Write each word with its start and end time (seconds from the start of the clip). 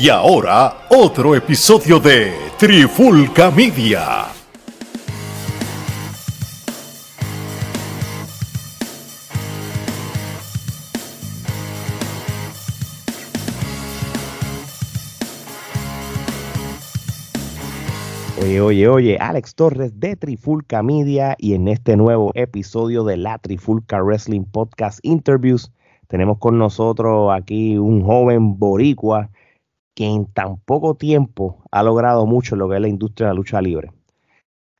Y 0.00 0.10
ahora, 0.10 0.86
otro 0.90 1.34
episodio 1.34 1.98
de 1.98 2.32
Trifulca 2.56 3.50
Media. 3.50 4.26
Oye, 18.40 18.60
oye, 18.60 18.88
oye, 18.88 19.18
Alex 19.18 19.56
Torres 19.56 19.98
de 19.98 20.14
Trifulca 20.14 20.84
Media 20.84 21.34
y 21.40 21.54
en 21.54 21.66
este 21.66 21.96
nuevo 21.96 22.30
episodio 22.34 23.02
de 23.02 23.16
la 23.16 23.38
Trifulca 23.38 24.00
Wrestling 24.00 24.44
Podcast 24.44 25.00
Interviews 25.02 25.72
tenemos 26.08 26.38
con 26.38 26.56
nosotros 26.56 27.30
aquí 27.34 27.76
un 27.76 28.02
joven 28.02 28.58
boricua 28.58 29.28
que 29.98 30.06
en 30.06 30.26
tan 30.26 30.58
poco 30.58 30.94
tiempo 30.94 31.64
ha 31.72 31.82
logrado 31.82 32.24
mucho 32.24 32.54
lo 32.54 32.68
que 32.68 32.76
es 32.76 32.80
la 32.80 32.86
industria 32.86 33.26
de 33.26 33.32
la 33.32 33.36
lucha 33.36 33.60
libre. 33.60 33.90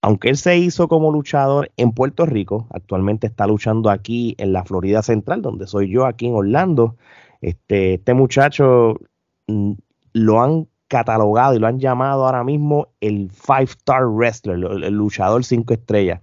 Aunque 0.01 0.29
él 0.29 0.37
se 0.37 0.57
hizo 0.57 0.87
como 0.87 1.11
luchador 1.11 1.73
en 1.77 1.91
Puerto 1.91 2.25
Rico, 2.25 2.69
actualmente 2.71 3.27
está 3.27 3.49
luchando 3.49 3.91
aquí 3.91 4.37
en 4.39 4.53
la 4.53 4.63
Florida 4.63 5.03
Central, 5.03 5.43
donde 5.43 5.67
soy 5.67 5.91
yo, 5.91 6.07
aquí 6.07 6.29
en 6.29 6.37
Orlando. 6.37 6.95
Este, 7.41 7.95
este 7.95 8.15
muchacho 8.15 8.95
mm, 9.49 9.73
lo 10.13 10.41
han 10.41 10.69
catalogado 10.87 11.57
y 11.57 11.59
lo 11.59 11.67
han 11.67 11.81
llamado 11.81 12.25
ahora 12.25 12.45
mismo 12.45 12.87
el 13.01 13.29
Five 13.33 13.65
Star 13.65 14.07
Wrestler, 14.07 14.55
el 14.55 14.95
luchador 14.95 15.43
cinco 15.43 15.75
estrellas. 15.75 16.21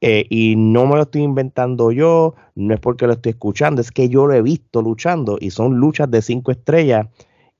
Eh, 0.00 0.24
y 0.30 0.56
no 0.56 0.86
me 0.86 0.96
lo 0.96 1.02
estoy 1.02 1.24
inventando 1.24 1.92
yo, 1.92 2.36
no 2.54 2.72
es 2.72 2.80
porque 2.80 3.06
lo 3.06 3.12
estoy 3.12 3.32
escuchando, 3.32 3.82
es 3.82 3.92
que 3.92 4.08
yo 4.08 4.26
lo 4.26 4.32
he 4.32 4.40
visto 4.40 4.80
luchando 4.80 5.36
y 5.38 5.50
son 5.50 5.76
luchas 5.76 6.10
de 6.10 6.22
cinco 6.22 6.52
estrellas 6.52 7.06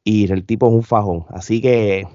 y 0.04 0.30
el 0.30 0.44
tipo 0.44 0.68
es 0.68 0.74
un 0.74 0.82
fajón. 0.82 1.26
Así 1.30 1.60
que 1.60 2.06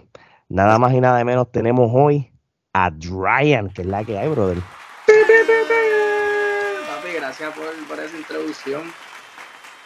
nada 0.48 0.78
más 0.78 0.94
y 0.94 1.02
nada 1.02 1.24
menos 1.26 1.52
tenemos 1.52 1.92
hoy 1.94 2.32
a 2.74 2.92
Dryan, 2.92 3.72
que 3.72 3.82
es 3.82 3.88
la 3.88 4.06
que 4.06 4.18
hay, 4.18 4.30
brother. 4.30 4.60
Papi, 5.08 5.24
gracias 7.16 7.54
por, 7.54 7.66
por 7.88 8.00
esa 8.00 8.16
introducción. 8.16 8.84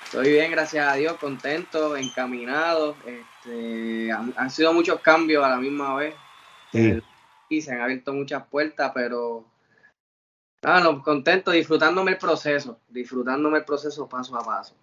Estoy 0.04 0.32
bien, 0.32 0.52
gracias 0.52 0.88
a 0.88 0.94
Dios, 0.94 1.14
contento, 1.14 1.98
encaminado. 1.98 2.96
Este, 3.06 4.12
han, 4.12 4.50
sido 4.52 4.74
muchos 4.74 5.00
cambios 5.00 5.44
a 5.44 5.50
la 5.50 5.58
misma 5.58 5.96
vez. 5.96 6.14
Y 7.50 7.62
se 7.62 7.72
han 7.72 7.82
abierto 7.82 8.14
muchas 8.14 8.46
puertas, 8.48 8.92
pero 8.94 9.46
ah, 10.64 11.02
contento, 11.04 11.52
disfrutándome 11.52 12.12
el 12.12 12.18
proceso, 12.18 12.80
disfrutándome 12.90 13.60
el 13.60 13.66
proceso 13.66 14.08
paso 14.08 14.36
a 14.36 14.44
paso. 14.44 14.76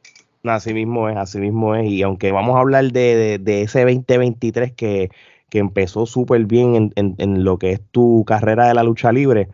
Así 0.44 0.72
mismo 0.72 1.08
es, 1.08 1.16
así 1.16 1.38
mismo 1.38 1.74
es. 1.74 1.86
Y 1.90 2.02
aunque 2.02 2.32
vamos 2.32 2.56
a 2.56 2.60
hablar 2.60 2.92
de, 2.92 3.38
de, 3.38 3.62
ese 3.62 3.80
2023 3.84 4.72
que, 4.72 5.10
que 5.50 5.58
empezó 5.58 6.06
súper 6.06 6.44
bien 6.46 6.74
en, 6.76 6.92
en, 6.96 7.14
en, 7.18 7.44
lo 7.44 7.58
que 7.58 7.72
es 7.72 7.80
tu 7.90 8.24
carrera 8.26 8.66
de 8.68 8.74
la 8.74 8.82
lucha 8.82 9.12
libre, 9.12 9.48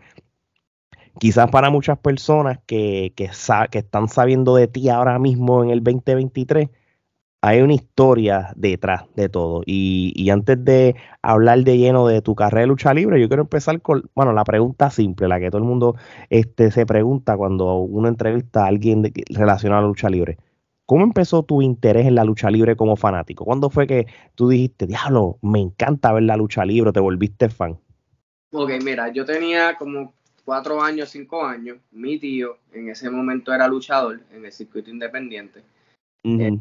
quizás 1.18 1.50
para 1.50 1.70
muchas 1.70 1.98
personas 1.98 2.58
que, 2.66 3.12
que, 3.16 3.30
que 3.70 3.78
están 3.78 4.08
sabiendo 4.08 4.56
de 4.56 4.68
ti 4.68 4.88
ahora 4.88 5.18
mismo 5.18 5.64
en 5.64 5.70
el 5.70 5.82
2023, 5.82 6.68
hay 7.42 7.60
una 7.62 7.74
historia 7.74 8.52
detrás 8.56 9.04
de 9.14 9.28
todo. 9.28 9.62
Y, 9.66 10.12
y, 10.16 10.30
antes 10.30 10.64
de 10.64 10.96
hablar 11.22 11.62
de 11.64 11.78
lleno 11.78 12.06
de 12.06 12.22
tu 12.22 12.34
carrera 12.34 12.62
de 12.62 12.66
lucha 12.68 12.94
libre, 12.94 13.20
yo 13.20 13.28
quiero 13.28 13.42
empezar 13.42 13.80
con, 13.82 14.10
bueno, 14.14 14.32
la 14.32 14.44
pregunta 14.44 14.90
simple, 14.90 15.28
la 15.28 15.38
que 15.40 15.50
todo 15.50 15.58
el 15.58 15.68
mundo 15.68 15.96
este, 16.30 16.70
se 16.70 16.86
pregunta 16.86 17.36
cuando 17.36 17.76
uno 17.76 18.08
entrevista 18.08 18.64
a 18.64 18.68
alguien 18.68 19.12
relacionado 19.30 19.80
a 19.80 19.82
la 19.82 19.88
lucha 19.88 20.10
libre. 20.10 20.38
¿Cómo 20.86 21.02
empezó 21.02 21.42
tu 21.42 21.62
interés 21.62 22.06
en 22.06 22.14
la 22.14 22.24
lucha 22.24 22.48
libre 22.48 22.76
como 22.76 22.96
fanático? 22.96 23.44
¿Cuándo 23.44 23.70
fue 23.70 23.88
que 23.88 24.06
tú 24.36 24.48
dijiste, 24.48 24.86
diablo, 24.86 25.38
me 25.42 25.60
encanta 25.60 26.12
ver 26.12 26.22
la 26.22 26.36
lucha 26.36 26.64
libre, 26.64 26.92
te 26.92 27.00
volviste 27.00 27.48
fan? 27.48 27.76
Ok, 28.52 28.70
mira, 28.84 29.08
yo 29.08 29.24
tenía 29.24 29.74
como 29.76 30.14
cuatro 30.44 30.80
años, 30.80 31.10
cinco 31.10 31.44
años, 31.44 31.78
mi 31.90 32.18
tío 32.18 32.58
en 32.72 32.88
ese 32.88 33.10
momento 33.10 33.52
era 33.52 33.66
luchador 33.66 34.20
en 34.32 34.44
el 34.44 34.52
circuito 34.52 34.88
independiente. 34.88 35.62
Uh 36.24 36.56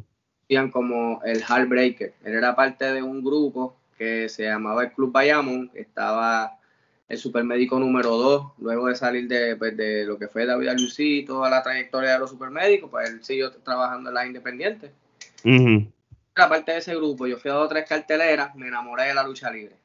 como 0.72 1.22
el 1.24 1.42
Heartbreaker. 1.42 2.14
Él 2.24 2.34
era 2.34 2.56
parte 2.56 2.86
de 2.86 3.02
un 3.02 3.24
grupo 3.24 3.76
que 3.98 4.30
se 4.30 4.44
llamaba 4.44 4.84
el 4.84 4.92
Club 4.92 5.12
Bayamón. 5.12 5.72
Estaba 5.74 6.60
el 7.08 7.18
supermédico 7.18 7.80
número 7.80 8.12
dos, 8.18 8.52
luego 8.58 8.88
de 8.88 8.96
salir 8.96 9.28
de, 9.28 9.56
pues, 9.56 9.76
de 9.78 10.06
lo 10.06 10.18
que 10.18 10.28
fue 10.28 10.46
David 10.46 10.70
Alucí 10.70 11.20
y 11.20 11.26
toda 11.26 11.50
la 11.50 11.62
trayectoria 11.62 12.14
de 12.14 12.20
los 12.20 12.30
supermédicos, 12.30 12.90
pues 12.90 13.10
él 13.10 13.24
siguió 13.24 13.52
trabajando 13.52 14.10
en 14.10 14.16
las 14.16 14.26
independientes. 14.26 14.92
Era 15.44 16.50
parte 16.50 16.72
de 16.72 16.80
ese 16.80 16.96
grupo. 16.96 17.28
Yo 17.28 17.38
fui 17.38 17.52
a 17.52 17.54
dos 17.54 17.66
o 17.66 17.70
tres 17.70 17.88
carteleras, 17.88 18.56
me 18.56 18.68
enamoré 18.68 19.04
de 19.04 19.14
la 19.14 19.24
lucha 19.24 19.52
libre. 19.52 19.76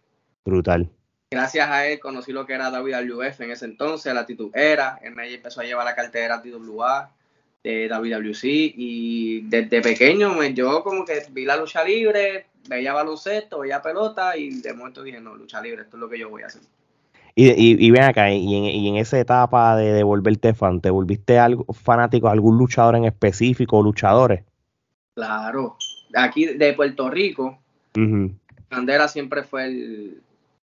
Brutal 0.44 0.90
gracias 1.32 1.68
a 1.68 1.86
él 1.86 2.00
conocí 2.00 2.32
lo 2.32 2.44
que 2.44 2.54
era 2.54 2.70
David 2.70 3.08
WF 3.08 3.40
en 3.42 3.52
ese 3.52 3.64
entonces, 3.64 4.12
la 4.12 4.22
actitud 4.22 4.50
era, 4.52 4.98
él 5.02 5.14
me 5.14 5.32
empezó 5.32 5.60
a 5.60 5.64
llevar 5.64 5.84
la 5.84 5.94
cartera 5.94 6.42
TWA 6.42 7.08
de 7.62 7.88
WC 7.88 8.48
y 8.48 9.42
desde 9.42 9.80
pequeño 9.80 10.42
yo 10.48 10.82
como 10.82 11.04
que 11.04 11.22
vi 11.30 11.44
la 11.44 11.56
lucha 11.56 11.84
libre, 11.84 12.46
veía 12.68 12.92
baloncesto, 12.92 13.60
veía 13.60 13.80
pelota 13.80 14.36
y 14.36 14.60
de 14.60 14.72
momento 14.72 15.04
dije, 15.04 15.20
no, 15.20 15.36
lucha 15.36 15.60
libre, 15.60 15.82
esto 15.82 15.96
es 15.96 16.00
lo 16.00 16.08
que 16.08 16.18
yo 16.18 16.30
voy 16.30 16.42
a 16.42 16.46
hacer. 16.46 16.62
Y, 17.42 17.86
y, 17.86 17.90
ven 17.90 18.02
acá, 18.02 18.30
y 18.30 18.54
en, 18.54 18.64
y 18.64 18.88
en, 18.90 18.96
esa 18.96 19.18
etapa 19.18 19.74
de, 19.74 19.94
de 19.94 20.02
volverte 20.02 20.52
fan, 20.52 20.82
¿te 20.82 20.90
volviste 20.90 21.38
algo, 21.38 21.64
fanático 21.72 22.26
de 22.26 22.34
algún 22.34 22.58
luchador 22.58 22.96
en 22.96 23.06
específico 23.06 23.78
o 23.78 23.82
luchadores? 23.82 24.44
Claro, 25.14 25.78
aquí 26.14 26.44
de 26.44 26.74
Puerto 26.74 27.08
Rico, 27.08 27.58
Bandera 28.70 29.08
siempre 29.08 29.42
fue 29.42 29.64
el, 29.64 30.22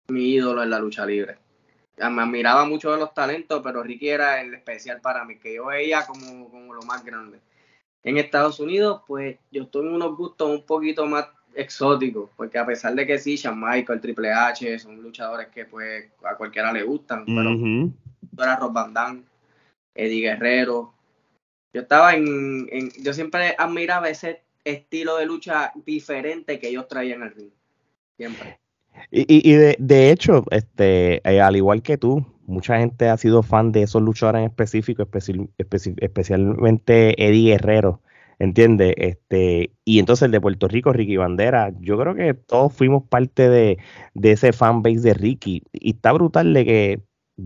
mi 0.10 0.30
ídolo 0.34 0.62
en 0.62 0.70
la 0.70 0.78
lucha 0.78 1.04
libre. 1.04 1.40
Me 1.98 2.22
admiraba 2.22 2.64
mucho 2.66 2.92
de 2.92 3.00
los 3.00 3.12
talentos, 3.12 3.60
pero 3.64 3.82
Ricky 3.82 4.10
era 4.10 4.40
el 4.40 4.54
especial 4.54 5.02
para 5.02 5.26
mí, 5.26 5.40
que 5.40 5.56
yo 5.56 5.66
veía 5.66 6.06
como, 6.06 6.48
como 6.52 6.76
lo 6.76 6.84
más 6.84 7.04
grande. 7.04 7.40
En 8.04 8.20
Estados 8.20 8.60
Unidos, 8.60 9.02
pues 9.08 9.40
yo 9.50 9.66
tuve 9.66 9.90
unos 9.90 10.16
gustos 10.16 10.48
un 10.48 10.64
poquito 10.64 11.08
más 11.08 11.26
exóticos, 11.58 12.30
porque 12.38 12.58
a 12.58 12.66
pesar 12.66 12.94
de 12.96 13.06
que 13.06 13.18
sí, 13.18 13.36
Shawn 13.36 13.60
Michael, 13.60 14.00
Triple 14.00 14.32
H, 14.32 14.80
son 14.80 15.02
luchadores 15.02 15.48
que 15.48 15.66
pues 15.66 16.06
a 16.24 16.36
cualquiera 16.36 16.72
le 16.72 16.84
gustan, 16.84 17.26
pero 17.26 17.52
uh 17.52 17.92
era 18.40 18.56
Rob 18.56 18.72
Van 18.72 18.94
Damme, 18.94 19.24
Eddie 19.96 20.22
Guerrero. 20.22 20.94
Yo 21.74 21.82
estaba 21.82 22.14
en, 22.14 22.68
en, 22.72 22.92
yo 23.02 23.14
siempre 23.14 23.56
admiraba 23.58 24.10
ese 24.10 24.44
estilo 24.64 25.18
de 25.18 25.26
lucha 25.26 25.72
diferente 25.86 26.60
que 26.60 26.70
ellos 26.70 26.88
traían 26.88 27.24
al 27.24 27.34
ring. 27.34 27.50
Siempre. 28.16 28.60
Y, 29.12 29.50
y 29.50 29.54
de, 29.54 29.76
de, 29.80 30.12
hecho, 30.12 30.44
este, 30.52 31.28
eh, 31.28 31.42
al 31.42 31.56
igual 31.56 31.82
que 31.82 31.98
tú, 31.98 32.26
mucha 32.48 32.80
gente 32.80 33.10
ha 33.10 33.18
sido 33.18 33.44
fan 33.44 33.72
de 33.72 33.84
esos 33.84 34.02
luchadores 34.02 34.40
en 34.40 34.48
específico, 34.48 35.04
especi 35.04 35.50
especi 35.58 35.94
especialmente 35.98 37.14
Eddie 37.24 37.52
Guerrero, 37.52 38.02
¿entiendes? 38.40 38.94
Este, 38.98 39.72
y 39.86 40.00
entonces 40.00 40.26
el 40.26 40.32
de 40.32 40.42
Puerto 40.42 40.68
Rico, 40.68 40.94
Ricky 40.94 41.18
Bandera, 41.18 41.72
yo 41.80 41.98
creo 41.98 42.16
que 42.16 42.34
todos 42.34 42.74
fuimos 42.74 43.04
parte 43.04 43.50
de, 43.50 43.78
de 44.14 44.32
ese 44.32 44.54
fanbase 44.54 45.02
de 45.02 45.14
Ricky. 45.14 45.64
Y 45.74 45.92
está 45.92 46.12
brutal 46.12 46.54
de 46.54 46.66
que 46.66 47.02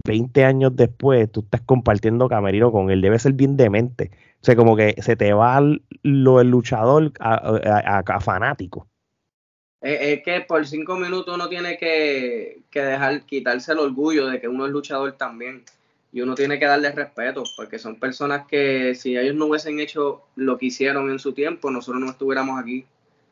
20 0.06 0.46
años 0.46 0.76
después 0.76 1.32
tú 1.32 1.42
estás 1.42 1.62
compartiendo 1.62 2.30
camerino 2.30 2.72
con 2.72 2.92
él, 2.92 3.02
debe 3.02 3.20
ser 3.20 3.34
bien 3.34 3.58
demente. 3.58 4.12
O 4.42 4.46
sea, 4.46 4.56
como 4.56 4.76
que 4.76 4.96
se 5.02 5.16
te 5.16 5.34
va 5.34 5.62
lo 6.04 6.42
el 6.42 6.50
luchador 6.50 7.12
a, 7.20 7.36
a, 7.36 8.00
a 8.00 8.20
fanático 8.20 8.88
es 9.82 10.22
que 10.24 10.42
por 10.42 10.66
cinco 10.68 10.96
minutos 10.96 11.34
uno 11.34 11.50
tiene 11.50 11.78
que, 11.78 12.62
dejar, 12.72 13.26
quitarse 13.26 13.72
el 13.72 13.80
orgullo 13.80 14.28
de 14.28 14.40
que 14.40 14.48
uno 14.48 14.66
es 14.66 14.72
luchador 14.72 15.14
también. 15.14 15.64
Y 16.12 16.22
uno 16.22 16.36
tiene 16.36 16.60
que 16.60 16.66
darle 16.66 16.92
respeto, 16.92 17.44
porque 17.56 17.80
son 17.80 17.98
personas 17.98 18.46
que 18.46 18.96
si 18.96 19.18
ellos 19.18 19.36
no 19.36 19.46
hubiesen 19.46 19.80
hecho 19.80 20.24
lo 20.36 20.58
que 20.58 20.66
hicieron 20.66 21.10
en 21.10 21.20
su 21.20 21.34
tiempo, 21.34 21.72
nosotros 21.72 22.02
no 22.02 22.10
estuviéramos 22.10 22.60
aquí. 22.60 22.86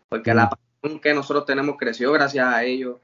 Porque 0.07 0.33
la 0.33 0.49
pasión 0.49 0.99
que 0.99 1.13
nosotros 1.13 1.45
tenemos 1.45 1.75
creció 1.77 2.11
gracias 2.13 2.47
a 2.47 2.63
ellos. 2.63 2.97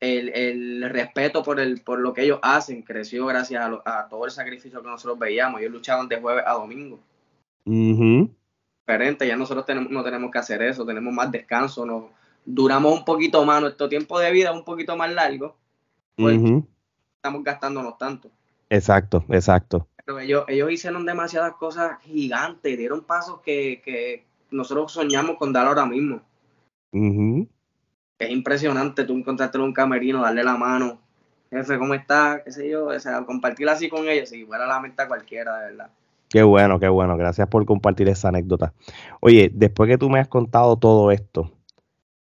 El, 0.00 0.82
respeto 0.90 1.42
por, 1.42 1.60
el, 1.60 1.82
por 1.82 2.00
lo 2.00 2.14
que 2.14 2.22
ellos 2.22 2.40
hacen 2.42 2.82
creció 2.82 3.26
gracias 3.26 3.62
a, 3.84 4.08
todo 4.08 4.24
el 4.24 4.30
sacrificio 4.30 4.82
que 4.82 4.88
nosotros 4.88 5.18
veíamos. 5.18 5.60
Ellos 5.60 5.72
luchaban 5.72 6.08
de 6.08 6.20
jueves 6.20 6.44
a 6.46 6.54
domingo. 6.54 6.98
Diferente, 7.64 9.26
ya 9.26 9.36
nosotros 9.36 9.66
tenemos, 9.66 9.92
no 9.92 10.02
tenemos 10.02 10.32
que 10.32 10.38
hacer 10.38 10.62
eso, 10.62 10.84
tenemos 10.84 11.14
más 11.14 11.30
descanso, 11.30 11.86
no, 11.86 12.10
duramos 12.44 12.98
un 12.98 13.04
poquito 13.04 13.44
más, 13.44 13.60
nuestro 13.60 13.88
tiempo 13.88 14.18
de 14.18 14.32
vida 14.32 14.50
es 14.50 14.56
un 14.56 14.64
poquito 14.64 14.96
más 14.96 15.12
largo, 15.12 15.56
pues 16.16 16.40
estamos 17.16 17.44
gastándonos 17.44 17.96
tanto. 17.98 18.30
Exacto, 18.70 19.24
exacto. 19.28 19.88
Pero 20.04 20.20
ellos, 20.20 20.44
ellos 20.48 20.72
hicieron 20.72 21.04
demasiadas 21.04 21.54
cosas 21.54 22.00
gigantes, 22.02 22.78
dieron 22.78 23.02
pasos 23.02 23.40
que, 23.40 23.82
que 23.84 24.24
nosotros 24.50 24.92
soñamos 24.92 25.36
con 25.36 25.52
dar 25.52 25.66
ahora 25.66 25.84
mismo. 25.84 26.22
Es 26.92 28.30
impresionante 28.30 29.04
tú 29.04 29.14
encontrarte 29.14 29.58
en 29.58 29.64
un 29.64 29.72
camerino, 29.72 30.22
darle 30.22 30.44
la 30.44 30.56
mano, 30.56 31.00
jefe, 31.50 31.78
¿cómo 31.78 31.94
está? 31.94 32.42
¿Qué 32.44 32.52
sé 32.52 32.68
yo? 32.68 32.86
O 32.86 33.00
sea, 33.00 33.24
compartir 33.24 33.68
así 33.68 33.88
con 33.88 34.08
ellos, 34.08 34.28
si 34.28 34.44
fuera 34.44 34.66
la 34.66 34.80
mente 34.80 35.02
a 35.02 35.08
cualquiera, 35.08 35.58
de 35.58 35.70
verdad. 35.70 35.90
Qué 36.28 36.44
bueno, 36.44 36.78
qué 36.78 36.88
bueno. 36.88 37.16
Gracias 37.16 37.48
por 37.48 37.66
compartir 37.66 38.08
esa 38.08 38.28
anécdota. 38.28 38.72
Oye, 39.20 39.50
después 39.52 39.88
que 39.88 39.98
tú 39.98 40.08
me 40.08 40.20
has 40.20 40.28
contado 40.28 40.76
todo 40.76 41.10
esto, 41.10 41.50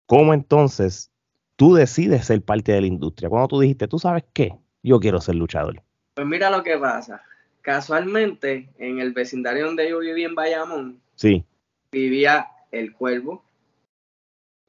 ¿cómo 0.05 0.33
entonces 0.33 1.11
tú 1.55 1.75
decides 1.75 2.25
ser 2.25 2.43
parte 2.43 2.73
de 2.73 2.81
la 2.81 2.87
industria? 2.87 3.29
Cuando 3.29 3.47
tú 3.47 3.59
dijiste, 3.61 3.87
¿tú 3.87 3.97
sabes 3.97 4.25
qué? 4.33 4.53
Yo 4.83 4.99
quiero 4.99 5.21
ser 5.21 5.35
luchador. 5.35 5.84
Pues 6.15 6.25
mira 6.25 6.49
lo 6.49 6.63
que 6.63 6.77
pasa. 6.77 7.21
Casualmente, 7.61 8.69
en 8.77 8.99
el 8.99 9.11
vecindario 9.11 9.65
donde 9.65 9.89
yo 9.89 9.99
vivía 9.99 10.27
en 10.27 10.35
Bayamón, 10.35 11.01
sí. 11.15 11.43
vivía 11.91 12.47
el 12.71 12.93
Cuervo. 12.93 13.43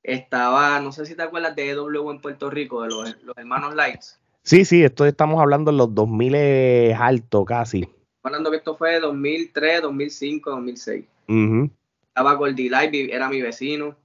Estaba, 0.02 0.81
no 0.81 0.93
sé 0.93 1.06
si 1.06 1.14
te 1.14 1.22
acuerdas 1.22 1.54
de 1.54 1.70
EW 1.70 2.10
en 2.10 2.20
Puerto 2.20 2.50
Rico, 2.50 2.82
de 2.82 2.88
los, 2.88 3.16
hermanos 3.37 3.75
Lights. 3.75 4.19
Sí, 4.43 4.64
sí, 4.64 4.82
esto 4.82 5.04
estamos 5.04 5.40
hablando 5.40 5.70
en 5.70 5.76
los 5.76 5.94
2000 5.94 6.93
alto 6.98 7.44
casi. 7.44 7.88
Hablando 8.22 8.50
que 8.50 8.56
esto 8.58 8.76
fue 8.76 8.98
2003, 8.98 9.82
2005, 9.82 10.50
2006. 10.50 11.04
Estaba 12.08 12.34
Goldie 12.34 12.70
Light, 12.70 12.94
era 12.94 13.28
mi 13.28 13.40
vecino. 13.40 13.96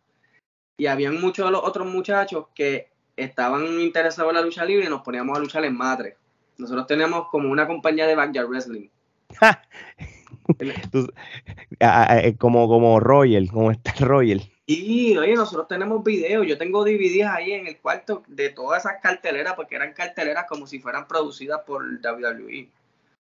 Y 0.77 0.87
habían 0.87 1.19
muchos 1.19 1.45
de 1.45 1.51
los 1.51 1.63
otros 1.63 1.87
muchachos 1.87 2.47
que 2.53 2.89
estaban 3.15 3.79
interesados 3.79 4.31
en 4.31 4.35
la 4.35 4.41
lucha 4.41 4.65
libre 4.65 4.85
y 4.85 4.89
nos 4.89 5.01
poníamos 5.01 5.37
a 5.37 5.41
luchar 5.41 5.65
en 5.65 5.77
madre. 5.77 6.17
Nosotros 6.61 6.85
teníamos 6.85 7.27
como 7.29 7.49
una 7.49 7.65
compañía 7.65 8.05
de 8.05 8.15
backyard 8.15 8.47
wrestling. 8.47 8.87
como, 12.37 12.67
como 12.67 12.99
Royal, 12.99 13.49
como 13.49 13.71
está 13.71 13.93
Royal. 13.99 14.39
Y 14.67 15.17
oye, 15.17 15.33
nosotros 15.33 15.67
tenemos 15.67 16.03
videos, 16.03 16.45
yo 16.45 16.59
tengo 16.59 16.85
DVDs 16.85 17.25
ahí 17.25 17.53
en 17.53 17.65
el 17.65 17.79
cuarto 17.79 18.21
de 18.27 18.49
todas 18.49 18.85
esas 18.85 19.01
carteleras, 19.01 19.55
porque 19.55 19.75
eran 19.75 19.93
carteleras 19.93 20.45
como 20.47 20.67
si 20.67 20.79
fueran 20.79 21.07
producidas 21.07 21.61
por 21.65 21.83
WWE. 21.83 22.69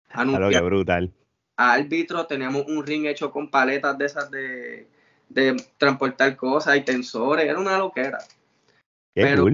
Claro, 0.09 0.49
que 0.49 0.59
brutal. 0.59 1.13
Árbitro, 1.55 2.27
teníamos 2.27 2.65
un 2.67 2.85
ring 2.85 3.05
hecho 3.05 3.31
con 3.31 3.49
paletas 3.49 3.97
de 3.97 4.05
esas 4.05 4.29
de, 4.29 4.85
de 5.29 5.55
transportar 5.77 6.35
cosas 6.35 6.75
y 6.75 6.81
tensores, 6.81 7.45
era 7.45 7.57
una 7.57 7.77
loquera. 7.77 8.17
Qué 9.15 9.23
Pero 9.23 9.47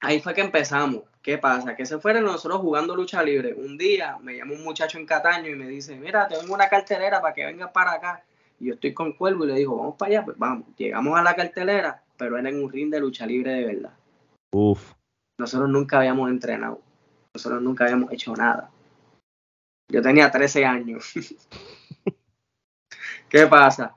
ahí 0.00 0.20
fue 0.20 0.34
que 0.34 0.42
empezamos. 0.42 1.04
¿Qué 1.24 1.38
pasa? 1.38 1.74
Que 1.74 1.86
se 1.86 1.98
fueron 1.98 2.24
nosotros 2.24 2.60
jugando 2.60 2.94
lucha 2.94 3.22
libre. 3.22 3.54
Un 3.54 3.78
día 3.78 4.18
me 4.20 4.36
llama 4.36 4.52
un 4.52 4.62
muchacho 4.62 4.98
en 4.98 5.06
Cataño 5.06 5.48
y 5.48 5.54
me 5.54 5.66
dice, 5.66 5.96
mira, 5.96 6.28
tengo 6.28 6.52
una 6.52 6.68
cartelera 6.68 7.22
para 7.22 7.32
que 7.32 7.46
vengas 7.46 7.70
para 7.70 7.92
acá. 7.92 8.22
Y 8.60 8.66
yo 8.66 8.74
estoy 8.74 8.92
con 8.92 9.14
Cuervo 9.14 9.44
y 9.44 9.48
le 9.48 9.54
digo, 9.54 9.74
vamos 9.74 9.96
para 9.96 10.10
allá, 10.10 10.24
pues 10.26 10.36
vamos. 10.36 10.66
Llegamos 10.76 11.18
a 11.18 11.22
la 11.22 11.34
cartelera, 11.34 12.02
pero 12.18 12.36
era 12.36 12.50
en 12.50 12.62
un 12.62 12.70
ring 12.70 12.90
de 12.90 13.00
lucha 13.00 13.24
libre 13.24 13.52
de 13.52 13.64
verdad. 13.64 13.94
Uf. 14.52 14.92
Nosotros 15.38 15.70
nunca 15.70 15.96
habíamos 15.96 16.28
entrenado. 16.28 16.82
Nosotros 17.32 17.62
nunca 17.62 17.84
habíamos 17.84 18.12
hecho 18.12 18.34
nada. 18.34 18.70
Yo 19.90 20.02
tenía 20.02 20.30
13 20.30 20.66
años. 20.66 21.10
¿Qué 23.30 23.46
pasa? 23.46 23.96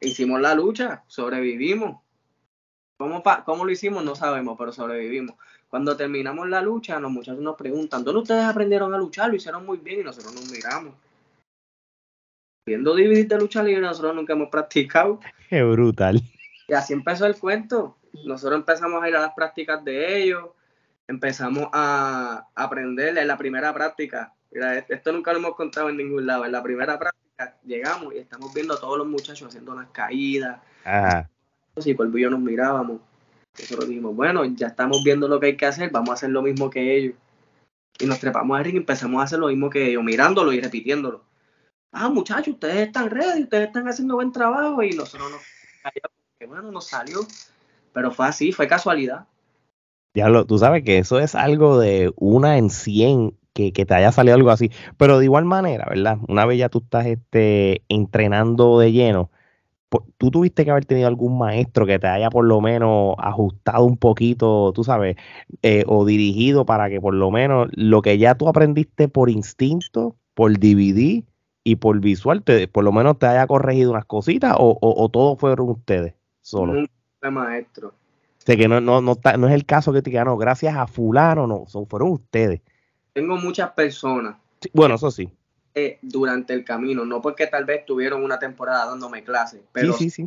hicimos 0.00 0.40
la 0.40 0.54
lucha, 0.54 1.02
sobrevivimos. 1.08 2.00
¿Cómo, 2.98 3.20
¿Cómo 3.44 3.64
lo 3.64 3.72
hicimos? 3.72 4.04
No 4.04 4.14
sabemos, 4.14 4.56
pero 4.56 4.72
sobrevivimos. 4.72 5.34
Cuando 5.76 5.94
terminamos 5.94 6.48
la 6.48 6.62
lucha, 6.62 6.98
los 6.98 7.10
muchachos 7.10 7.42
nos 7.42 7.54
preguntan, 7.54 8.02
¿dónde 8.02 8.22
ustedes 8.22 8.44
aprendieron 8.44 8.94
a 8.94 8.96
luchar? 8.96 9.28
Lo 9.28 9.36
hicieron 9.36 9.66
muy 9.66 9.76
bien 9.76 10.00
y 10.00 10.04
nosotros 10.04 10.34
nos 10.34 10.50
miramos. 10.50 10.94
Viendo 12.66 12.94
DVD 12.94 13.26
de 13.26 13.38
lucha 13.38 13.62
libre, 13.62 13.82
nosotros 13.82 14.14
nunca 14.14 14.32
hemos 14.32 14.48
practicado. 14.48 15.20
Qué 15.50 15.62
brutal. 15.62 16.22
Y 16.66 16.72
así 16.72 16.94
empezó 16.94 17.26
el 17.26 17.36
cuento. 17.36 17.98
Nosotros 18.24 18.58
empezamos 18.58 19.02
a 19.02 19.08
ir 19.10 19.16
a 19.16 19.20
las 19.20 19.34
prácticas 19.34 19.84
de 19.84 20.22
ellos, 20.22 20.48
empezamos 21.06 21.68
a 21.74 22.48
aprender 22.54 23.18
en 23.18 23.28
la 23.28 23.36
primera 23.36 23.74
práctica. 23.74 24.32
Mira, 24.52 24.78
esto 24.78 25.12
nunca 25.12 25.34
lo 25.34 25.40
hemos 25.40 25.56
contado 25.56 25.90
en 25.90 25.98
ningún 25.98 26.26
lado. 26.26 26.46
En 26.46 26.52
la 26.52 26.62
primera 26.62 26.98
práctica 26.98 27.58
llegamos 27.66 28.14
y 28.14 28.16
estamos 28.16 28.54
viendo 28.54 28.72
a 28.72 28.80
todos 28.80 28.96
los 28.96 29.06
muchachos 29.06 29.48
haciendo 29.48 29.72
unas 29.72 29.90
caídas. 29.90 30.58
Ajá. 30.86 31.28
Y 31.84 31.92
por 31.92 32.18
y 32.18 32.22
yo 32.22 32.30
nos 32.30 32.40
mirábamos. 32.40 33.02
Nosotros 33.58 33.88
dijimos, 33.88 34.14
bueno, 34.14 34.44
ya 34.44 34.68
estamos 34.68 35.02
viendo 35.04 35.28
lo 35.28 35.40
que 35.40 35.46
hay 35.46 35.56
que 35.56 35.66
hacer, 35.66 35.90
vamos 35.90 36.10
a 36.10 36.14
hacer 36.14 36.30
lo 36.30 36.42
mismo 36.42 36.70
que 36.70 36.96
ellos. 36.96 37.14
Y 37.98 38.06
nos 38.06 38.20
trepamos 38.20 38.58
a 38.58 38.62
ring 38.62 38.74
y 38.74 38.78
empezamos 38.78 39.20
a 39.20 39.24
hacer 39.24 39.38
lo 39.38 39.48
mismo 39.48 39.70
que 39.70 39.90
ellos, 39.90 40.04
mirándolo 40.04 40.52
y 40.52 40.60
repitiéndolo. 40.60 41.24
Ah, 41.92 42.10
muchachos, 42.10 42.54
ustedes 42.54 42.88
están 42.88 43.10
ready, 43.10 43.44
ustedes 43.44 43.68
están 43.68 43.88
haciendo 43.88 44.16
buen 44.16 44.32
trabajo. 44.32 44.82
Y 44.82 44.90
nosotros 44.90 45.30
nos 45.30 45.40
que 46.38 46.46
bueno, 46.46 46.70
nos 46.70 46.86
salió. 46.86 47.20
Pero 47.92 48.10
fue 48.10 48.26
así, 48.26 48.52
fue 48.52 48.68
casualidad. 48.68 49.26
Diablo, 50.14 50.46
tú 50.46 50.58
sabes 50.58 50.82
que 50.84 50.98
eso 50.98 51.18
es 51.18 51.34
algo 51.34 51.78
de 51.78 52.12
una 52.16 52.58
en 52.58 52.70
cien 52.70 53.36
que, 53.54 53.72
te 53.72 53.94
haya 53.94 54.12
salido 54.12 54.34
algo 54.34 54.50
así. 54.50 54.70
Pero 54.98 55.18
de 55.18 55.24
igual 55.24 55.46
manera, 55.46 55.86
¿verdad? 55.88 56.18
Una 56.28 56.44
vez 56.44 56.58
ya 56.58 56.68
tú 56.68 56.78
estás 56.78 57.06
este, 57.06 57.82
entrenando 57.88 58.78
de 58.78 58.92
lleno, 58.92 59.30
tú 60.18 60.30
tuviste 60.30 60.64
que 60.64 60.70
haber 60.70 60.84
tenido 60.84 61.08
algún 61.08 61.38
maestro 61.38 61.86
que 61.86 61.98
te 61.98 62.06
haya 62.06 62.30
por 62.30 62.44
lo 62.44 62.60
menos 62.60 63.14
ajustado 63.18 63.84
un 63.84 63.96
poquito, 63.96 64.72
tú 64.74 64.84
sabes, 64.84 65.16
eh, 65.62 65.84
o 65.86 66.04
dirigido 66.04 66.66
para 66.66 66.88
que 66.88 67.00
por 67.00 67.14
lo 67.14 67.30
menos 67.30 67.68
lo 67.72 68.02
que 68.02 68.18
ya 68.18 68.34
tú 68.34 68.48
aprendiste 68.48 69.08
por 69.08 69.30
instinto, 69.30 70.16
por 70.34 70.52
DVD 70.58 71.24
y 71.64 71.76
por 71.76 72.00
visual, 72.00 72.42
te, 72.42 72.68
por 72.68 72.84
lo 72.84 72.92
menos 72.92 73.18
te 73.18 73.26
haya 73.26 73.46
corregido 73.46 73.90
unas 73.90 74.04
cositas 74.04 74.56
o, 74.58 74.78
o, 74.80 75.08
todo 75.08 75.36
fueron 75.36 75.70
ustedes 75.70 76.14
solo. 76.40 76.72
Un 76.72 77.34
maestro. 77.34 77.88
O 77.88 78.44
que 78.44 78.68
no, 78.68 78.80
no, 78.80 79.00
no, 79.00 79.16
no 79.38 79.48
es 79.48 79.54
el 79.54 79.66
caso 79.66 79.92
que 79.92 80.02
te 80.02 80.10
ganó, 80.10 80.36
gracias 80.36 80.76
a 80.76 80.86
fulano, 80.86 81.46
no, 81.46 81.64
son, 81.66 81.86
fueron 81.86 82.10
ustedes 82.10 82.60
tengo 83.16 83.38
muchas 83.38 83.70
personas. 83.70 84.36
bueno, 84.74 84.96
eso 84.96 85.10
sí. 85.10 85.32
Eh, 85.78 85.98
durante 86.00 86.54
el 86.54 86.64
camino, 86.64 87.04
no 87.04 87.20
porque 87.20 87.46
tal 87.48 87.66
vez 87.66 87.84
tuvieron 87.84 88.24
una 88.24 88.38
temporada 88.38 88.86
dándome 88.86 89.22
clases, 89.22 89.60
pero 89.72 89.92
sí, 89.92 90.08
sí, 90.08 90.26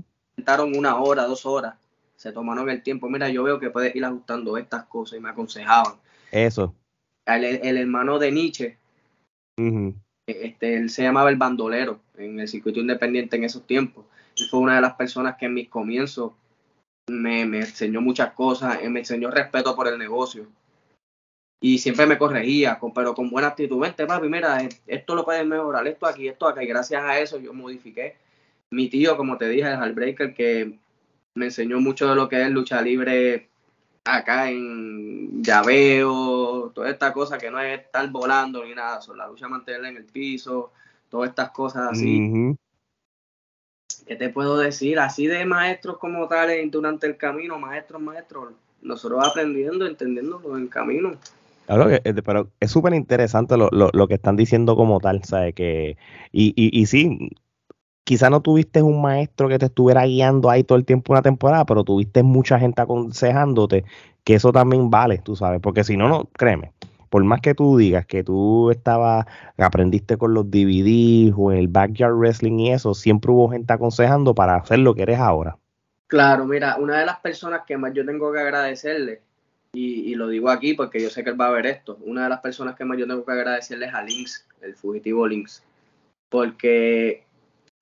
una 0.75 0.97
hora, 0.97 1.23
dos 1.23 1.43
horas, 1.47 1.73
se 2.15 2.31
tomaron 2.31 2.69
el 2.69 2.83
tiempo. 2.83 3.09
Mira, 3.09 3.29
yo 3.29 3.41
veo 3.41 3.59
que 3.59 3.71
puedes 3.71 3.95
ir 3.95 4.05
ajustando 4.05 4.57
estas 4.57 4.83
cosas 4.85 5.17
y 5.17 5.21
me 5.23 5.29
aconsejaban. 5.29 5.95
Eso. 6.31 6.75
El, 7.25 7.77
hermano 7.77 8.19
de 8.19 8.31
Nietzsche, 8.31 8.77
este, 10.27 10.77
él 10.77 10.91
se 10.91 11.01
llamaba 11.01 11.31
el 11.31 11.37
bandolero 11.37 11.99
en 12.15 12.39
el 12.39 12.47
circuito 12.47 12.79
independiente 12.79 13.35
en 13.35 13.43
esos 13.43 13.65
tiempos. 13.65 14.05
Él 14.37 14.45
fue 14.51 14.59
una 14.59 14.75
de 14.75 14.81
las 14.81 14.93
personas 14.93 15.35
que 15.37 15.47
en 15.47 15.55
mis 15.55 15.67
comienzos 15.67 16.33
me, 17.09 17.47
me 17.47 17.61
enseñó 17.61 18.01
muchas 18.01 18.33
cosas, 18.33 18.77
me 18.87 18.99
enseñó 18.99 19.31
respeto 19.31 19.75
por 19.75 19.87
el 19.87 19.97
negocio 19.97 20.45
y 21.61 21.77
siempre 21.77 22.06
me 22.06 22.17
corregía, 22.17 22.79
pero 22.95 23.13
con 23.13 23.29
buena 23.29 23.50
actitud. 23.50 23.79
Vente, 23.79 24.06
papi, 24.06 24.29
mira, 24.29 24.67
esto 24.88 25.15
lo 25.15 25.25
puedes 25.25 25.45
mejorar, 25.45 25.85
esto 25.88 26.06
aquí, 26.06 26.27
esto 26.27 26.47
acá. 26.47 26.63
Y 26.63 26.67
gracias 26.67 27.03
a 27.03 27.19
eso 27.19 27.38
yo 27.39 27.53
modifiqué. 27.53 28.15
Mi 28.71 28.88
tío, 28.89 29.17
como 29.17 29.38
te 29.38 29.50
dije, 29.50 29.67
el 29.67 29.79
Heartbreaker, 29.79 30.33
que 30.33 30.77
me 31.35 31.45
enseñó 31.45 31.80
mucho 31.80 32.07
de 32.07 32.16
lo 32.16 32.30
que 32.30 32.42
es 32.42 32.49
lucha 32.49 32.81
libre 32.81 33.49
acá 34.06 34.49
en 34.49 35.44
llaveo, 35.44 36.71
toda 36.73 36.89
esta 36.89 37.11
cosa 37.13 37.37
que 37.37 37.51
no 37.51 37.59
es 37.59 37.81
estar 37.81 38.09
volando 38.09 38.63
ni 38.63 38.73
nada, 38.73 39.01
son 39.01 39.18
la 39.18 39.28
lucha 39.28 39.47
mantenerla 39.47 39.89
en 39.89 39.97
el 39.97 40.06
piso, 40.06 40.71
todas 41.09 41.30
estas 41.30 41.51
cosas 41.51 41.89
así. 41.92 42.56
¿Qué 44.07 44.16
te 44.16 44.30
puedo 44.30 44.57
decir? 44.57 44.97
Así 44.99 45.28
de 45.28 45.45
maestros 45.45 45.97
como 45.97 46.28
tales 46.28 46.71
durante 46.71 47.06
el 47.06 47.18
camino, 47.18 47.59
maestros, 47.59 48.01
maestros, 48.01 48.54
nosotros 48.81 49.23
aprendiendo, 49.28 49.85
entendiéndolo 49.85 50.57
en 50.57 50.63
el 50.63 50.69
camino. 50.69 51.11
Claro, 51.69 51.88
pero 52.26 52.49
es 52.59 52.71
súper 52.71 52.95
interesante 52.95 53.56
lo, 53.56 53.69
lo, 53.71 53.92
lo, 53.94 54.07
que 54.07 54.16
están 54.16 54.35
diciendo 54.35 54.76
como 54.76 54.99
tal, 54.99 55.23
¿sabes? 55.23 55.54
Que, 55.54 55.97
y, 56.31 56.47
y, 56.56 56.81
y 56.81 56.88
sí, 56.88 57.30
quizá 58.04 58.31
no 58.31 58.42
tuviste 58.42 58.81
un 58.81 59.04
maestro 59.04 59.47
que 59.47 59.59
te 59.59 59.68
estuviera 59.68 60.04
guiando 60.04 60.49
ahí 60.49 60.64
todo 60.64 60.80
el 60.80 60.85
tiempo 60.85 61.14
una 61.14 61.21
temporada, 61.21 61.68
pero 61.68 61.83
tuviste 61.83 62.23
mucha 62.23 62.57
gente 62.57 62.81
aconsejándote, 62.81 63.85
que 64.23 64.33
eso 64.33 64.52
también 64.52 64.90
vale, 64.90 65.19
tú 65.19 65.35
sabes, 65.35 65.61
porque 65.61 65.83
si 65.83 65.95
no, 65.95 66.09
no, 66.09 66.26
créeme, 66.33 66.73
por 67.11 67.23
más 67.23 67.40
que 67.40 67.54
tú 67.54 67.78
digas 67.78 68.07
que 68.07 68.23
tú 68.23 68.71
estabas, 68.71 69.28
aprendiste 69.59 70.18
con 70.18 70.33
los 70.33 70.49
DVDs 70.49 71.35
o 71.38 71.52
el 71.52 71.68
backyard 71.68 72.16
wrestling 72.16 72.57
y 72.57 72.71
eso, 72.71 72.95
siempre 72.95 73.31
hubo 73.31 73.47
gente 73.47 73.73
aconsejando 73.73 74.33
para 74.33 74.56
hacer 74.56 74.80
lo 74.80 74.95
que 74.95 75.04
eres 75.04 75.19
ahora. 75.19 75.56
Claro, 76.07 76.45
mira, 76.45 76.78
una 76.80 76.97
de 76.97 77.06
las 77.06 77.19
personas 77.19 77.61
que 77.68 77.78
más 77.78 77.94
yo 77.94 78.04
tengo 78.04 78.33
que 78.33 78.40
agradecerle 78.40 79.29
y, 79.71 80.16
lo 80.16 80.28
digo 80.28 80.49
aquí 80.49 80.73
porque 80.73 81.02
yo 81.02 81.09
sé 81.09 81.23
que 81.23 81.30
él 81.30 81.40
va 81.40 81.47
a 81.47 81.52
ver 81.52 81.68
esto. 81.68 81.97
Una 82.02 82.23
de 82.23 82.30
las 82.30 82.42
personas 82.42 82.76
que 82.76 82.85
más 82.85 82.97
yo 82.97 83.07
tengo 83.07 83.23
que 83.23 83.31
agradecerle 83.31 83.85
es 83.85 83.94
a 83.94 84.02
Lynx, 84.02 84.47
el 84.61 84.76
fugitivo 84.76 85.28
Lynx. 85.28 85.64
Porque 86.30 87.23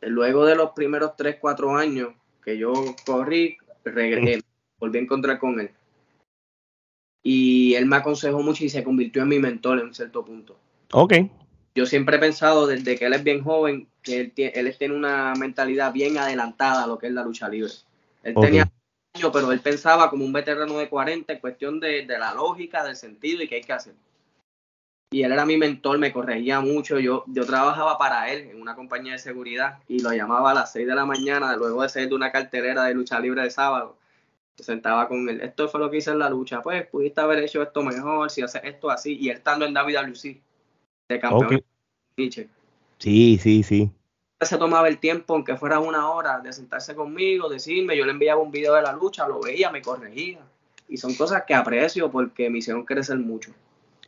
luego 0.01 0.45
de 0.45 0.55
los 0.55 0.71
primeros 0.71 1.15
3, 1.15 1.37
4 1.39 1.77
años 1.77 2.09
que 2.43 2.57
yo 2.57 2.73
corrí, 3.05 3.57
regresé, 3.83 4.41
volví 4.79 4.99
a 4.99 5.01
encontrar 5.01 5.39
con 5.39 5.59
él. 5.59 5.71
Y 7.23 7.73
él 7.75 7.85
me 7.85 7.97
aconsejó 7.97 8.41
mucho 8.41 8.63
y 8.63 8.69
se 8.69 8.83
convirtió 8.83 9.21
en 9.23 9.29
mi 9.29 9.39
mentor 9.39 9.79
en 9.79 9.87
un 9.87 9.93
cierto 9.93 10.23
punto. 10.23 10.57
Ok. 10.93 11.13
Yo 11.75 11.85
siempre 11.85 12.17
he 12.17 12.19
pensado 12.19 12.67
desde 12.67 12.97
que 12.97 13.05
él 13.05 13.13
es 13.13 13.23
bien 13.23 13.43
joven 13.43 13.87
que 14.01 14.19
él, 14.19 14.31
tiene, 14.31 14.51
él 14.55 14.75
tiene 14.77 14.95
una 14.95 15.33
mentalidad 15.35 15.93
bien 15.93 16.17
adelantada 16.17 16.83
a 16.83 16.87
lo 16.87 16.97
que 16.97 17.07
es 17.07 17.13
la 17.13 17.23
lucha 17.23 17.49
libre. 17.49 17.71
Él 18.23 18.35
tenía 18.39 18.69
pero 19.31 19.51
él 19.51 19.59
pensaba 19.59 20.09
como 20.09 20.25
un 20.25 20.33
veterano 20.33 20.77
de 20.77 20.89
40 20.89 21.33
en 21.33 21.39
cuestión 21.39 21.79
de, 21.79 22.05
la 22.05 22.33
lógica, 22.33 22.83
del 22.83 22.95
sentido 22.95 23.43
y 23.43 23.47
qué 23.47 23.55
hay 23.55 23.63
que 23.63 23.73
hacer. 23.73 23.93
Y 25.11 25.23
él 25.23 25.31
era 25.31 25.45
mi 25.45 25.57
mentor, 25.57 25.97
me 25.99 26.11
corregía 26.11 26.59
mucho. 26.59 26.99
Yo, 26.99 27.23
yo 27.27 27.45
trabajaba 27.45 27.97
para 27.97 28.31
él 28.31 28.49
en 28.49 28.61
una 28.61 28.75
compañía 28.75 29.13
de 29.13 29.19
seguridad 29.19 29.79
y 29.87 29.99
lo 29.99 30.11
llamaba 30.11 30.51
a 30.51 30.53
las 30.53 30.71
6 30.73 30.85
de 30.85 30.95
la 30.95 31.05
mañana, 31.05 31.55
luego 31.55 31.81
de 31.81 31.89
ser 31.89 32.09
de 32.09 32.15
una 32.15 32.31
cartelera 32.31 32.83
de 32.83 32.93
lucha 32.93 33.19
libre 33.19 33.41
de 33.41 33.49
sábado. 33.49 33.97
Se 34.57 34.63
sentaba 34.63 35.07
con 35.07 35.29
él. 35.29 35.39
Esto 35.41 35.69
fue 35.69 35.79
lo 35.79 35.89
que 35.89 35.97
hice 35.97 36.11
en 36.11 36.19
la 36.19 36.29
lucha. 36.29 36.61
Pues 36.61 36.85
pudiste 36.87 37.21
haber 37.21 37.39
hecho 37.39 37.61
esto 37.61 37.83
mejor, 37.83 38.29
si 38.29 38.41
haces 38.41 38.61
esto 38.65 38.89
así. 38.89 39.17
Y 39.17 39.29
él 39.29 39.37
estando 39.37 39.65
en 39.65 39.73
WC, 39.73 40.41
de 41.07 41.19
campeón. 41.19 41.63
Sí, 42.97 43.37
sí, 43.41 43.63
sí. 43.63 43.91
Se 44.41 44.57
tomaba 44.57 44.87
el 44.87 44.99
tiempo, 44.99 45.33
aunque 45.33 45.57
fuera 45.57 45.79
una 45.79 46.09
hora, 46.11 46.39
de 46.39 46.53
sentarse 46.53 46.93
conmigo, 46.95 47.49
decirme, 47.49 47.97
yo 47.97 48.05
le 48.05 48.11
enviaba 48.11 48.41
un 48.41 48.51
video 48.51 48.75
de 48.75 48.83
la 48.83 48.93
lucha, 48.93 49.27
lo 49.27 49.41
veía, 49.41 49.71
me 49.71 49.81
corregía. 49.81 50.39
Y 50.87 50.97
son 50.97 51.15
cosas 51.15 51.43
que 51.47 51.53
aprecio 51.53 52.11
porque 52.11 52.49
me 52.49 52.59
hicieron 52.59 52.85
crecer 52.85 53.17
mucho. 53.17 53.51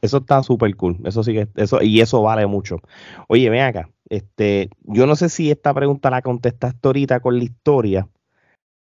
Eso 0.01 0.17
está 0.17 0.41
súper 0.43 0.75
cool. 0.75 0.98
Eso 1.03 1.24
sí 1.24 1.33
que, 1.33 1.48
eso, 1.55 1.81
y 1.81 2.00
eso 2.00 2.21
vale 2.21 2.45
mucho. 2.48 2.79
Oye, 3.27 3.50
ven 3.50 3.62
acá. 3.62 3.89
Este, 4.09 4.69
yo 4.83 5.05
no 5.05 5.15
sé 5.15 5.29
si 5.29 5.51
esta 5.51 5.74
pregunta 5.74 6.09
la 6.09 6.21
contestaste 6.21 6.88
ahorita 6.88 7.19
con 7.19 7.38
la 7.38 7.43
historia, 7.43 8.07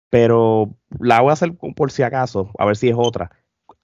pero 0.09 0.75
la 0.99 1.21
voy 1.21 1.31
a 1.31 1.33
hacer 1.33 1.53
por 1.75 1.91
si 1.91 2.03
acaso, 2.03 2.51
a 2.57 2.65
ver 2.65 2.77
si 2.77 2.89
es 2.89 2.95
otra. 2.97 3.31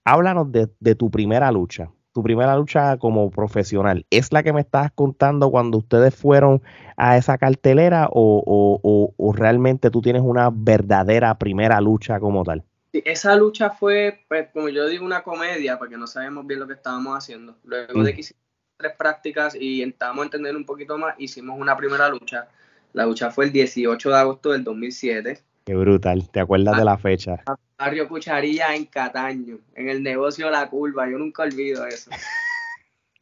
Háblanos 0.04 0.52
de, 0.52 0.94
tu 0.94 1.10
primera 1.10 1.50
lucha, 1.50 1.90
tu 2.14 2.22
primera 2.22 2.56
lucha 2.56 2.96
como 2.96 3.30
profesional. 3.30 4.06
¿Es 4.08 4.32
la 4.32 4.42
que 4.42 4.54
me 4.54 4.62
estabas 4.62 4.92
contando 4.92 5.50
cuando 5.50 5.78
ustedes 5.78 6.14
fueron 6.14 6.62
a 6.96 7.18
esa 7.18 7.36
cartelera 7.36 8.08
o, 8.10 9.12
o 9.16 9.32
realmente 9.34 9.90
tú 9.90 10.00
tienes 10.00 10.22
una 10.22 10.50
verdadera 10.50 11.36
primera 11.38 11.80
lucha 11.82 12.18
como 12.20 12.44
tal? 12.44 12.64
esa 13.04 13.34
lucha 13.34 13.70
fue, 13.70 14.24
pues, 14.28 14.48
como 14.52 14.68
yo 14.68 14.86
digo, 14.86 15.04
una 15.04 15.22
comedia, 15.22 15.78
porque 15.78 15.96
no 15.96 16.06
sabemos 16.06 16.46
bien 16.46 16.60
lo 16.60 16.66
que 16.66 16.74
estábamos 16.74 17.16
haciendo. 17.16 17.56
Luego 17.64 18.04
de 18.04 18.12
mm. 18.12 18.14
que 18.14 18.20
hicimos 18.20 18.42
tres 18.76 18.92
prácticas 18.96 19.56
y 19.58 19.82
entramos 19.82 20.22
a 20.22 20.24
entender 20.26 20.54
un 20.54 20.64
poquito 20.64 20.96
más, 20.96 21.14
hicimos 21.18 21.58
una 21.58 21.76
primera 21.76 22.08
lucha. 22.08 22.48
La 22.92 23.06
lucha 23.06 23.30
fue 23.30 23.46
el 23.46 23.52
18 23.52 24.08
de 24.08 24.16
agosto 24.16 24.52
del 24.52 24.62
2007. 24.62 25.42
Qué 25.64 25.74
brutal, 25.74 26.28
¿te 26.30 26.40
acuerdas 26.40 26.76
de 26.76 26.84
la 26.84 26.98
fecha? 26.98 27.42
Barrio 27.78 28.06
Cucharilla 28.06 28.74
en 28.74 28.84
Cataño, 28.84 29.60
en 29.74 29.88
el 29.88 30.02
negocio 30.02 30.50
La 30.50 30.68
Curva, 30.68 31.08
yo 31.08 31.18
nunca 31.18 31.42
olvido 31.42 31.86
eso. 31.86 32.10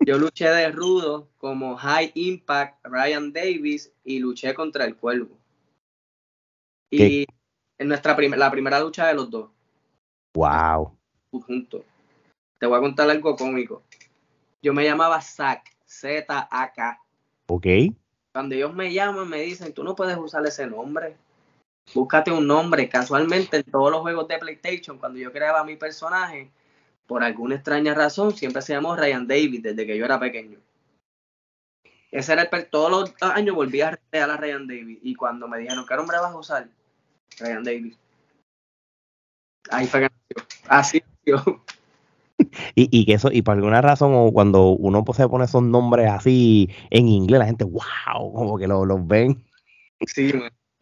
Yo 0.04 0.18
luché 0.18 0.48
de 0.48 0.68
rudo 0.72 1.28
como 1.38 1.76
High 1.76 2.10
Impact 2.14 2.84
Ryan 2.84 3.32
Davis 3.32 3.92
y 4.02 4.18
luché 4.18 4.52
contra 4.52 4.84
el 4.84 4.96
Cuervo. 4.96 5.38
Y 6.90 7.24
en 7.78 7.88
nuestra 7.88 8.16
la 8.18 8.50
primera 8.50 8.80
lucha 8.80 9.06
de 9.06 9.14
los 9.14 9.30
dos. 9.30 9.50
Wow. 10.34 10.96
Juntos. 11.30 11.82
Te 12.58 12.66
voy 12.66 12.78
a 12.78 12.80
contar 12.80 13.08
algo 13.10 13.36
cómico. 13.36 13.82
Yo 14.60 14.74
me 14.74 14.84
llamaba 14.84 15.20
Zack, 15.20 15.72
Z-A-K. 15.86 17.00
Ok. 17.46 17.66
Cuando 18.32 18.54
ellos 18.54 18.74
me 18.74 18.92
llaman, 18.92 19.28
me 19.28 19.42
dicen, 19.42 19.72
tú 19.72 19.84
no 19.84 19.94
puedes 19.94 20.16
usar 20.16 20.44
ese 20.46 20.66
nombre. 20.66 21.16
Búscate 21.94 22.30
un 22.30 22.46
nombre. 22.46 22.88
Casualmente, 22.88 23.58
en 23.58 23.64
todos 23.64 23.90
los 23.90 24.00
juegos 24.00 24.28
de 24.28 24.38
PlayStation, 24.38 24.98
cuando 24.98 25.18
yo 25.18 25.32
creaba 25.32 25.64
mi 25.64 25.76
personaje, 25.76 26.50
por 27.06 27.22
alguna 27.22 27.56
extraña 27.56 27.94
razón, 27.94 28.32
siempre 28.34 28.62
se 28.62 28.72
llamó 28.72 28.96
Ryan 28.96 29.26
David 29.26 29.62
desde 29.62 29.86
que 29.86 29.96
yo 29.96 30.04
era 30.04 30.18
pequeño. 30.18 30.58
Ese 32.10 32.32
era 32.34 32.42
el 32.42 32.66
todos 32.68 32.90
los 32.90 33.14
años 33.22 33.56
volvía 33.56 33.88
a 33.88 33.90
retar 33.92 34.30
a 34.30 34.36
Ryan 34.36 34.66
David. 34.66 34.98
Y 35.02 35.14
cuando 35.14 35.48
me 35.48 35.58
dijeron, 35.58 35.86
¿qué 35.86 35.96
nombre 35.96 36.18
vas 36.18 36.32
a 36.32 36.38
usar? 36.38 36.68
Ryan 37.38 37.64
David. 37.64 37.94
Ahí 39.70 39.86
fue 39.86 40.00
que 40.00 40.08
Así 40.68 41.02
Y, 42.74 42.88
y, 42.90 43.06
que 43.06 43.14
eso, 43.14 43.30
y 43.30 43.42
por 43.42 43.54
alguna 43.54 43.80
razón, 43.80 44.32
cuando 44.32 44.70
uno 44.70 45.04
se 45.14 45.28
pone 45.28 45.44
esos 45.44 45.62
nombres 45.62 46.10
así 46.10 46.68
en 46.90 47.08
inglés, 47.08 47.38
la 47.38 47.46
gente, 47.46 47.64
wow, 47.64 48.32
como 48.32 48.58
que 48.58 48.66
los 48.66 48.86
lo 48.86 49.02
ven. 49.02 49.44
Sí, 50.06 50.32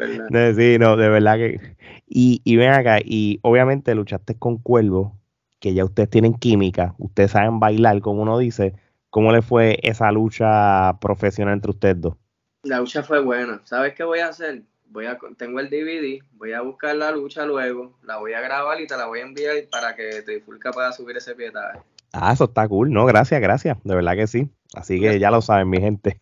verdad. 0.06 0.54
Sí, 0.56 0.78
no, 0.78 0.96
de 0.96 1.08
verdad 1.08 1.36
que. 1.36 1.76
Y, 2.06 2.42
y 2.44 2.56
ven 2.56 2.70
acá, 2.70 2.98
y 3.04 3.38
obviamente 3.42 3.94
luchaste 3.94 4.34
con 4.34 4.58
Cuervo, 4.58 5.16
que 5.60 5.74
ya 5.74 5.84
ustedes 5.84 6.10
tienen 6.10 6.34
química, 6.34 6.94
ustedes 6.98 7.32
saben 7.32 7.60
bailar, 7.60 8.00
como 8.00 8.22
uno 8.22 8.38
dice. 8.38 8.74
¿Cómo 9.10 9.32
le 9.32 9.42
fue 9.42 9.80
esa 9.82 10.12
lucha 10.12 10.98
profesional 11.00 11.54
entre 11.54 11.72
ustedes 11.72 12.00
dos? 12.00 12.14
La 12.62 12.78
lucha 12.78 13.02
fue 13.02 13.20
buena. 13.20 13.60
¿Sabes 13.64 13.94
qué 13.94 14.04
voy 14.04 14.20
a 14.20 14.28
hacer? 14.28 14.62
voy 14.90 15.06
a, 15.06 15.18
tengo 15.36 15.60
el 15.60 15.70
DVD, 15.70 16.22
voy 16.32 16.52
a 16.52 16.60
buscar 16.60 16.94
la 16.96 17.10
lucha 17.12 17.46
luego, 17.46 17.98
la 18.02 18.18
voy 18.18 18.32
a 18.32 18.40
grabar 18.40 18.80
y 18.80 18.86
te 18.86 18.96
la 18.96 19.06
voy 19.06 19.20
a 19.20 19.22
enviar 19.22 19.56
para 19.70 19.94
que 19.94 20.22
Trifulca 20.22 20.72
pueda 20.72 20.92
subir 20.92 21.16
ese 21.16 21.34
pietaje. 21.34 21.78
Ah, 22.12 22.32
eso 22.32 22.44
está 22.44 22.66
cool, 22.68 22.92
¿no? 22.92 23.06
Gracias, 23.06 23.40
gracias, 23.40 23.78
de 23.84 23.94
verdad 23.94 24.16
que 24.16 24.26
sí. 24.26 24.48
Así 24.74 25.00
que 25.00 25.18
ya 25.18 25.30
lo 25.30 25.40
saben, 25.42 25.70
mi 25.70 25.80
gente. 25.80 26.20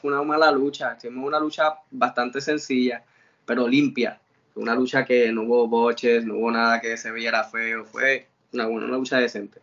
Fue 0.00 0.10
una 0.10 0.22
mala 0.22 0.50
lucha, 0.50 0.96
hicimos 0.96 1.26
una 1.26 1.38
lucha 1.38 1.74
bastante 1.90 2.40
sencilla, 2.40 3.02
pero 3.44 3.68
limpia. 3.68 4.18
Una 4.54 4.74
lucha 4.74 5.04
que 5.04 5.30
no 5.32 5.42
hubo 5.42 5.68
boches, 5.68 6.24
no 6.24 6.36
hubo 6.36 6.50
nada 6.50 6.80
que 6.80 6.96
se 6.96 7.12
viera 7.12 7.44
feo, 7.44 7.84
fue 7.84 8.26
una, 8.52 8.66
una 8.66 8.86
lucha 8.86 9.18
decente. 9.18 9.60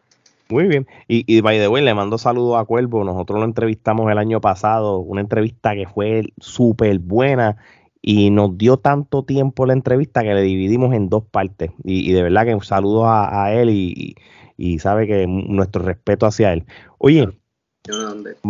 Muy 0.49 0.67
bien. 0.67 0.87
Y, 1.07 1.23
y 1.25 1.41
by 1.41 1.57
the 1.57 1.67
way, 1.67 1.83
le 1.83 1.93
mando 1.93 2.17
saludos 2.17 2.61
a 2.61 2.65
Cuervo. 2.65 3.03
Nosotros 3.03 3.39
lo 3.39 3.45
entrevistamos 3.45 4.11
el 4.11 4.17
año 4.17 4.39
pasado, 4.39 4.99
una 4.99 5.21
entrevista 5.21 5.73
que 5.73 5.87
fue 5.87 6.31
súper 6.37 6.99
buena 6.99 7.57
y 8.05 8.29
nos 8.31 8.57
dio 8.57 8.77
tanto 8.77 9.23
tiempo 9.23 9.65
la 9.65 9.71
entrevista 9.71 10.23
que 10.23 10.33
le 10.33 10.41
dividimos 10.41 10.93
en 10.93 11.07
dos 11.07 11.23
partes. 11.23 11.71
Y, 11.85 12.11
de 12.11 12.21
verdad 12.21 12.45
que 12.45 12.53
un 12.53 12.63
saludo 12.63 13.07
a, 13.07 13.51
él 13.53 13.69
y, 13.69 14.79
sabe 14.79 15.07
que 15.07 15.25
nuestro 15.25 15.83
respeto 15.83 16.25
hacia 16.25 16.51
él. 16.51 16.65
Oye, 16.97 17.29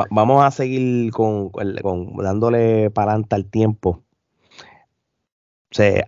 vamos 0.09 0.43
a 0.43 0.51
seguir 0.51 1.11
con, 1.11 1.51
dándole 2.17 2.89
para 2.91 3.11
adelante 3.11 3.35
al 3.35 3.45
tiempo. 3.45 4.03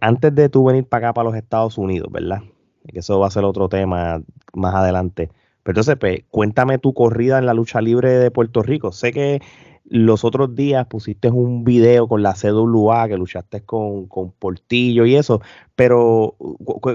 antes 0.02 0.36
de 0.36 0.50
tú 0.50 0.66
venir 0.66 0.88
para 0.88 1.08
acá, 1.08 1.14
para 1.14 1.30
los 1.30 1.38
Estados 1.38 1.78
Unidos, 1.78 2.12
¿verdad? 2.12 2.42
Que 2.88 3.00
eso 3.00 3.20
va 3.20 3.28
a 3.28 3.32
ser 3.32 3.44
otro 3.44 3.70
tema 3.70 4.22
más 4.54 4.76
adelante. 4.76 5.30
Pero 5.64 5.74
entonces, 5.74 5.98
pues, 6.00 6.20
cuéntame 6.30 6.78
tu 6.78 6.94
corrida 6.94 7.40
en 7.40 7.48
la 7.48 7.56
lucha 7.56 7.82
libre 7.82 8.12
de 8.12 8.30
Puerto 8.30 8.62
Rico. 8.62 8.92
Sé 8.92 9.12
que 9.12 9.42
los 9.88 10.24
otros 10.24 10.56
días 10.56 10.88
pusiste 10.88 11.30
un 11.30 11.64
video 11.64 12.08
con 12.08 12.24
la 12.24 12.34
CWA 12.34 13.08
que 13.08 13.18
luchaste 13.18 13.62
con, 13.64 14.08
Portillo 14.40 15.06
y 15.06 15.16
eso, 15.16 15.42
pero 15.76 16.36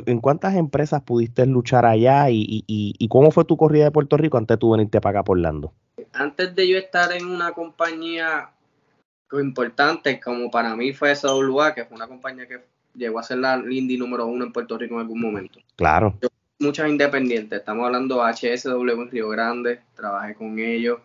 ¿en 0.06 0.20
cuántas 0.20 0.56
empresas 0.56 1.02
pudiste 1.02 1.46
luchar 1.46 1.86
allá 1.86 2.26
y, 2.30 3.08
cómo 3.08 3.30
fue 3.30 3.44
tu 3.44 3.56
corrida 3.56 3.84
de 3.84 3.90
Puerto 3.90 4.16
Rico 4.16 4.38
antes 4.38 4.56
de 4.56 4.58
tú 4.58 4.72
venirte 4.72 5.00
para 5.00 5.20
acá 5.20 5.24
por 5.24 5.38
Orlando? 5.38 5.72
Antes 6.12 6.54
de 6.54 6.68
yo 6.68 6.78
estar 6.78 7.12
en 7.12 7.26
una 7.26 7.52
compañía 7.52 8.50
importante 9.32 10.18
como 10.18 10.50
para 10.50 10.74
mí 10.74 10.92
fue 10.92 11.14
CWA, 11.14 11.74
que 11.74 11.84
fue 11.84 11.96
una 11.96 12.08
compañía 12.08 12.48
que 12.48 12.60
llegó 12.94 13.20
a 13.20 13.22
ser 13.22 13.38
la 13.38 13.56
Lindy 13.56 13.96
número 13.96 14.26
uno 14.26 14.44
en 14.44 14.52
Puerto 14.52 14.76
Rico 14.76 14.94
en 14.94 15.00
algún 15.00 15.20
momento. 15.20 15.60
Claro. 15.76 16.18
muchas 16.58 16.88
independientes, 16.88 17.60
estamos 17.60 17.86
hablando 17.86 18.16
de 18.16 18.32
HSW 18.32 19.02
en 19.02 19.10
Río 19.10 19.28
Grande, 19.28 19.80
trabajé 19.94 20.34
con 20.34 20.58
ellos 20.58 20.98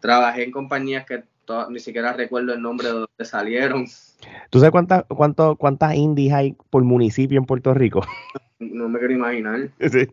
Trabajé 0.00 0.44
en 0.44 0.52
compañías 0.52 1.04
que 1.06 1.24
ni 1.70 1.78
siquiera 1.78 2.12
recuerdo 2.12 2.52
el 2.52 2.62
nombre 2.62 2.88
de 2.88 2.92
donde 2.92 3.24
salieron. 3.24 3.86
¿Tú 4.50 4.58
sabes 4.58 4.70
cuántas 4.70 5.04
cuántas 5.58 5.94
indies 5.94 6.32
hay 6.32 6.56
por 6.70 6.82
municipio 6.84 7.38
en 7.38 7.46
Puerto 7.46 7.74
Rico? 7.74 8.06
No 8.58 8.88
me 8.88 8.98
quiero 8.98 9.12
imaginar. 9.12 9.68
Sí. 9.78 10.08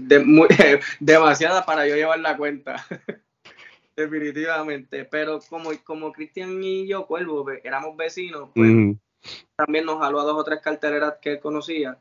demasiada 1.00 1.66
para 1.66 1.88
yo 1.88 1.96
llevar 1.96 2.20
la 2.20 2.36
cuenta. 2.36 2.76
Definitivamente. 3.98 5.04
Pero 5.06 5.40
como, 5.50 5.70
como 5.82 6.12
Cristian 6.12 6.62
y 6.62 6.86
yo, 6.86 7.04
Cuervo, 7.04 7.44
éramos 7.64 7.96
vecinos, 7.96 8.48
pues 8.54 8.96
también 9.56 9.84
nos 9.84 9.98
jaló 9.98 10.20
a 10.20 10.24
dos 10.24 10.36
o 10.36 10.44
tres 10.44 10.60
carteleras 10.60 11.14
que 11.20 11.32
él 11.32 11.40
conocía 11.40 11.98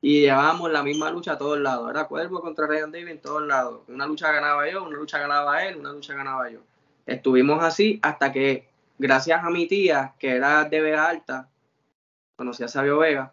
y 0.00 0.22
llevábamos 0.22 0.72
la 0.72 0.82
misma 0.82 1.12
lucha 1.12 1.34
a 1.34 1.38
todos 1.38 1.60
lados. 1.60 1.88
Era 1.90 2.08
Cuervo 2.08 2.40
contra 2.40 2.66
Ryan 2.66 2.90
David 2.90 3.08
en 3.08 3.20
todos 3.20 3.46
lados. 3.46 3.82
Una 3.86 4.04
lucha 4.06 4.32
ganaba 4.32 4.68
yo, 4.68 4.82
una 4.82 4.96
lucha 4.96 5.20
ganaba 5.20 5.64
él, 5.64 5.76
una 5.76 5.92
lucha 5.92 6.14
ganaba 6.14 6.50
yo. 6.50 6.58
Estuvimos 7.06 7.62
así 7.62 8.00
hasta 8.02 8.32
que, 8.32 8.68
gracias 8.98 9.44
a 9.44 9.48
mi 9.48 9.68
tía, 9.68 10.14
que 10.18 10.30
era 10.30 10.64
de 10.64 10.80
Vega 10.80 11.08
Alta, 11.08 11.48
conocía 12.36 12.66
a 12.66 12.68
Sabio 12.68 12.98
Vega, 12.98 13.32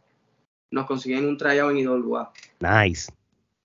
nos 0.70 0.86
consiguieron 0.86 1.28
un 1.28 1.38
tryout 1.38 1.72
en 1.72 1.80
IWA. 1.80 2.32
Nice. 2.60 3.12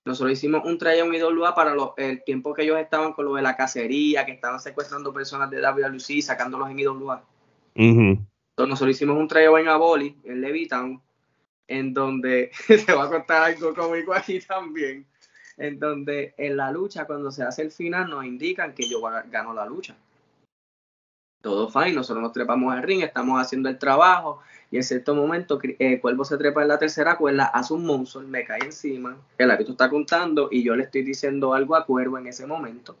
Nosotros 0.03 0.33
hicimos 0.33 0.65
un 0.65 0.77
tryout 0.77 1.13
en 1.13 1.21
IWA 1.21 1.53
para 1.53 1.75
el 1.97 2.23
tiempo 2.23 2.53
que 2.53 2.63
ellos 2.63 2.79
estaban 2.79 3.13
con 3.13 3.25
lo 3.25 3.35
de 3.35 3.43
la 3.43 3.55
cacería, 3.55 4.25
que 4.25 4.31
estaban 4.31 4.59
secuestrando 4.59 5.13
personas 5.13 5.49
de 5.51 5.61
WLC, 5.61 6.21
sacándolos 6.21 6.69
en 6.71 6.79
IWA. 6.79 7.23
Entonces 7.75 8.69
nosotros 8.69 8.95
hicimos 8.95 9.17
un 9.17 9.27
tryout 9.27 9.59
en 9.59 9.67
Aboli, 9.67 10.17
en 10.23 10.41
Levittown, 10.41 11.01
en 11.67 11.93
donde 11.93 12.51
te 12.67 12.93
voy 12.93 13.05
a 13.05 13.09
contar 13.09 13.43
algo 13.43 13.73
cómico 13.75 14.13
aquí 14.13 14.39
también, 14.39 15.05
en 15.57 15.79
donde 15.79 16.33
en 16.37 16.57
la 16.57 16.71
lucha, 16.71 17.05
cuando 17.05 17.31
se 17.31 17.43
hace 17.43 17.61
el 17.61 17.71
final, 17.71 18.09
nos 18.09 18.25
indican 18.25 18.73
que 18.73 18.89
yo 18.89 19.01
gano 19.01 19.53
la 19.53 19.65
lucha. 19.65 19.95
Todo 21.41 21.69
fine, 21.69 21.93
nosotros 21.93 22.21
nos 22.21 22.33
trepamos 22.33 22.73
al 22.73 22.83
ring, 22.83 23.01
estamos 23.01 23.41
haciendo 23.41 23.67
el 23.67 23.77
trabajo, 23.77 24.41
y 24.69 24.77
en 24.77 24.83
cierto 24.83 25.15
momento 25.15 25.59
el 25.61 25.75
eh, 25.79 25.99
cuervo 25.99 26.23
se 26.23 26.37
trepa 26.37 26.61
en 26.61 26.67
la 26.67 26.77
tercera 26.77 27.17
cuerda, 27.17 27.45
hace 27.45 27.73
un 27.73 27.85
monstruo, 27.85 28.23
me 28.23 28.45
cae 28.45 28.59
encima, 28.63 29.17
el 29.37 29.49
árbitro 29.51 29.73
está 29.73 29.89
contando, 29.89 30.49
y 30.51 30.63
yo 30.63 30.75
le 30.75 30.83
estoy 30.83 31.01
diciendo 31.01 31.53
algo 31.53 31.75
a 31.75 31.85
cuervo 31.85 32.17
en 32.17 32.27
ese 32.27 32.45
momento. 32.45 32.95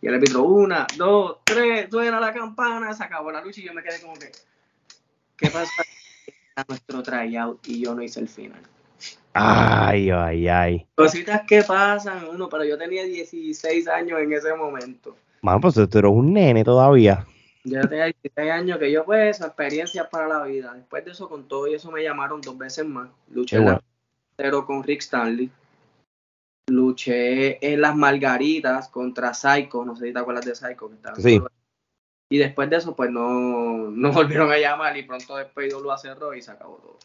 Y 0.00 0.06
el 0.06 0.14
árbitro, 0.14 0.44
una, 0.44 0.86
dos, 0.96 1.38
tres, 1.42 1.88
suena 1.90 2.20
la 2.20 2.32
campana, 2.32 2.94
se 2.94 3.02
acabó 3.02 3.32
la 3.32 3.42
lucha 3.42 3.60
y 3.60 3.64
yo 3.64 3.74
me 3.74 3.82
quedé 3.82 4.00
como 4.00 4.14
que, 4.14 4.30
¿qué 5.36 5.50
pasa? 5.50 5.82
nuestro 6.66 7.02
tryout 7.02 7.66
y 7.68 7.84
yo 7.84 7.94
no 7.94 8.02
hice 8.02 8.20
el 8.20 8.28
final. 8.28 8.60
Ay, 9.32 10.10
ay, 10.10 10.48
ay. 10.48 10.86
Cositas 10.96 11.42
que 11.46 11.62
pasan, 11.62 12.26
uno, 12.28 12.48
pero 12.48 12.64
yo 12.64 12.76
tenía 12.76 13.04
16 13.04 13.86
años 13.88 14.18
en 14.18 14.32
ese 14.32 14.52
momento. 14.54 15.16
Bueno, 15.42 15.60
pues 15.60 15.74
tú 15.74 15.98
eres 15.98 16.10
un 16.10 16.32
nene 16.32 16.64
todavía. 16.64 17.24
Yo 17.70 17.88
tenía 17.88 18.04
16 18.04 18.50
años 18.50 18.78
que 18.78 18.90
yo, 18.90 19.04
pues, 19.04 19.40
experiencias 19.40 20.06
para 20.08 20.28
la 20.28 20.44
vida. 20.44 20.74
Después 20.74 21.04
de 21.04 21.12
eso, 21.12 21.28
con 21.28 21.48
todo 21.48 21.66
y 21.66 21.74
eso, 21.74 21.90
me 21.90 22.02
llamaron 22.02 22.40
dos 22.40 22.56
veces 22.56 22.86
más. 22.86 23.08
Luché 23.30 23.58
pero 24.36 24.64
con 24.64 24.84
Rick 24.84 25.00
Stanley. 25.00 25.50
Luché 26.68 27.72
en 27.72 27.80
las 27.80 27.96
Margaritas 27.96 28.88
contra 28.88 29.34
Psycho. 29.34 29.84
No 29.84 29.96
sé 29.96 30.06
si 30.06 30.12
te 30.12 30.18
acuerdas 30.20 30.44
de 30.44 30.54
Psycho. 30.54 30.90
Que 31.16 31.22
sí. 31.22 31.40
Y 32.30 32.38
después 32.38 32.68
de 32.70 32.76
eso, 32.76 32.94
pues 32.94 33.10
no, 33.10 33.90
no 33.90 34.12
volvieron 34.12 34.50
a 34.52 34.58
llamar 34.58 34.96
y 34.96 35.02
pronto 35.02 35.36
después 35.36 35.72
lo 35.72 35.96
cerró 35.98 36.34
y 36.34 36.42
se 36.42 36.52
acabó 36.52 36.76
todo. 36.76 36.98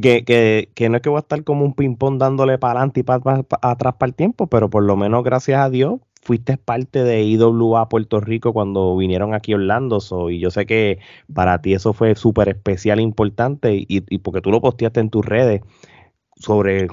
Que, 0.00 0.24
que, 0.24 0.70
que, 0.74 0.88
no 0.88 0.96
es 0.96 1.02
que 1.02 1.08
voy 1.08 1.18
a 1.18 1.20
estar 1.20 1.42
como 1.44 1.64
un 1.64 1.74
ping-pong 1.74 2.18
dándole 2.18 2.58
para 2.58 2.80
adelante 2.80 3.00
y 3.00 3.02
para, 3.04 3.44
atrás 3.62 3.94
para 3.94 4.08
el 4.08 4.14
tiempo, 4.14 4.48
pero 4.48 4.68
por 4.68 4.82
lo 4.82 4.96
menos, 4.96 5.22
gracias 5.22 5.60
a 5.60 5.70
Dios, 5.70 6.00
fuiste 6.24 6.56
parte 6.56 7.04
de 7.04 7.22
IWA 7.22 7.88
Puerto 7.88 8.20
Rico 8.20 8.52
cuando 8.52 8.96
vinieron 8.96 9.34
aquí 9.34 9.52
a 9.52 9.56
Orlando. 9.56 9.98
y 10.30 10.40
yo 10.40 10.50
sé 10.50 10.66
que 10.66 10.98
para 11.32 11.60
ti 11.62 11.74
eso 11.74 11.92
fue 11.92 12.14
súper 12.16 12.48
especial 12.48 12.98
e 12.98 13.02
importante, 13.02 13.84
y, 13.88 14.00
porque 14.18 14.40
tú 14.40 14.50
lo 14.50 14.60
posteaste 14.60 15.00
en 15.00 15.10
tus 15.10 15.24
redes 15.24 15.62
sobre. 16.36 16.88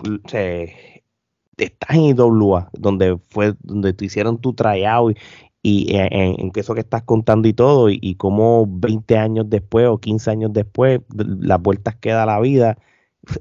estás 1.58 1.96
en 1.96 2.02
IWA, 2.02 2.70
donde 2.74 3.18
fue 3.30 3.56
donde 3.62 3.94
te 3.94 4.06
hicieron 4.06 4.40
tu 4.40 4.54
tryout 4.54 5.18
y 5.64 5.96
en, 5.96 6.52
eso 6.56 6.74
que 6.74 6.82
estás 6.82 7.04
contando 7.04 7.48
y 7.48 7.54
todo, 7.54 7.90
y, 7.90 8.00
y 8.02 8.16
cómo 8.16 8.66
20 8.68 9.18
años 9.18 9.50
después 9.50 9.88
o 9.88 10.00
15 10.00 10.32
años 10.32 10.54
después, 10.54 11.02
las 11.16 11.62
vueltas 11.62 11.96
que 11.96 12.12
da 12.12 12.26
la 12.26 12.40
vida, 12.40 12.78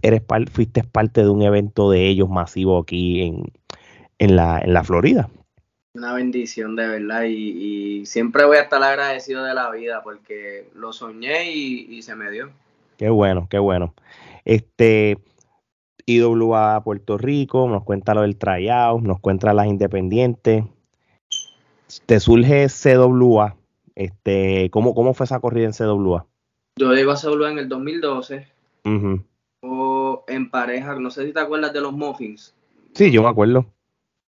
eres 0.02 0.22
fuiste 0.52 0.84
parte 0.84 1.22
de 1.22 1.30
un 1.30 1.42
evento 1.42 1.90
de 1.90 2.08
ellos 2.08 2.28
masivo 2.28 2.78
aquí 2.78 3.22
en, 3.22 3.44
en, 4.18 4.36
la, 4.36 4.60
en 4.60 4.74
la 4.74 4.84
Florida. 4.84 5.30
Una 5.92 6.14
bendición 6.14 6.76
de 6.76 6.86
verdad 6.86 7.24
y, 7.24 8.06
siempre 8.06 8.44
voy 8.44 8.58
a 8.58 8.62
estar 8.62 8.80
agradecido 8.80 9.42
de 9.42 9.54
la 9.54 9.70
vida 9.70 10.02
porque 10.04 10.68
lo 10.74 10.92
soñé 10.92 11.50
y, 11.52 12.00
se 12.02 12.14
me 12.14 12.30
dio. 12.30 12.50
Qué 12.96 13.08
bueno, 13.08 13.48
qué 13.50 13.58
bueno. 13.58 13.94
Este, 14.44 15.18
IWA 16.06 16.82
Puerto 16.84 17.18
Rico, 17.18 17.68
nos 17.68 17.82
cuenta 17.82 18.14
lo 18.14 18.22
del 18.22 18.36
tryout, 18.36 19.02
nos 19.02 19.18
cuenta 19.18 19.52
las 19.52 19.66
independientes, 19.66 20.64
te 22.06 22.20
surge 22.20 22.68
CWA, 22.68 23.56
este, 23.96 24.70
¿cómo, 24.70 24.94
¿cómo 24.94 25.12
fue 25.12 25.24
esa 25.24 25.40
corrida 25.40 25.66
en 25.66 25.72
CWA? 25.72 26.24
Yo 26.76 26.92
llego 26.92 27.10
a 27.10 27.16
CWA 27.16 27.50
en 27.50 27.58
el 27.58 27.68
2012, 27.68 28.46
o 29.62 30.24
en 30.28 30.50
pareja, 30.50 30.94
no 31.00 31.10
sé 31.10 31.26
si 31.26 31.32
te 31.32 31.40
acuerdas 31.40 31.72
de 31.72 31.80
los 31.80 31.92
Muffins. 31.92 32.54
Sí, 32.94 33.10
yo 33.10 33.22
me 33.22 33.28
acuerdo. 33.28 33.66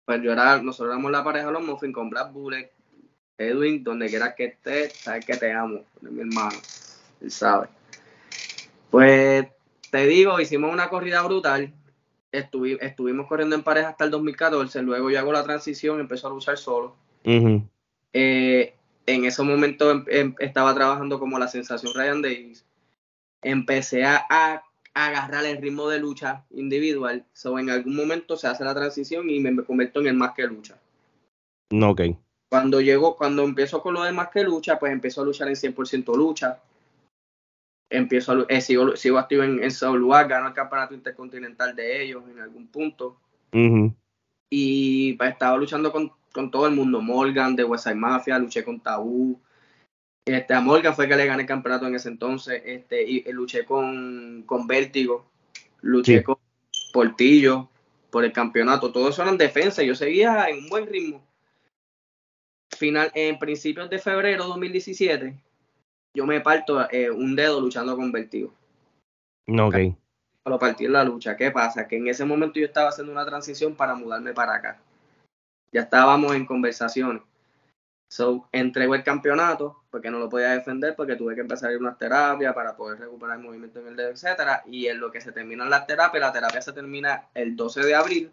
Pues 0.08 0.22
yo 0.22 0.32
era, 0.32 0.62
nosotros 0.62 0.94
éramos 0.94 1.12
la 1.12 1.22
pareja 1.22 1.48
de 1.48 1.52
los 1.52 1.62
Muffins 1.62 1.92
con 1.92 2.08
Black 2.08 2.32
Bullet, 2.32 2.72
Edwin, 3.36 3.84
donde 3.84 4.08
quiera 4.08 4.34
que 4.34 4.46
esté, 4.46 4.88
sabes 4.88 5.26
que 5.26 5.36
te 5.36 5.52
amo, 5.52 5.84
mi 6.00 6.20
hermano, 6.22 6.58
él 7.20 7.30
sabe. 7.30 7.68
Pues 8.90 9.48
te 9.90 10.06
digo, 10.06 10.40
hicimos 10.40 10.72
una 10.72 10.88
corrida 10.88 11.20
brutal, 11.20 11.74
estuvimos 12.32 13.26
corriendo 13.26 13.54
en 13.54 13.62
pareja 13.62 13.90
hasta 13.90 14.04
el 14.04 14.10
2014, 14.10 14.80
luego 14.80 15.10
yo 15.10 15.18
hago 15.18 15.30
la 15.30 15.44
transición, 15.44 16.00
empezó 16.00 16.28
a 16.28 16.30
luchar 16.30 16.56
solo 16.56 16.96
eh, 18.14 18.74
en 19.04 19.24
ese 19.26 19.42
momento 19.42 19.90
em, 19.90 20.06
em, 20.08 20.34
estaba 20.38 20.74
trabajando 20.74 21.18
como 21.18 21.38
la 21.38 21.48
sensación 21.48 21.92
Ryan 21.94 22.22
Davis. 22.22 22.64
Empecé 23.42 24.06
a, 24.06 24.62
agarrar 24.94 25.44
el 25.44 25.58
ritmo 25.58 25.88
de 25.88 25.98
lucha 25.98 26.44
individual. 26.50 27.24
So, 27.32 27.58
en 27.58 27.70
algún 27.70 27.96
momento 27.96 28.36
se 28.36 28.48
hace 28.48 28.64
la 28.64 28.74
transición 28.74 29.30
y 29.30 29.40
me, 29.40 29.64
convierto 29.64 30.00
en 30.00 30.08
el 30.08 30.14
más 30.14 30.32
que 30.34 30.46
lucha. 30.46 30.78
Ok. 31.72 32.02
Cuando 32.50 32.80
llego, 32.80 33.16
cuando 33.16 33.44
empiezo 33.44 33.82
con 33.82 33.94
lo 33.94 34.02
de 34.02 34.12
más 34.12 34.28
que 34.28 34.42
lucha, 34.42 34.78
pues 34.78 34.92
empiezo 34.92 35.22
a 35.22 35.24
luchar 35.24 35.48
en 35.48 35.54
100% 35.54 36.16
lucha. 36.16 36.60
Empiezo 37.90 38.32
a, 38.32 38.46
eh, 38.48 38.60
sigo, 38.60 38.96
sigo 38.96 39.18
activo 39.18 39.42
en, 39.42 39.62
en 39.62 39.96
lugar 39.96 40.28
gano 40.28 40.48
el 40.48 40.54
campeonato 40.54 40.94
intercontinental 40.94 41.74
de 41.74 42.02
ellos 42.02 42.24
en 42.30 42.40
algún 42.40 42.68
punto. 42.68 43.18
Y 44.50 45.12
pues, 45.14 45.30
estaba 45.30 45.56
luchando 45.56 45.92
con 45.92 46.12
con 46.32 46.50
todo 46.50 46.66
el 46.66 46.74
mundo. 46.74 47.00
Morgan 47.00 47.56
de 47.56 47.64
West 47.64 47.84
Side 47.84 47.96
Mafia, 47.96 48.38
luché 48.38 48.64
con 48.64 48.80
Tabú. 48.80 49.40
Este, 50.28 50.54
a 50.54 50.60
Morgan 50.60 50.94
fue 50.94 51.08
que 51.08 51.16
le 51.16 51.26
gané 51.26 51.42
el 51.42 51.48
campeonato 51.48 51.86
en 51.86 51.94
ese 51.94 52.08
entonces. 52.08 52.62
Este, 52.64 53.02
y, 53.02 53.32
luché 53.32 53.64
con, 53.64 54.42
con 54.46 54.66
Vértigo, 54.66 55.26
luché 55.80 56.22
con 56.22 56.36
Portillo 56.92 57.68
por 58.10 58.24
el 58.24 58.32
campeonato. 58.32 58.92
Todo 58.92 59.08
eso 59.08 59.26
en 59.26 59.38
defensa. 59.38 59.82
Yo 59.82 59.94
seguía 59.94 60.48
en 60.48 60.58
un 60.58 60.68
buen 60.68 60.86
ritmo. 60.86 61.22
Final, 62.76 63.10
en 63.14 63.38
principios 63.38 63.90
de 63.90 63.98
febrero 63.98 64.44
de 64.44 64.48
2017, 64.48 65.34
yo 66.14 66.26
me 66.26 66.40
parto 66.40 66.88
eh, 66.90 67.10
un 67.10 67.34
dedo 67.34 67.60
luchando 67.60 67.96
con 67.96 68.12
Vértigo. 68.12 68.52
Ok. 69.48 69.76
Lo 70.44 70.58
partí 70.58 70.84
en 70.84 70.92
la 70.92 71.04
lucha. 71.04 71.36
¿Qué 71.36 71.50
pasa? 71.50 71.86
Que 71.88 71.96
en 71.96 72.08
ese 72.08 72.24
momento 72.24 72.58
yo 72.58 72.66
estaba 72.66 72.88
haciendo 72.88 73.12
una 73.12 73.26
transición 73.26 73.74
para 73.74 73.94
mudarme 73.94 74.32
para 74.32 74.54
acá 74.54 74.80
ya 75.72 75.82
estábamos 75.82 76.34
en 76.34 76.46
conversaciones. 76.46 77.22
So, 78.08 78.48
entrego 78.52 78.94
el 78.94 79.04
campeonato 79.04 79.82
porque 79.90 80.10
no 80.10 80.18
lo 80.18 80.30
podía 80.30 80.50
defender 80.50 80.96
porque 80.96 81.16
tuve 81.16 81.34
que 81.34 81.42
empezar 81.42 81.68
a 81.68 81.72
ir 81.72 81.78
a 81.78 81.82
unas 81.82 81.98
terapias 81.98 82.54
para 82.54 82.74
poder 82.74 82.98
recuperar 82.98 83.36
el 83.36 83.44
movimiento 83.44 83.80
en 83.80 83.88
el 83.88 83.96
dedo, 83.96 84.08
etcétera. 84.08 84.62
Y 84.66 84.86
en 84.86 84.98
lo 84.98 85.10
que 85.10 85.20
se 85.20 85.32
terminan 85.32 85.68
las 85.68 85.86
terapias, 85.86 86.22
la 86.22 86.32
terapia 86.32 86.62
se 86.62 86.72
termina 86.72 87.26
el 87.34 87.54
12 87.54 87.82
de 87.82 87.94
abril 87.94 88.30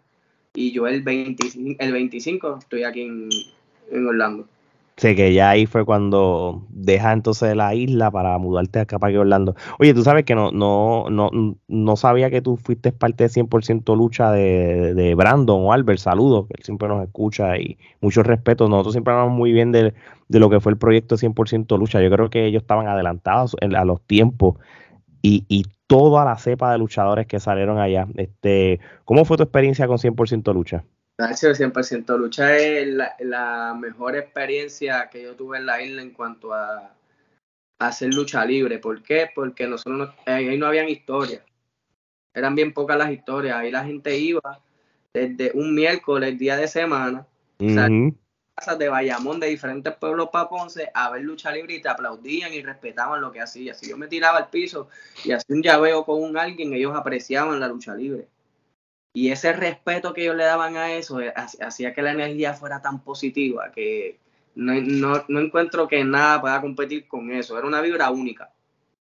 y 0.54 0.72
yo 0.72 0.86
el 0.86 1.02
25, 1.02 1.76
el 1.78 1.92
25 1.92 2.58
estoy 2.58 2.84
aquí 2.84 3.02
en 3.02 4.06
Orlando. 4.06 4.48
Sé 4.96 5.14
que 5.14 5.34
ya 5.34 5.50
ahí 5.50 5.66
fue 5.66 5.84
cuando 5.84 6.66
deja 6.70 7.12
entonces 7.12 7.54
la 7.54 7.74
isla 7.74 8.10
para 8.10 8.38
mudarte 8.38 8.78
acá 8.80 8.98
para 8.98 9.12
que 9.12 9.18
Orlando. 9.18 9.54
Oye, 9.78 9.92
tú 9.92 10.02
sabes 10.02 10.24
que 10.24 10.34
no, 10.34 10.50
no, 10.52 11.10
no, 11.10 11.30
no 11.68 11.96
sabía 11.96 12.30
que 12.30 12.40
tú 12.40 12.56
fuiste 12.56 12.92
parte 12.92 13.24
de 13.24 13.30
100% 13.30 13.94
lucha 13.94 14.32
de, 14.32 14.94
de 14.94 15.14
Brandon 15.14 15.64
o 15.66 15.72
Albert. 15.74 15.98
Saludos, 15.98 16.46
que 16.46 16.54
él 16.56 16.64
siempre 16.64 16.88
nos 16.88 17.04
escucha 17.04 17.58
y 17.58 17.76
mucho 18.00 18.22
respeto. 18.22 18.70
Nosotros 18.70 18.94
siempre 18.94 19.12
hablamos 19.12 19.36
muy 19.36 19.52
bien 19.52 19.70
de, 19.70 19.92
lo 20.28 20.48
que 20.48 20.60
fue 20.60 20.72
el 20.72 20.78
proyecto 20.78 21.16
100% 21.16 21.78
lucha. 21.78 22.00
Yo 22.00 22.10
creo 22.10 22.30
que 22.30 22.46
ellos 22.46 22.62
estaban 22.62 22.88
adelantados 22.88 23.54
a 23.60 23.84
los 23.84 24.00
tiempos 24.00 24.56
y, 25.20 25.44
y 25.48 25.64
toda 25.86 26.24
la 26.24 26.38
cepa 26.38 26.72
de 26.72 26.78
luchadores 26.78 27.26
que 27.26 27.38
salieron 27.38 27.78
allá. 27.78 28.08
Este, 28.16 28.80
¿Cómo 29.04 29.26
fue 29.26 29.36
tu 29.36 29.42
experiencia 29.42 29.86
con 29.86 29.98
100% 29.98 30.54
lucha? 30.54 30.84
Gracias, 31.18 31.58
100%. 31.58 32.18
Lucha 32.18 32.56
es 32.56 32.88
la, 33.20 33.74
mejor 33.78 34.16
experiencia 34.16 35.08
que 35.08 35.22
yo 35.22 35.34
tuve 35.34 35.56
en 35.56 35.66
la 35.66 35.80
isla 35.80 36.02
en 36.02 36.10
cuanto 36.10 36.52
a, 36.52 36.92
hacer 37.78 38.12
lucha 38.12 38.44
libre. 38.44 38.78
¿Por 38.78 39.02
qué? 39.02 39.28
Porque 39.34 39.66
nosotros 39.66 40.14
ahí 40.26 40.56
no 40.58 40.66
habían 40.66 40.88
historias. 40.88 41.42
Eran 42.34 42.54
bien 42.54 42.72
pocas 42.72 42.98
las 42.98 43.10
historias. 43.10 43.56
Ahí 43.56 43.70
la 43.70 43.84
gente 43.84 44.16
iba 44.18 44.62
desde 45.12 45.52
un 45.54 45.74
miércoles, 45.74 46.38
día 46.38 46.56
de 46.56 46.68
semana, 46.68 47.26
casas 48.54 48.78
de 48.78 48.88
Bayamón, 48.88 49.40
de 49.40 49.48
diferentes 49.48 49.94
pueblos 49.94 50.28
para 50.30 50.48
Ponce, 50.48 50.90
a 50.92 51.10
ver 51.10 51.22
lucha 51.22 51.50
libre 51.52 51.74
y 51.74 51.82
te 51.82 51.88
aplaudían 51.88 52.52
y 52.52 52.62
respetaban 52.62 53.22
lo 53.22 53.32
que 53.32 53.40
hacía. 53.40 53.72
Si 53.72 53.88
yo 53.88 53.96
me 53.96 54.08
tiraba 54.08 54.38
al 54.38 54.50
piso 54.50 54.88
y 55.24 55.32
hacía 55.32 55.56
un 55.56 55.62
llaveo 55.62 56.04
con 56.04 56.22
un 56.22 56.36
alguien, 56.36 56.74
ellos 56.74 56.94
apreciaban 56.94 57.60
la 57.60 57.68
lucha 57.68 57.94
libre. 57.94 58.28
Y 59.16 59.30
ese 59.30 59.54
respeto 59.54 60.12
que 60.12 60.24
ellos 60.24 60.36
le 60.36 60.44
daban 60.44 60.76
a 60.76 60.92
eso 60.92 61.22
eh, 61.22 61.32
hacía 61.34 61.94
que 61.94 62.02
la 62.02 62.12
energía 62.12 62.52
fuera 62.52 62.82
tan 62.82 63.00
positiva 63.00 63.72
que 63.74 64.18
no, 64.54 64.74
encuentro 65.26 65.88
que 65.88 66.04
nada 66.04 66.38
pueda 66.42 66.60
competir 66.60 67.08
con 67.08 67.32
eso. 67.32 67.56
Era 67.56 67.66
una 67.66 67.80
vibra 67.80 68.10
única. 68.10 68.50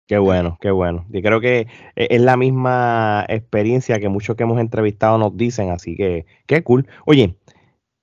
Qué 0.08 0.18
bueno, 0.18 0.58
qué 0.60 0.70
bueno. 0.70 1.06
Y 1.14 1.22
creo 1.22 1.40
que 1.40 1.68
e, 1.96 2.08
es 2.10 2.22
la 2.22 2.36
misma 2.36 3.26
experiencia 3.30 4.02
que 4.02 4.10
muchos 4.10 4.36
que 4.36 4.44
hemos 4.44 4.60
entrevistado 4.60 5.18
nos 5.18 5.38
dicen, 5.38 5.70
así 5.70 5.96
que 5.96 6.26
qué 6.46 6.62
cool. 6.62 6.90
Oye, 7.06 7.38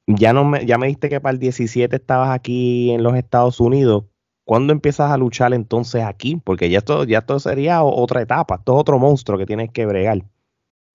ya, 0.06 0.32
no 0.32 0.46
me, 0.46 0.64
ya 0.64 0.78
me 0.78 0.86
diste 0.86 1.10
que 1.10 1.20
para 1.20 1.34
el 1.34 1.38
17 1.38 1.94
estabas 1.94 2.30
aquí 2.30 2.90
en 2.90 3.02
los 3.02 3.16
Estados 3.16 3.60
Unidos. 3.60 4.04
¿Cuándo 4.44 4.72
empiezas 4.72 5.10
a 5.10 5.18
luchar 5.18 5.52
entonces 5.52 6.04
aquí? 6.04 6.40
Porque 6.42 6.70
ya 6.70 6.78
esto, 6.78 7.04
ya 7.04 7.18
esto 7.18 7.38
sería 7.38 7.82
otra 7.82 8.22
etapa, 8.22 8.54
esto 8.54 8.76
es 8.76 8.80
otro 8.80 8.98
monstruo 8.98 9.36
que 9.36 9.44
tienes 9.44 9.70
que 9.72 9.84
bregar. 9.84 10.22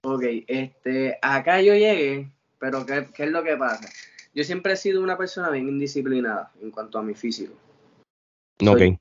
Ok, 0.06 0.24
este, 0.48 1.18
acá 1.22 1.62
yo 1.62 1.74
llegué, 1.74 2.30
pero 2.60 2.86
¿qué, 2.86 3.08
es 3.18 3.32
lo 3.32 3.42
que 3.42 3.56
pasa? 3.56 3.88
Yo 4.34 4.44
siempre 4.44 4.74
he 4.74 4.78
sido 4.78 5.02
una 5.02 5.18
persona 5.18 5.50
bien 5.50 5.70
indisciplinada 5.70 6.52
en 6.62 6.72
cuanto 6.72 7.00
a 7.00 7.04
mi 7.04 7.14
físico. 7.14 7.54
Ok. 8.68 9.00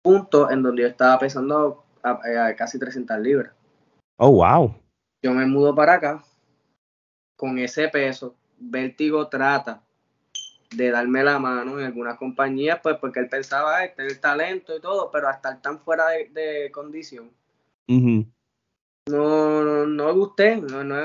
punto 0.00 0.50
en 0.50 0.62
donde 0.62 0.82
yo 0.82 0.88
estaba 0.88 1.18
pesando 1.18 1.84
a, 2.04 2.54
casi 2.54 2.78
300 2.78 3.18
libras. 3.18 3.52
Oh, 4.16 4.30
wow. 4.30 4.74
Yo 5.22 5.32
me 5.32 5.44
mudo 5.44 5.74
para 5.74 5.94
acá 5.94 6.24
con 7.36 7.58
ese 7.58 7.88
peso. 7.88 8.36
Vértigo 8.56 9.26
trata 9.26 9.82
de 10.70 10.90
darme 10.90 11.24
la 11.24 11.40
mano 11.40 11.80
en 11.80 11.86
algunas 11.86 12.16
compañías, 12.16 12.78
pues 12.80 12.96
porque 12.98 13.18
él 13.18 13.28
pensaba 13.28 13.88
tener 13.88 14.20
talento 14.20 14.76
y 14.76 14.80
todo, 14.80 15.10
pero 15.10 15.28
hasta 15.28 15.48
estar 15.48 15.62
tan 15.62 15.80
fuera 15.80 16.04
de, 16.08 16.70
condición 16.72 17.30
no, 19.06 19.62
no, 19.62 19.86
no 19.86 20.06
me 20.06 20.12
gusté, 20.12 20.56
no, 20.56 20.82
no, 20.82 21.02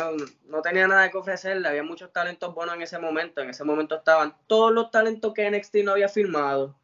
no, 0.47 0.61
tenía 0.61 0.87
nada 0.87 1.11
que 1.11 1.17
ofrecerle, 1.17 1.67
había 1.67 1.83
muchos 1.83 2.13
talentos 2.13 2.55
buenos 2.55 2.75
en 2.75 2.81
ese 2.81 2.97
momento, 2.97 3.41
en 3.41 3.49
ese 3.49 3.65
momento 3.65 3.95
estaban 3.95 4.33
todos 4.47 4.71
los 4.71 4.89
talentos 4.89 5.33
que 5.33 5.49
NXT 5.49 5.77
no 5.83 5.91
había 5.91 6.07
firmado, 6.07 6.77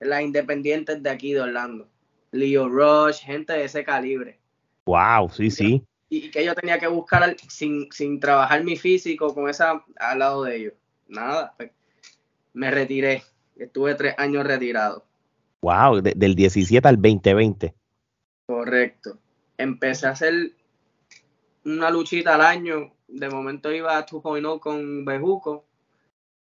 las 0.00 0.20
independientes 0.20 1.02
de 1.02 1.10
aquí 1.10 1.32
de 1.32 1.40
Orlando, 1.40 1.88
Leo 2.30 2.68
Rush, 2.68 3.20
gente 3.20 3.54
de 3.54 3.64
ese 3.64 3.84
calibre. 3.84 4.38
Wow, 4.84 5.30
sí, 5.30 5.50
sí. 5.50 5.82
Y, 6.10 6.30
que 6.30 6.44
yo 6.44 6.54
tenía 6.54 6.78
que 6.78 6.88
buscar 6.88 7.34
sin, 7.48 7.90
sin 7.90 8.20
trabajar 8.20 8.62
mi 8.64 8.76
físico 8.76 9.34
con 9.34 9.48
esa 9.48 9.82
al 9.96 10.18
lado 10.18 10.44
de 10.44 10.56
ellos. 10.56 10.74
Nada, 11.08 11.54
pues, 11.56 11.70
me 12.52 12.70
retiré, 12.70 13.22
estuve 13.56 13.94
tres 13.94 14.14
años 14.18 14.46
retirado. 14.46 15.06
Wow, 15.62 16.02
del 16.02 16.34
17 16.34 16.86
al 16.86 16.96
2020. 16.96 17.74
Correcto 18.46 19.18
empecé 19.58 20.06
a 20.06 20.10
hacer 20.10 20.52
una 21.64 21.90
luchita 21.90 22.34
al 22.34 22.42
año. 22.42 22.92
De 23.08 23.28
momento 23.28 23.72
iba 23.72 23.96
a 23.96 24.06
2.0 24.06 24.60
con 24.60 25.04
Bejuco 25.04 25.64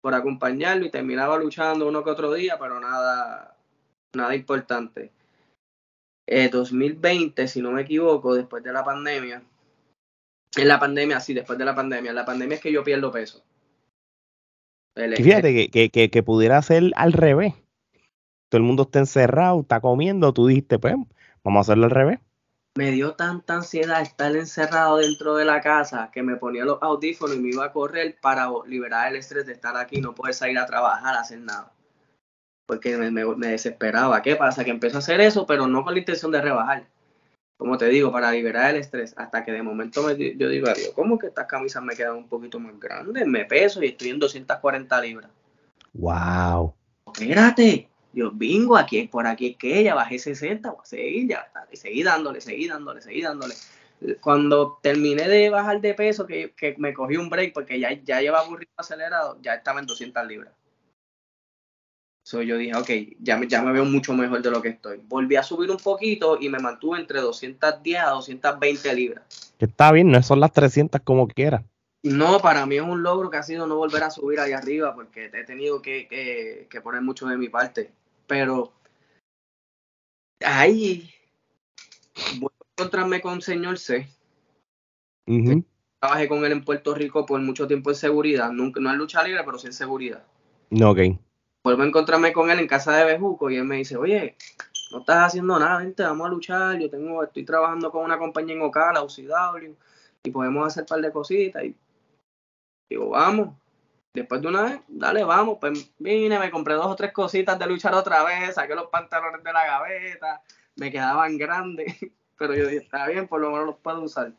por 0.02 0.13
acompañarlo 0.15 0.86
y 0.86 0.91
terminaba 0.91 1.38
luchando 1.38 1.88
uno 1.88 2.04
que 2.04 2.10
otro 2.10 2.34
día, 2.34 2.58
pero 2.60 2.80
nada, 2.80 3.56
nada 4.13 4.36
importante. 4.36 5.12
2020, 6.52 7.47
si 7.47 7.62
no 7.62 7.71
me 7.71 7.82
equivoco, 7.82 8.34
después 8.34 8.63
de 8.63 8.71
la 8.71 8.84
pandemia. 8.86 9.43
En 10.56 10.67
la 10.67 10.80
pandemia, 10.80 11.19
sí, 11.19 11.34
después 11.34 11.60
de 11.60 11.65
la 11.65 11.76
pandemia. 11.76 12.13
La 12.13 12.26
pandemia 12.26 12.56
es 12.56 12.62
que 12.62 12.71
yo 12.71 12.84
pierdo 12.84 13.12
peso. 13.12 13.43
fíjate 14.95 15.69
que, 15.69 15.89
que, 15.89 16.10
que, 16.10 16.24
pudiera 16.24 16.62
ser 16.62 16.91
al 16.95 17.12
revés. 17.12 17.54
Todo 18.50 18.60
el 18.60 18.63
mundo 18.63 18.84
está 18.84 19.00
encerrado, 19.00 19.62
está 19.62 19.82
comiendo, 19.82 20.34
tú 20.34 20.47
dijiste, 20.47 20.80
pues, 20.80 20.95
vamos 21.43 21.58
a 21.58 21.62
hacerlo 21.62 21.86
al 21.86 21.91
revés 21.91 22.19
me 22.75 22.91
dio 22.91 23.15
tanta 23.15 23.55
ansiedad 23.55 24.01
estar 24.01 24.36
encerrado 24.36 24.97
dentro 24.97 25.36
de 25.36 25.45
la 25.45 25.62
casa 25.62 26.10
que 26.12 26.23
me 26.23 26.38
ponía 26.38 26.63
los 26.63 26.81
audífonos 26.81 27.36
y 27.36 27.39
me 27.39 27.49
iba 27.49 27.65
a 27.65 27.73
correr 27.73 28.17
para 28.21 28.49
liberar 28.65 29.10
el 29.10 29.17
estrés 29.17 29.45
de 29.45 29.53
estar 29.53 29.75
aquí 29.75 29.97
y 29.97 30.01
no 30.01 30.15
poder 30.15 30.34
salir 30.34 30.57
a 30.57 30.65
trabajar, 30.65 31.15
a 31.15 31.19
hacer 31.19 31.39
nada. 31.39 31.71
Porque 32.65 32.95
me, 32.95 33.49
desesperaba. 33.49 34.21
¿Qué 34.21 34.38
pasa? 34.38 34.63
Que 34.63 34.71
empecé 34.71 34.95
a 34.95 34.99
hacer 34.99 35.19
eso, 35.19 35.45
pero 35.45 35.67
no 35.67 35.84
con 35.84 35.93
la 35.93 35.99
intención 35.99 36.31
de 36.31 36.41
rebajar. 36.41 36.88
Como 37.57 37.77
te 37.77 37.89
digo, 37.89 38.12
para 38.12 38.31
liberar 38.31 38.71
el 38.71 38.77
estrés. 38.77 39.13
Hasta 39.17 39.43
que 39.43 39.51
de 39.51 39.62
momento 39.62 40.03
me, 40.03 40.15
yo 40.38 40.47
digo, 40.47 40.69
adiós, 40.69 40.93
¿cómo 40.95 41.19
que 41.19 41.27
estas 41.27 41.47
camisas 41.47 41.84
me 41.84 41.95
quedan 41.95 42.15
un 42.15 42.29
poquito 42.29 42.57
más 42.60 42.79
grandes? 42.79 43.27
Me 43.27 43.43
peso 43.43 43.84
y 43.84 43.88
estoy 43.88 44.12
en 44.12 44.19
240 44.19 45.01
libras. 45.01 45.29
¡Wow! 45.93 46.73
Espérate, 47.13 47.90
yo 48.13 48.32
bingo, 48.32 48.78
aquí 48.78 49.08
por 49.08 49.26
aquí 49.26 49.52
es 49.52 49.58
que 49.58 49.80
ella 49.80 49.95
bajé 49.95 50.19
60, 50.19 50.69
voy 50.69 50.80
a 50.82 50.86
seguir, 50.86 51.30
ya 51.30 51.38
está. 51.39 51.67
Y 51.71 51.78
seguí 51.78 52.04
dándole, 52.04 52.41
seguí 52.41 52.67
dándole, 52.67 53.02
seguí 53.02 53.21
dándole. 53.21 53.56
Cuando 54.19 54.80
terminé 54.82 55.28
de 55.28 55.50
bajar 55.50 55.80
de 55.80 55.93
peso, 55.93 56.26
que, 56.26 56.54
me 56.78 56.93
cogí 56.93 57.17
un 57.17 57.30
break 57.30 57.54
porque 57.54 57.80
ya, 57.80 57.93
ya 58.04 58.19
llevaba 58.19 58.47
un 58.47 58.58
ritmo 58.58 58.74
acelerado, 58.78 59.38
ya 59.41 59.56
estaba 59.56 59.80
en 59.80 59.86
200 59.86 60.28
libras. 60.28 60.54
So 62.24 62.41
yo 62.41 62.58
dije, 62.58 62.76
ok, 62.76 62.89
ya 63.19 63.38
me, 63.38 63.47
ya 63.47 63.62
me 63.62 63.71
veo 63.71 63.86
mucho 63.86 64.13
mejor 64.13 64.41
de 64.41 64.52
lo 64.52 64.62
que 64.62 64.69
estoy. 64.69 65.02
Volví 65.06 65.36
a 65.36 65.43
subir 65.43 65.71
un 65.71 65.78
poquito 65.78 66.38
y 66.39 66.50
me 66.50 66.60
mantuve 66.60 67.00
entre 67.00 67.19
210 67.19 68.00
a 68.00 68.10
220 68.10 68.93
libras. 68.95 69.54
Está 69.58 69.91
bien, 69.91 70.12
no 70.12 70.21
son 70.21 70.39
las 70.39 70.52
300 70.52 71.02
como 71.02 71.28
quiera. 71.28 71.63
No, 72.04 72.39
para 72.39 72.65
mí 72.65 72.78
es 72.78 72.82
un 72.82 73.04
logro 73.04 73.30
que 73.30 73.38
ha 73.38 73.43
sido 73.43 73.67
no 73.67 73.76
volver 73.76 74.04
a 74.04 74.10
subir 74.10 74.39
ahí 74.39 74.54
arriba 74.54 74.95
porque 74.95 75.26
he 75.26 75.43
tenido 75.43 75.82
que, 75.82 76.67
que 76.69 76.82
poner 76.82 77.02
mucho 77.02 77.28
de 77.28 77.38
mi 77.38 77.50
parte 77.50 77.91
pero 78.31 78.71
ahí 80.39 81.09
voy 82.39 82.49
a 82.49 82.65
encontrarme 82.77 83.19
con 83.19 83.41
señor 83.41 83.77
C. 83.77 84.07
Trabajé 85.99 86.29
con 86.29 86.45
él 86.45 86.53
en 86.53 86.63
Puerto 86.63 86.95
Rico 86.95 87.25
por 87.25 87.41
mucho 87.41 87.67
tiempo 87.67 87.89
en 87.89 87.97
seguridad, 87.97 88.49
Nunca, 88.49 88.79
no 88.79 88.89
en 88.89 88.97
lucha 88.97 89.21
libre, 89.21 89.41
pero 89.43 89.59
sí 89.59 89.67
en 89.67 89.73
seguridad. 89.73 90.23
No, 90.69 90.91
ok. 90.91 90.99
Vuelvo 91.61 91.83
a 91.83 91.87
encontrarme 91.87 92.31
con 92.31 92.49
él 92.49 92.59
en 92.59 92.67
casa 92.67 92.95
de 92.95 93.03
Bejuco 93.03 93.49
y 93.49 93.57
él 93.57 93.65
me 93.65 93.75
dice, 93.75 93.97
oye, 93.97 94.37
no 94.93 94.99
estás 94.99 95.27
haciendo 95.27 95.59
nada, 95.59 95.79
vente, 95.79 96.01
vamos 96.03 96.25
a 96.25 96.29
luchar, 96.29 96.79
yo 96.79 96.89
tengo, 96.89 97.21
estoy 97.25 97.43
trabajando 97.43 97.91
con 97.91 98.05
una 98.05 98.17
compañía 98.17 98.55
en 98.55 98.61
Ocala, 98.61 99.03
UCW, 99.03 99.75
y 100.23 100.31
podemos 100.31 100.65
hacer 100.65 100.83
un 100.83 100.87
par 100.87 101.01
de 101.01 101.11
cositas. 101.11 101.65
Y 101.65 101.75
digo, 102.89 103.09
vamos. 103.09 103.49
Después 104.13 104.41
de 104.41 104.47
una 104.50 104.63
vez, 104.63 104.82
dale, 104.89 105.24
vamos, 105.24 105.58
pues 105.62 105.89
vine, 105.97 106.38
me 106.38 106.52
compré 106.52 106.74
dos 106.74 106.88
o 106.88 106.95
tres 106.95 107.13
cositas 107.13 107.58
de 107.58 107.65
luchar 107.65 107.93
otra 107.93 108.24
vez, 108.26 108.56
saqué 108.56 108.76
los 108.76 108.88
pantalones 108.88 109.41
de 109.41 109.54
la 109.54 109.65
gaveta, 109.65 110.41
me 110.76 110.91
quedaban 110.91 111.38
grandes, 111.38 111.95
pero 112.38 112.54
yo 112.54 112.65
dije, 112.65 112.84
está 112.84 113.08
bien, 113.08 113.28
por 113.28 113.39
lo 113.39 113.52
menos 113.52 113.67
los 113.67 113.78
puedo 113.78 114.02
usar. 114.02 114.34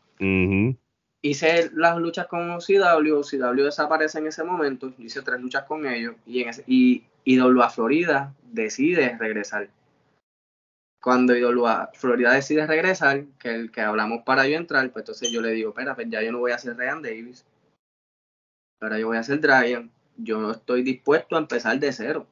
Hice 1.22 1.70
las 1.72 1.96
luchas 1.96 2.26
con 2.26 2.50
OCW, 2.50 3.14
OCW 3.14 3.64
desaparece 3.64 4.18
en 4.18 4.26
ese 4.26 4.44
momento, 4.44 4.92
hice 4.98 5.22
tres 5.22 5.40
luchas 5.40 5.64
con 5.64 5.86
ellos, 5.86 6.16
y, 6.26 6.42
en 6.42 6.50
ese, 6.50 6.64
y 6.66 7.04
IWA 7.24 7.70
Florida 7.70 8.34
decide 8.42 9.16
regresar. 9.18 9.70
Cuando 11.00 11.34
IWA 11.34 11.90
Florida 11.94 12.32
decide 12.34 12.66
regresar, 12.66 13.24
que 13.38 13.54
el 13.54 13.72
que 13.72 13.80
hablamos 13.80 14.22
para 14.24 14.46
yo 14.46 14.56
entrar, 14.56 14.90
pues 14.90 15.04
entonces 15.04 15.30
yo 15.30 15.40
le 15.40 15.52
digo, 15.52 15.70
espera, 15.70 15.94
pues 15.94 16.08
ya 16.10 16.20
yo 16.22 16.30
no 16.30 16.40
voy 16.40 16.52
a 16.52 16.58
ser 16.58 16.76
Ryan 16.76 17.00
Davis, 17.00 17.46
ahora 18.82 18.98
yo 18.98 19.06
voy 19.08 19.16
a 19.16 19.20
hacer 19.20 19.40
Dryan, 19.40 19.90
yo 20.16 20.40
no 20.40 20.50
estoy 20.50 20.82
dispuesto 20.82 21.36
a 21.36 21.40
empezar 21.40 21.78
de 21.78 21.92
cero. 21.92 22.26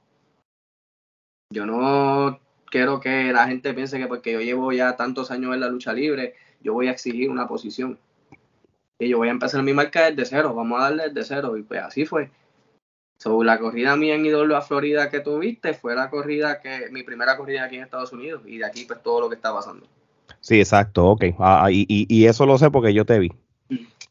Yo 1.53 1.67
no 1.67 2.41
quiero 2.71 3.01
que 3.01 3.33
la 3.33 3.47
gente 3.49 3.75
piense 3.75 3.99
que 3.99 4.07
porque 4.07 4.33
yo 4.33 4.41
llevo 4.41 4.73
ya 4.73 4.97
tantos 4.97 5.31
años 5.31 5.55
en 5.55 5.61
la 5.61 5.69
lucha 5.69 5.93
libre, 5.93 6.35
yo 6.63 6.75
voy 6.75 6.89
a 6.89 6.93
exigir 6.93 7.31
una 7.31 7.49
posición. 7.49 7.99
Y 8.99 9.09
yo 9.09 9.19
voy 9.19 9.29
a 9.29 9.33
empezar 9.33 9.63
mi 9.63 9.73
marca 9.73 10.11
desde 10.11 10.27
cero, 10.27 10.55
vamos 10.55 10.79
a 10.79 10.85
darle 10.85 11.09
desde 11.09 11.35
cero. 11.35 11.57
Y 11.57 11.63
pues 11.63 11.83
así 11.83 12.05
fue. 12.05 12.31
So, 13.19 13.43
la 13.45 13.59
corrida 13.59 13.97
mía 13.97 14.15
en 14.15 14.25
Idolo 14.25 14.57
a 14.57 14.63
Florida 14.63 15.11
que 15.11 15.21
tuviste 15.21 15.75
fue 15.75 15.95
la 15.95 16.11
corrida 16.11 16.61
que, 16.61 16.89
mi 16.91 17.03
primera 17.03 17.37
corrida 17.37 17.65
aquí 17.65 17.77
en 17.77 17.83
Estados 17.83 18.13
Unidos. 18.13 18.43
Y 18.47 18.59
de 18.59 18.67
aquí 18.67 18.85
pues 18.85 19.03
todo 19.03 19.23
lo 19.23 19.29
que 19.29 19.37
está 19.37 19.53
pasando. 19.53 19.87
Sí, 20.41 20.59
exacto, 20.59 21.07
ok. 21.07 21.25
Ah, 21.39 21.69
y, 21.71 21.87
y, 21.89 22.27
eso 22.27 22.47
lo 22.47 22.57
sé 22.57 22.71
porque 22.71 22.95
yo 22.95 23.05
te 23.05 23.19
vi. 23.19 23.33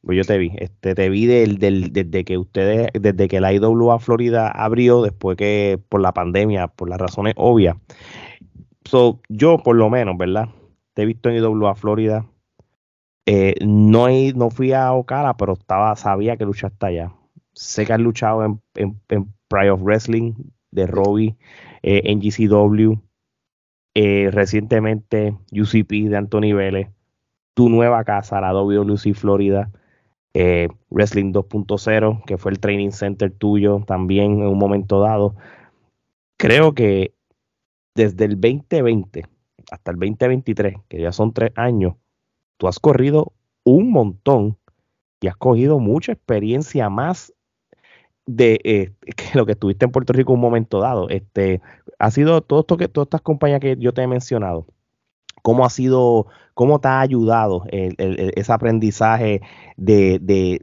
Pues 0.01 0.17
yo 0.17 0.23
te 0.23 0.37
vi, 0.37 0.51
este, 0.57 0.95
te 0.95 1.09
vi 1.09 1.25
del, 1.25 1.57
desde 1.59 2.23
que 2.23 2.37
ustedes, 2.37 2.89
desde 2.93 3.27
que 3.27 3.41
la 3.41 3.53
IWA 3.53 3.99
Florida 3.99 4.49
abrió, 4.49 5.01
después 5.01 5.37
que 5.37 5.79
por 5.89 6.01
la 6.01 6.13
pandemia, 6.13 6.67
por 6.67 6.89
las 6.89 6.99
razones 6.99 7.33
obvias. 7.37 7.75
So, 8.85 9.19
yo 9.27 9.57
por 9.57 9.75
lo 9.75 9.89
menos, 9.89 10.17
¿verdad? 10.17 10.49
Te 10.93 11.03
he 11.03 11.05
visto 11.05 11.29
en 11.29 11.35
IWA 11.35 11.75
Florida. 11.75 12.25
Eh, 13.25 13.55
no, 13.61 14.07
no 14.35 14.49
fui 14.49 14.73
a 14.73 14.93
Ocala, 14.93 15.35
pero 15.37 15.53
estaba, 15.53 15.95
sabía 15.95 16.37
que 16.37 16.45
luchaste 16.45 16.85
allá. 16.85 17.13
Sé 17.53 17.85
que 17.85 17.93
has 17.93 17.99
luchado 17.99 18.61
en 18.73 18.99
Pride 19.49 19.71
of 19.71 19.81
Wrestling 19.81 20.33
de 20.71 20.87
Robbie, 20.87 21.35
eh, 21.81 22.01
en 22.05 22.19
GCW, 22.21 22.99
eh, 23.95 24.29
recientemente 24.31 25.37
UCP 25.51 26.09
de 26.09 26.17
Anthony 26.17 26.53
Vélez, 26.53 26.89
tu 27.59 27.67
nueva 27.67 28.05
casa, 28.05 28.39
la 28.39 28.53
WWC 28.53 29.13
Florida, 29.13 29.69
eh, 30.33 30.69
Wrestling 30.89 31.33
2.0, 31.33 32.23
que 32.25 32.37
fue 32.37 32.53
el 32.53 32.59
training 32.61 32.91
center 32.91 33.33
tuyo 33.33 33.83
también 33.85 34.39
en 34.39 34.47
un 34.47 34.57
momento 34.57 35.01
dado. 35.01 35.35
Creo 36.37 36.73
que 36.73 37.13
desde 37.95 38.23
el 38.23 38.39
2020 38.39 39.25
hasta 39.71 39.91
el 39.91 39.97
2023, 39.97 40.77
que 40.87 41.01
ya 41.01 41.11
son 41.11 41.33
tres 41.33 41.51
años, 41.55 41.95
tú 42.55 42.69
has 42.69 42.79
corrido 42.79 43.33
un 43.65 43.91
montón 43.91 44.57
y 45.19 45.27
has 45.27 45.35
cogido 45.35 45.79
mucha 45.79 46.13
experiencia 46.13 46.89
más 46.89 47.33
de 48.25 48.61
eh, 48.63 48.93
que 49.17 49.37
lo 49.37 49.45
que 49.45 49.51
estuviste 49.51 49.83
en 49.83 49.91
Puerto 49.91 50.13
Rico 50.13 50.31
un 50.31 50.39
momento 50.39 50.79
dado. 50.79 51.09
Este, 51.09 51.59
ha 51.97 52.09
sido 52.09 52.39
todo 52.39 52.61
esto 52.61 52.77
que 52.77 52.87
todas 52.87 53.07
estas 53.07 53.19
compañías 53.19 53.59
que 53.59 53.75
yo 53.77 53.93
te 53.93 54.01
he 54.01 54.07
mencionado. 54.07 54.65
¿Cómo 55.41 55.65
ha 55.65 55.69
sido 55.69 56.27
¿Cómo 56.59 56.81
te 56.81 56.89
ha 56.89 56.99
ayudado 56.99 57.63
ese 57.71 58.51
aprendizaje 58.51 59.39
de, 59.77 60.61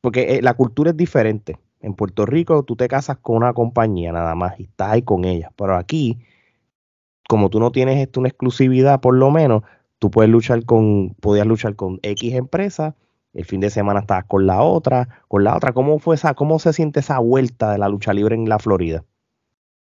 porque 0.00 0.36
eh, 0.36 0.42
la 0.42 0.54
cultura 0.54 0.90
es 0.90 0.96
diferente. 0.96 1.58
En 1.80 1.94
Puerto 1.94 2.24
Rico 2.24 2.62
tú 2.62 2.76
te 2.76 2.86
casas 2.86 3.18
con 3.18 3.38
una 3.38 3.52
compañía 3.52 4.12
nada 4.12 4.36
más 4.36 4.60
y 4.60 4.62
estás 4.62 4.92
ahí 4.92 5.02
con 5.02 5.24
ella, 5.24 5.50
pero 5.56 5.74
aquí, 5.74 6.20
como 7.28 7.50
tú 7.50 7.58
no 7.58 7.72
tienes 7.72 7.98
esto, 7.98 8.20
una 8.20 8.28
exclusividad 8.28 9.00
por 9.00 9.16
lo 9.16 9.32
menos, 9.32 9.64
tú 9.98 10.08
puedes 10.08 10.30
luchar 10.30 10.64
con, 10.64 11.16
podías 11.20 11.48
luchar 11.48 11.74
con 11.74 11.98
X 12.02 12.34
empresa, 12.34 12.94
el 13.32 13.44
fin 13.44 13.58
de 13.58 13.70
semana 13.70 13.98
estabas 14.00 14.26
con 14.26 14.46
la 14.46 14.62
otra, 14.62 15.24
con 15.26 15.42
la 15.42 15.56
otra. 15.56 15.72
¿Cómo 15.72 15.98
fue 15.98 16.14
esa, 16.14 16.34
cómo 16.34 16.60
se 16.60 16.72
siente 16.72 17.00
esa 17.00 17.18
vuelta 17.18 17.72
de 17.72 17.78
la 17.78 17.88
lucha 17.88 18.12
libre 18.12 18.36
en 18.36 18.48
la 18.48 18.60
Florida? 18.60 19.04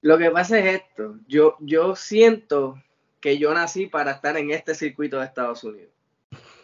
Lo 0.00 0.16
que 0.16 0.30
pasa 0.30 0.58
es 0.58 0.80
esto, 0.80 1.16
yo, 1.28 1.56
yo 1.60 1.96
siento 1.96 2.76
que 3.24 3.38
yo 3.38 3.54
nací 3.54 3.86
para 3.86 4.10
estar 4.10 4.36
en 4.36 4.50
este 4.50 4.74
circuito 4.74 5.18
de 5.18 5.24
Estados 5.24 5.64
Unidos. 5.64 5.88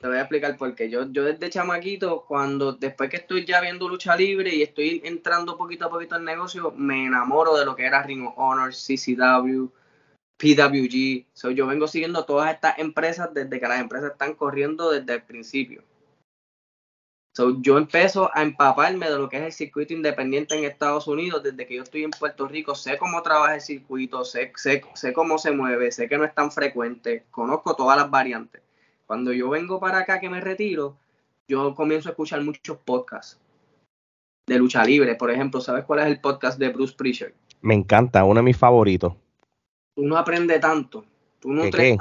Te 0.03 0.07
voy 0.07 0.19
a 0.19 0.21
explicar 0.21 0.59
por 0.59 0.75
qué. 0.75 0.91
Yo, 0.91 1.11
yo 1.11 1.25
desde 1.25 1.49
chamaquito, 1.49 2.27
cuando 2.29 2.75
después 2.75 3.09
que 3.09 3.17
estoy 3.17 3.47
ya 3.47 3.63
viendo 3.63 3.89
lucha 3.89 4.15
libre 4.15 4.55
y 4.55 4.61
estoy 4.61 5.01
entrando 5.03 5.57
poquito 5.57 5.87
a 5.87 5.89
poquito 5.89 6.17
al 6.17 6.25
negocio, 6.25 6.71
me 6.73 7.07
enamoro 7.07 7.57
de 7.57 7.65
lo 7.65 7.75
que 7.75 7.87
era 7.87 8.03
Ring 8.03 8.27
of 8.27 8.35
Honor, 8.37 8.75
CCW, 8.75 9.71
PWG. 10.37 11.29
So, 11.33 11.51
yo 11.51 11.67
vengo 11.67 11.89
siguiendo 11.89 12.27
todas 12.27 12.53
estas 12.53 12.79
empresas 12.79 13.33
desde 13.33 13.59
que 13.59 13.67
las 13.67 13.81
empresas 13.81 14.11
están 14.11 14.35
corriendo 14.35 14.91
desde 14.91 15.15
el 15.15 15.23
principio. 15.23 15.83
So, 17.33 17.61
yo 17.63 17.79
empiezo 17.79 18.31
a 18.35 18.43
empaparme 18.43 19.09
de 19.09 19.17
lo 19.17 19.29
que 19.29 19.37
es 19.37 19.43
el 19.45 19.53
circuito 19.53 19.95
independiente 19.95 20.57
en 20.59 20.65
Estados 20.65 21.07
Unidos 21.07 21.43
desde 21.43 21.65
que 21.65 21.77
yo 21.77 21.83
estoy 21.85 22.03
en 22.03 22.11
Puerto 22.11 22.49
Rico. 22.49 22.75
Sé 22.75 22.99
cómo 22.99 23.23
trabaja 23.23 23.55
el 23.55 23.61
circuito, 23.61 24.25
sé, 24.25 24.53
sé, 24.57 24.83
sé 24.95 25.13
cómo 25.13 25.39
se 25.39 25.53
mueve, 25.53 25.93
sé 25.93 26.09
que 26.09 26.19
no 26.19 26.25
es 26.25 26.35
tan 26.35 26.51
frecuente, 26.51 27.25
conozco 27.31 27.77
todas 27.77 27.97
las 27.97 28.11
variantes. 28.11 28.63
Cuando 29.07 29.33
yo 29.33 29.49
vengo 29.49 29.79
para 29.79 29.99
acá 29.99 30.19
que 30.19 30.29
me 30.29 30.41
retiro, 30.41 30.97
yo 31.47 31.75
comienzo 31.75 32.09
a 32.09 32.13
escuchar 32.13 32.43
muchos 32.43 32.79
podcasts 32.79 33.41
de 34.47 34.59
lucha 34.59 34.85
libre. 34.85 35.15
Por 35.15 35.31
ejemplo, 35.31 35.61
¿sabes 35.61 35.85
cuál 35.85 36.01
es 36.01 36.07
el 36.07 36.21
podcast 36.21 36.59
de 36.59 36.71
Bruce 36.71 36.95
Prichard? 36.97 37.33
Me 37.61 37.75
encanta, 37.75 38.25
uno 38.25 38.41
de 38.41 38.45
mis 38.45 38.57
favoritos. 38.57 39.15
Uno 39.97 40.17
aprende 40.17 40.59
tanto. 40.59 41.05
Tú 41.39 41.53
no 41.53 41.71
qué? 41.71 41.97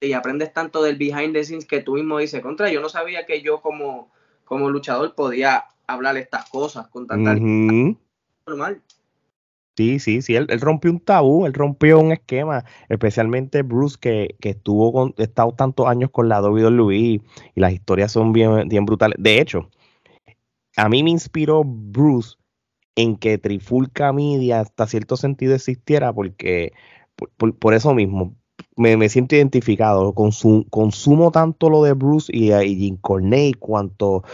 y 0.00 0.12
aprendes 0.14 0.52
tanto 0.52 0.82
del 0.82 0.96
behind 0.96 1.34
the 1.34 1.44
scenes 1.44 1.66
que 1.66 1.82
tú 1.82 1.94
mismo 1.94 2.18
dices, 2.18 2.40
contra, 2.40 2.70
yo 2.70 2.80
no 2.80 2.88
sabía 2.88 3.26
que 3.26 3.42
yo 3.42 3.60
como 3.60 4.10
como 4.50 4.68
luchador 4.68 5.14
podía 5.14 5.64
hablar 5.86 6.16
estas 6.16 6.50
cosas 6.50 6.88
con 6.88 7.06
tanta 7.06 7.36
normal. 7.36 8.82
Sí, 9.76 10.00
sí, 10.00 10.22
sí, 10.22 10.34
él, 10.34 10.48
rompió 10.60 10.90
un 10.90 10.98
tabú, 10.98 11.46
él 11.46 11.54
rompió 11.54 12.00
un 12.00 12.10
esquema, 12.10 12.64
especialmente 12.88 13.62
Bruce 13.62 13.96
que, 14.00 14.34
que 14.40 14.50
estuvo 14.50 14.92
con, 14.92 15.14
estado 15.18 15.52
tantos 15.52 15.86
años 15.86 16.10
con 16.10 16.28
la 16.28 16.42
WWE 16.42 16.96
y 16.96 17.22
las 17.54 17.72
historias 17.72 18.10
son 18.10 18.32
bien, 18.32 18.68
bien 18.68 18.84
brutales. 18.86 19.16
De 19.20 19.40
hecho, 19.40 19.70
a 20.76 20.88
mí 20.88 21.04
me 21.04 21.10
inspiró 21.10 21.62
Bruce 21.64 22.34
en 22.96 23.16
que 23.16 23.38
Trifulca 23.38 24.12
Media 24.12 24.58
hasta 24.58 24.88
cierto 24.88 25.16
sentido 25.16 25.54
existiera 25.54 26.12
porque 26.12 26.72
por 27.36 27.72
eso 27.72 27.94
mismo, 27.94 28.34
me, 28.76 29.08
siento 29.08 29.36
identificado. 29.36 30.14
consumo 30.14 31.30
tanto 31.30 31.70
lo 31.70 31.82
de 31.82 31.92
Bruce 31.92 32.30
y, 32.34 32.52
y 32.52 32.76
Jim 32.76 32.96
Cornette, 32.96 33.58
cuanto, 33.58 34.24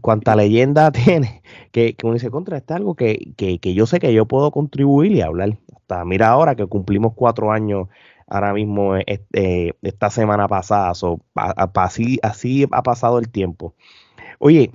cuanta 0.00 0.36
leyenda 0.36 0.90
tiene, 0.92 1.42
que, 1.72 1.96
uno 2.02 2.14
dice, 2.14 2.30
contra, 2.30 2.56
este 2.56 2.74
algo 2.74 2.94
que, 2.94 3.18
yo 3.62 3.86
sé 3.86 3.98
que 3.98 4.14
yo 4.14 4.26
puedo 4.26 4.50
contribuir 4.50 5.12
y 5.12 5.20
hablar. 5.20 5.58
Hasta 5.74 6.04
mira 6.04 6.28
ahora 6.30 6.54
que 6.54 6.66
cumplimos 6.66 7.12
cuatro 7.14 7.52
años 7.52 7.88
ahora 8.26 8.54
mismo 8.54 8.96
este, 8.96 9.76
esta 9.82 10.10
semana 10.10 10.48
pasada. 10.48 10.92
así, 11.74 12.18
así 12.22 12.66
ha 12.70 12.82
pasado 12.82 13.18
el 13.18 13.28
tiempo. 13.30 13.74
Oye, 14.38 14.72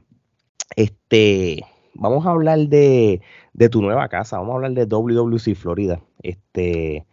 este, 0.75 1.65
vamos 1.95 2.25
a 2.25 2.31
hablar 2.31 2.59
de, 2.59 3.21
de 3.53 3.69
tu 3.69 3.81
nueva 3.81 4.09
casa, 4.09 4.37
vamos 4.37 4.53
a 4.53 4.55
hablar 4.57 4.73
de 4.73 4.85
WWC 4.85 5.55
Florida. 5.55 6.01
Este, 6.21 7.06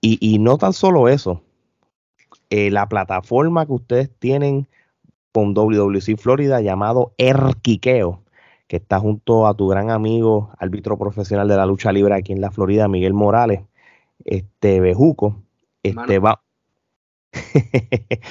y, 0.00 0.38
no 0.38 0.58
tan 0.58 0.72
solo 0.72 1.08
eso, 1.08 1.42
eh, 2.50 2.70
la 2.70 2.88
plataforma 2.88 3.66
que 3.66 3.72
ustedes 3.72 4.10
tienen 4.18 4.68
con 5.32 5.54
WWC 5.54 6.16
Florida 6.16 6.60
llamado 6.60 7.12
Erquiqueo, 7.18 8.22
que 8.68 8.76
está 8.76 9.00
junto 9.00 9.46
a 9.46 9.54
tu 9.54 9.66
gran 9.68 9.90
amigo, 9.90 10.50
árbitro 10.58 10.98
profesional 10.98 11.48
de 11.48 11.56
la 11.56 11.66
lucha 11.66 11.92
libre 11.92 12.14
aquí 12.14 12.32
en 12.32 12.40
la 12.40 12.50
Florida, 12.50 12.86
Miguel 12.86 13.14
Morales, 13.14 13.62
este 14.24 14.80
Bejuco, 14.80 15.42
este 15.82 16.18
va. 16.18 16.42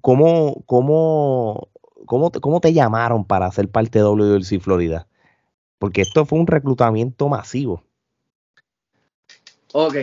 ¿Cómo, 0.00 0.62
cómo, 0.66 1.68
cómo, 2.06 2.30
cómo 2.30 2.60
te 2.60 2.72
llamaron 2.72 3.24
para 3.24 3.50
ser 3.50 3.70
parte 3.70 3.98
de 3.98 4.04
WWC 4.04 4.60
Florida? 4.60 5.06
Porque 5.78 6.02
esto 6.02 6.24
fue 6.26 6.38
un 6.38 6.46
reclutamiento 6.46 7.28
masivo. 7.28 7.82
Ok, 9.72 9.96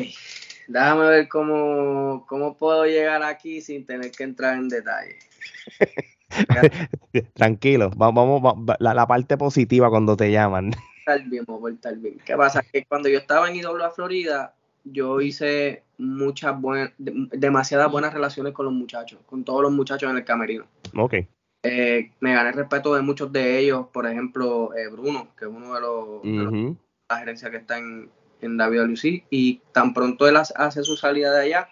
Déjame 0.73 1.05
ver 1.05 1.29
cómo, 1.29 2.25
cómo 2.27 2.57
puedo 2.57 2.85
llegar 2.87 3.21
aquí 3.21 3.61
sin 3.61 3.85
tener 3.85 4.09
que 4.09 4.23
entrar 4.23 4.57
en 4.57 4.69
detalle. 4.69 5.19
Tranquilo, 7.35 7.91
vamos, 7.95 8.41
vamos 8.41 8.75
la, 8.79 9.05
parte 9.05 9.37
positiva 9.37 9.91
cuando 9.91 10.17
te 10.17 10.31
llaman. 10.31 10.71
Bien, 11.27 11.45
bien. 11.97 12.17
¿Qué 12.25 12.35
pasa? 12.35 12.63
Que 12.63 12.85
cuando 12.85 13.09
yo 13.09 13.19
estaba 13.19 13.49
en 13.49 13.57
IWA 13.57 13.91
Florida, 13.91 14.55
yo 14.85 15.19
hice 15.19 15.83
muchas 15.97 16.59
buenas, 16.59 16.93
demasiadas 16.97 17.91
buenas 17.91 18.13
relaciones 18.13 18.53
con 18.53 18.65
los 18.65 18.73
muchachos, 18.73 19.19
con 19.25 19.43
todos 19.43 19.61
los 19.61 19.71
muchachos 19.73 20.09
en 20.09 20.15
el 20.15 20.23
camerino. 20.23 20.65
Ok. 20.95 21.15
Eh, 21.63 22.11
me 22.21 22.33
gané 22.33 22.49
el 22.49 22.55
respeto 22.55 22.95
de 22.95 23.01
muchos 23.01 23.33
de 23.33 23.59
ellos, 23.59 23.87
por 23.91 24.07
ejemplo, 24.07 24.73
eh, 24.75 24.87
Bruno, 24.87 25.27
que 25.37 25.43
es 25.43 25.51
uno 25.51 25.75
de 25.75 25.81
los, 25.81 26.23
de 26.23 26.75
la 27.09 27.19
gerencia 27.19 27.51
que 27.51 27.57
está 27.57 27.77
en, 27.77 28.09
en 28.43 28.57
WWC 28.57 29.25
y 29.29 29.61
tan 29.71 29.93
pronto 29.93 30.27
él 30.27 30.37
hace 30.37 30.83
su 30.83 30.95
salida 30.97 31.33
de 31.33 31.45
allá, 31.45 31.69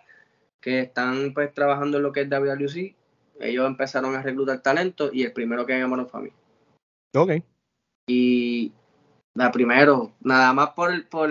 que 0.60 0.82
están 0.82 1.34
pues 1.34 1.54
trabajando 1.54 1.98
en 1.98 2.04
lo 2.04 2.12
que 2.12 2.22
es 2.22 2.30
WWC, 2.30 2.96
ellos 3.40 3.68
empezaron 3.68 4.16
a 4.16 4.22
reclutar 4.22 4.62
talento 4.62 5.10
y 5.12 5.24
el 5.24 5.34
primero 5.34 5.66
que 5.66 5.78
llamaron 5.78 6.08
fue 6.08 6.20
a 6.20 6.24
mí. 6.24 6.30
Ok. 7.16 7.32
Y 8.08 8.72
la 9.34 9.52
primero, 9.52 10.14
nada 10.22 10.54
más 10.54 10.70
por, 10.72 11.08
por 11.10 11.30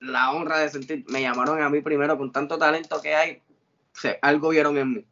la 0.00 0.32
honra 0.32 0.58
de 0.58 0.68
sentir, 0.68 1.04
me 1.08 1.22
llamaron 1.22 1.62
a 1.62 1.70
mí 1.70 1.80
primero 1.80 2.16
con 2.18 2.32
tanto 2.32 2.58
talento 2.58 3.00
que 3.00 3.14
hay, 3.14 3.42
algo 4.22 4.50
vieron 4.50 4.76
en 4.78 4.92
mí. 4.92 5.04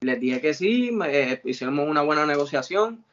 Les 0.00 0.18
dije 0.18 0.40
que 0.40 0.54
sí, 0.54 0.90
me, 0.90 1.40
hicimos 1.44 1.88
una 1.88 2.02
buena 2.02 2.26
negociación 2.26 3.04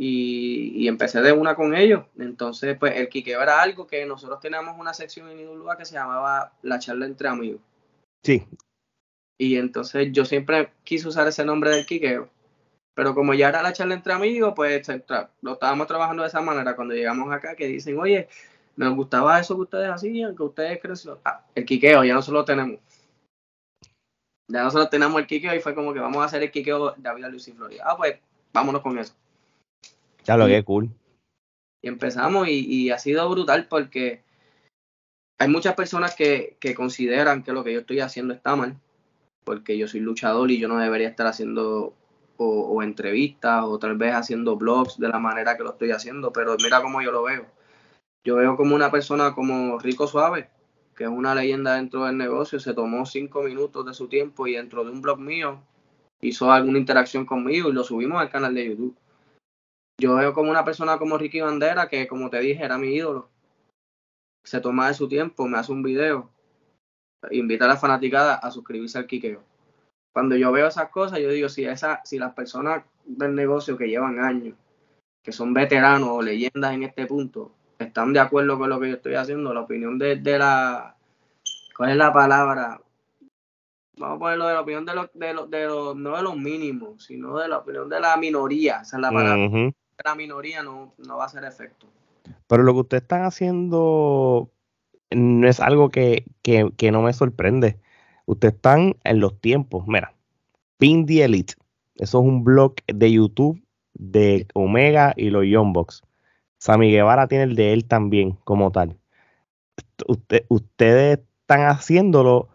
y, 0.00 0.88
empecé 0.88 1.20
de 1.20 1.32
una 1.32 1.54
con 1.54 1.74
ellos. 1.74 2.04
Entonces, 2.18 2.76
pues 2.78 2.96
el 2.96 3.08
quiqueo 3.08 3.42
era 3.42 3.60
algo 3.60 3.86
que 3.86 4.06
nosotros 4.06 4.40
teníamos 4.40 4.78
una 4.78 4.94
sección 4.94 5.28
en 5.28 5.40
Idulúa 5.40 5.76
que 5.76 5.84
se 5.84 5.94
llamaba 5.94 6.54
la 6.62 6.78
charla 6.78 7.04
entre 7.04 7.28
amigos. 7.28 7.60
Sí. 8.24 8.46
Y 9.38 9.56
entonces 9.56 10.08
yo 10.12 10.24
siempre 10.24 10.72
quise 10.84 11.06
usar 11.06 11.28
ese 11.28 11.44
nombre 11.44 11.70
del 11.70 11.86
quiqueo. 11.86 12.30
Pero 12.94 13.14
como 13.14 13.34
ya 13.34 13.50
era 13.50 13.62
la 13.62 13.72
charla 13.72 13.94
entre 13.94 14.14
amigos, 14.14 14.54
pues 14.56 14.88
lo 15.42 15.52
estábamos 15.52 15.86
trabajando 15.86 16.22
de 16.22 16.28
esa 16.28 16.40
manera. 16.40 16.74
Cuando 16.74 16.94
llegamos 16.94 17.30
acá, 17.32 17.54
que 17.54 17.66
dicen, 17.66 17.98
oye, 17.98 18.28
nos 18.76 18.94
gustaba 18.94 19.38
eso 19.38 19.54
que 19.54 19.62
ustedes 19.62 19.90
hacían, 19.90 20.34
que 20.34 20.42
ustedes 20.42 20.80
crecieron. 20.80 21.20
Ah, 21.24 21.44
el 21.54 21.66
quiqueo, 21.66 22.04
ya 22.04 22.14
nosotros 22.14 22.40
lo 22.40 22.44
tenemos. 22.46 22.80
Ya 24.48 24.64
nosotros 24.64 24.90
tenemos 24.90 25.20
el 25.20 25.26
quiqueo 25.26 25.54
y 25.54 25.60
fue 25.60 25.74
como 25.74 25.92
que 25.92 26.00
vamos 26.00 26.22
a 26.22 26.24
hacer 26.24 26.42
el 26.42 26.50
quiqueo 26.50 26.92
de 26.92 27.02
David 27.02 27.26
Luis 27.26 27.48
y 27.48 27.52
Florida. 27.52 27.84
Ah, 27.86 27.96
pues 27.96 28.18
vámonos 28.52 28.82
con 28.82 28.98
eso. 28.98 29.14
Ya 30.24 30.36
lo 30.36 30.46
que 30.46 30.62
cool. 30.64 30.90
Y 31.82 31.88
empezamos 31.88 32.48
y, 32.48 32.90
ha 32.90 32.98
sido 32.98 33.28
brutal 33.30 33.66
porque 33.68 34.22
hay 35.38 35.48
muchas 35.48 35.74
personas 35.74 36.14
que, 36.14 36.56
consideran 36.76 37.42
que 37.42 37.52
lo 37.52 37.64
que 37.64 37.72
yo 37.72 37.80
estoy 37.80 38.00
haciendo 38.00 38.34
está 38.34 38.54
mal, 38.54 38.78
porque 39.44 39.78
yo 39.78 39.88
soy 39.88 40.00
luchador 40.00 40.50
y 40.50 40.58
yo 40.58 40.68
no 40.68 40.78
debería 40.78 41.08
estar 41.08 41.26
haciendo 41.26 41.94
o, 42.36 42.82
entrevistas 42.82 43.64
o 43.64 43.78
tal 43.78 43.96
vez 43.96 44.14
haciendo 44.14 44.56
blogs 44.56 44.98
de 44.98 45.08
la 45.08 45.18
manera 45.18 45.56
que 45.56 45.62
lo 45.62 45.70
estoy 45.70 45.90
haciendo, 45.90 46.32
pero 46.32 46.56
mira 46.62 46.82
cómo 46.82 47.02
yo 47.02 47.12
lo 47.12 47.22
veo. 47.22 47.46
Yo 48.24 48.36
veo 48.36 48.56
como 48.56 48.74
una 48.74 48.90
persona 48.90 49.34
como 49.34 49.78
Rico 49.78 50.06
Suave, 50.06 50.50
que 50.94 51.04
es 51.04 51.10
una 51.10 51.34
leyenda 51.34 51.76
dentro 51.76 52.04
del 52.04 52.18
negocio, 52.18 52.60
se 52.60 52.74
tomó 52.74 53.06
cinco 53.06 53.42
minutos 53.42 53.86
de 53.86 53.94
su 53.94 54.08
tiempo 54.08 54.46
y 54.46 54.54
dentro 54.54 54.84
de 54.84 54.90
un 54.90 55.00
blog 55.00 55.18
mío 55.18 55.62
hizo 56.20 56.52
alguna 56.52 56.78
interacción 56.78 57.24
conmigo 57.24 57.70
y 57.70 57.72
lo 57.72 57.84
subimos 57.84 58.20
al 58.20 58.28
canal 58.28 58.54
de 58.54 58.68
YouTube 58.68 58.96
yo 60.00 60.14
veo 60.14 60.32
como 60.32 60.50
una 60.50 60.64
persona 60.64 60.98
como 60.98 61.18
Ricky 61.18 61.40
Bandera, 61.40 61.88
que 61.88 62.08
como 62.08 62.30
te 62.30 62.40
dije, 62.40 62.64
era 62.64 62.78
mi 62.78 62.88
ídolo. 62.88 63.28
Se 64.42 64.60
toma 64.60 64.88
de 64.88 64.94
su 64.94 65.06
tiempo, 65.08 65.46
me 65.46 65.58
hace 65.58 65.70
un 65.70 65.82
video, 65.82 66.30
invita 67.30 67.66
a 67.66 67.68
la 67.68 67.76
fanaticada 67.76 68.34
a 68.36 68.50
suscribirse 68.50 68.98
al 68.98 69.06
Kikeo. 69.06 69.42
Cuando 70.12 70.34
yo 70.36 70.50
veo 70.50 70.66
esas 70.66 70.88
cosas, 70.88 71.20
yo 71.20 71.30
digo, 71.30 71.48
si, 71.48 71.66
esa, 71.66 72.00
si 72.04 72.18
las 72.18 72.32
personas 72.32 72.84
del 73.04 73.34
negocio 73.34 73.76
que 73.76 73.88
llevan 73.88 74.18
años, 74.18 74.56
que 75.22 75.32
son 75.32 75.52
veteranos 75.52 76.08
o 76.08 76.22
leyendas 76.22 76.72
en 76.72 76.84
este 76.84 77.06
punto, 77.06 77.52
están 77.78 78.12
de 78.14 78.20
acuerdo 78.20 78.58
con 78.58 78.70
lo 78.70 78.80
que 78.80 78.88
yo 78.88 78.94
estoy 78.96 79.14
haciendo, 79.14 79.52
la 79.52 79.60
opinión 79.60 79.98
de, 79.98 80.16
la... 80.38 80.96
¿Cuál 81.76 81.90
es 81.90 81.96
la 81.96 82.12
palabra? 82.12 82.80
Vamos 83.98 84.16
a 84.16 84.18
ponerlo 84.18 84.46
de 84.46 84.54
la 84.54 84.60
opinión 84.62 84.86
de 84.86 84.94
los, 84.94 85.10
de 85.12 85.34
los, 85.34 85.50
de 85.50 85.66
los 85.66 85.94
no 85.96 86.16
de 86.16 86.22
los 86.22 86.36
mínimos, 86.36 87.04
sino 87.04 87.38
de 87.38 87.48
la 87.48 87.58
opinión 87.58 87.88
de 87.88 88.00
la 88.00 88.16
minoría, 88.16 88.80
esa 88.80 88.96
es 88.96 89.02
la 89.02 89.10
palabra 89.10 89.70
la 90.04 90.14
minoría 90.14 90.62
no, 90.62 90.92
va 91.08 91.24
a 91.24 91.26
hacer 91.26 91.44
efecto. 91.44 91.86
Pero 92.46 92.62
lo 92.62 92.72
que 92.74 92.80
ustedes 92.80 93.02
están 93.02 93.22
haciendo 93.22 94.50
no 95.10 95.48
es 95.48 95.60
algo 95.60 95.90
que, 95.90 96.24
no 96.92 97.02
me 97.02 97.12
sorprende. 97.12 97.80
Ustedes 98.26 98.54
están 98.54 98.96
en 99.04 99.20
los 99.20 99.40
tiempos. 99.40 99.84
Mira, 99.86 100.14
Pin 100.78 101.06
the 101.06 101.24
Elite. 101.24 101.54
Eso 101.96 102.20
es 102.20 102.24
un 102.24 102.44
blog 102.44 102.74
de 102.86 103.12
YouTube 103.12 103.62
de 103.94 104.46
Omega 104.54 105.12
y 105.16 105.30
los 105.30 105.44
Young 105.44 105.72
Box. 105.72 106.02
Sammy 106.58 106.90
Guevara 106.90 107.26
tiene 107.26 107.44
el 107.44 107.56
de 107.56 107.72
él 107.72 107.86
también, 107.86 108.32
como 108.44 108.70
tal. 108.70 108.98
ustedes 110.48 111.18
están 111.42 111.62
haciéndolo, 111.62 112.48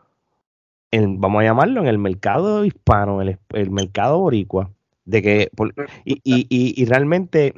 en, 0.91 1.19
vamos 1.19 1.41
a 1.41 1.45
llamarlo, 1.45 1.81
en 1.81 1.87
el 1.87 1.97
mercado 1.97 2.65
hispano, 2.65 3.21
el, 3.21 3.39
el 3.49 3.71
mercado 3.71 4.19
boricua. 4.19 4.71
De 5.05 5.21
que, 5.21 5.51
y, 6.03 6.19
y, 6.23 6.47
y, 6.49 6.85
realmente 6.85 7.53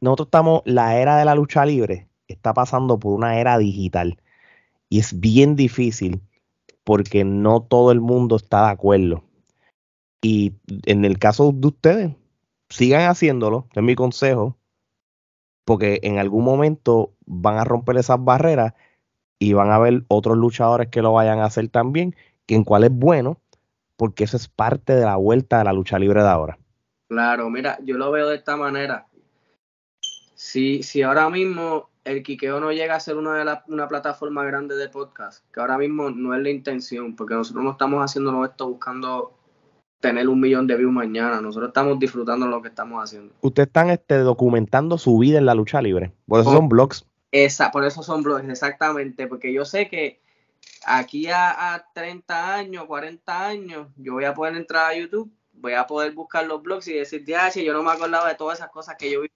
nosotros 0.00 0.28
estamos, 0.28 0.62
la 0.64 0.96
era 0.96 1.18
de 1.18 1.24
la 1.24 1.34
lucha 1.34 1.66
libre 1.66 2.08
está 2.28 2.54
pasando 2.54 2.98
por 2.98 3.14
una 3.14 3.40
era 3.40 3.58
digital. 3.58 4.20
y 4.88 5.00
es 5.00 5.18
bien 5.18 5.56
difícil 5.56 6.22
porque 6.84 7.24
no 7.24 7.62
todo 7.62 7.90
el 7.90 8.00
mundo 8.00 8.36
está 8.36 8.66
de 8.66 8.72
acuerdo. 8.72 9.24
Y 10.22 10.54
en 10.86 11.04
el 11.04 11.18
caso 11.18 11.52
de 11.52 11.66
ustedes, 11.66 12.16
sigan 12.68 13.08
haciéndolo, 13.10 13.68
es 13.74 13.82
mi 13.82 13.96
consejo, 13.96 14.56
porque 15.64 16.00
en 16.04 16.18
algún 16.18 16.44
momento 16.44 17.12
van 17.26 17.58
a 17.58 17.64
romper 17.64 17.96
esas 17.96 18.22
barreras 18.24 18.74
y 19.38 19.52
van 19.52 19.70
a 19.70 19.76
haber 19.76 20.04
otros 20.08 20.36
luchadores 20.36 20.88
que 20.88 21.02
lo 21.02 21.12
vayan 21.12 21.40
a 21.40 21.46
hacer 21.46 21.68
también, 21.68 22.14
que 22.46 22.54
en 22.54 22.64
cual 22.64 22.84
es 22.84 22.92
bueno, 22.92 23.40
porque 23.96 24.24
eso 24.24 24.36
es 24.36 24.48
parte 24.48 24.94
de 24.94 25.04
la 25.04 25.16
vuelta 25.16 25.58
de 25.58 25.64
la 25.64 25.72
lucha 25.72 25.98
libre 25.98 26.22
de 26.22 26.28
ahora. 26.28 26.58
Claro, 27.08 27.50
mira, 27.50 27.78
yo 27.82 27.96
lo 27.96 28.10
veo 28.10 28.28
de 28.28 28.36
esta 28.36 28.56
manera. 28.56 29.06
Si, 30.34 30.82
si 30.82 31.02
ahora 31.02 31.30
mismo 31.30 31.88
el 32.04 32.22
Quiqueo 32.22 32.60
no 32.60 32.72
llega 32.72 32.94
a 32.94 33.00
ser 33.00 33.16
una, 33.16 33.44
de 33.44 33.58
una 33.68 33.88
plataforma 33.88 34.44
grande 34.44 34.76
de 34.76 34.88
podcast, 34.88 35.44
que 35.52 35.60
ahora 35.60 35.78
mismo 35.78 36.10
no 36.10 36.34
es 36.34 36.42
la 36.42 36.50
intención, 36.50 37.16
porque 37.16 37.34
nosotros 37.34 37.64
no 37.64 37.72
estamos 37.72 38.02
haciendo 38.02 38.44
esto 38.44 38.68
buscando 38.68 39.32
tener 40.00 40.28
un 40.28 40.40
millón 40.40 40.66
de 40.66 40.76
views 40.76 40.92
mañana. 40.92 41.40
Nosotros 41.40 41.68
estamos 41.68 41.98
disfrutando 41.98 42.46
lo 42.46 42.62
que 42.62 42.68
estamos 42.68 43.02
haciendo. 43.02 43.34
Ustedes 43.40 43.68
están 43.68 43.90
este, 43.90 44.18
documentando 44.18 44.98
su 44.98 45.18
vida 45.18 45.38
en 45.38 45.46
la 45.46 45.54
lucha 45.54 45.80
libre. 45.82 46.12
Por 46.26 46.40
eso 46.40 46.52
son 46.52 46.68
blogs. 46.68 47.06
Esa, 47.32 47.70
por 47.70 47.84
eso 47.84 48.02
son 48.02 48.22
blogs, 48.22 48.48
exactamente. 48.48 49.26
Porque 49.26 49.52
yo 49.52 49.64
sé 49.64 49.88
que 49.88 50.20
aquí 50.86 51.26
a, 51.28 51.84
30 51.92 52.54
años, 52.54 52.86
40 52.86 53.46
años, 53.46 53.88
yo 53.96 54.14
voy 54.14 54.24
a 54.24 54.34
poder 54.34 54.56
entrar 54.56 54.90
a 54.90 54.96
YouTube, 54.96 55.30
voy 55.52 55.72
a 55.74 55.86
poder 55.86 56.12
buscar 56.12 56.46
los 56.46 56.62
blogs 56.62 56.88
y 56.88 56.94
decir, 56.94 57.24
ya, 57.24 57.50
yo 57.50 57.72
no 57.72 57.82
me 57.82 57.90
acordaba 57.90 58.28
de 58.28 58.36
todas 58.36 58.58
esas 58.58 58.70
cosas 58.70 58.96
que 58.96 59.10
yo 59.10 59.22
vi. 59.22 59.30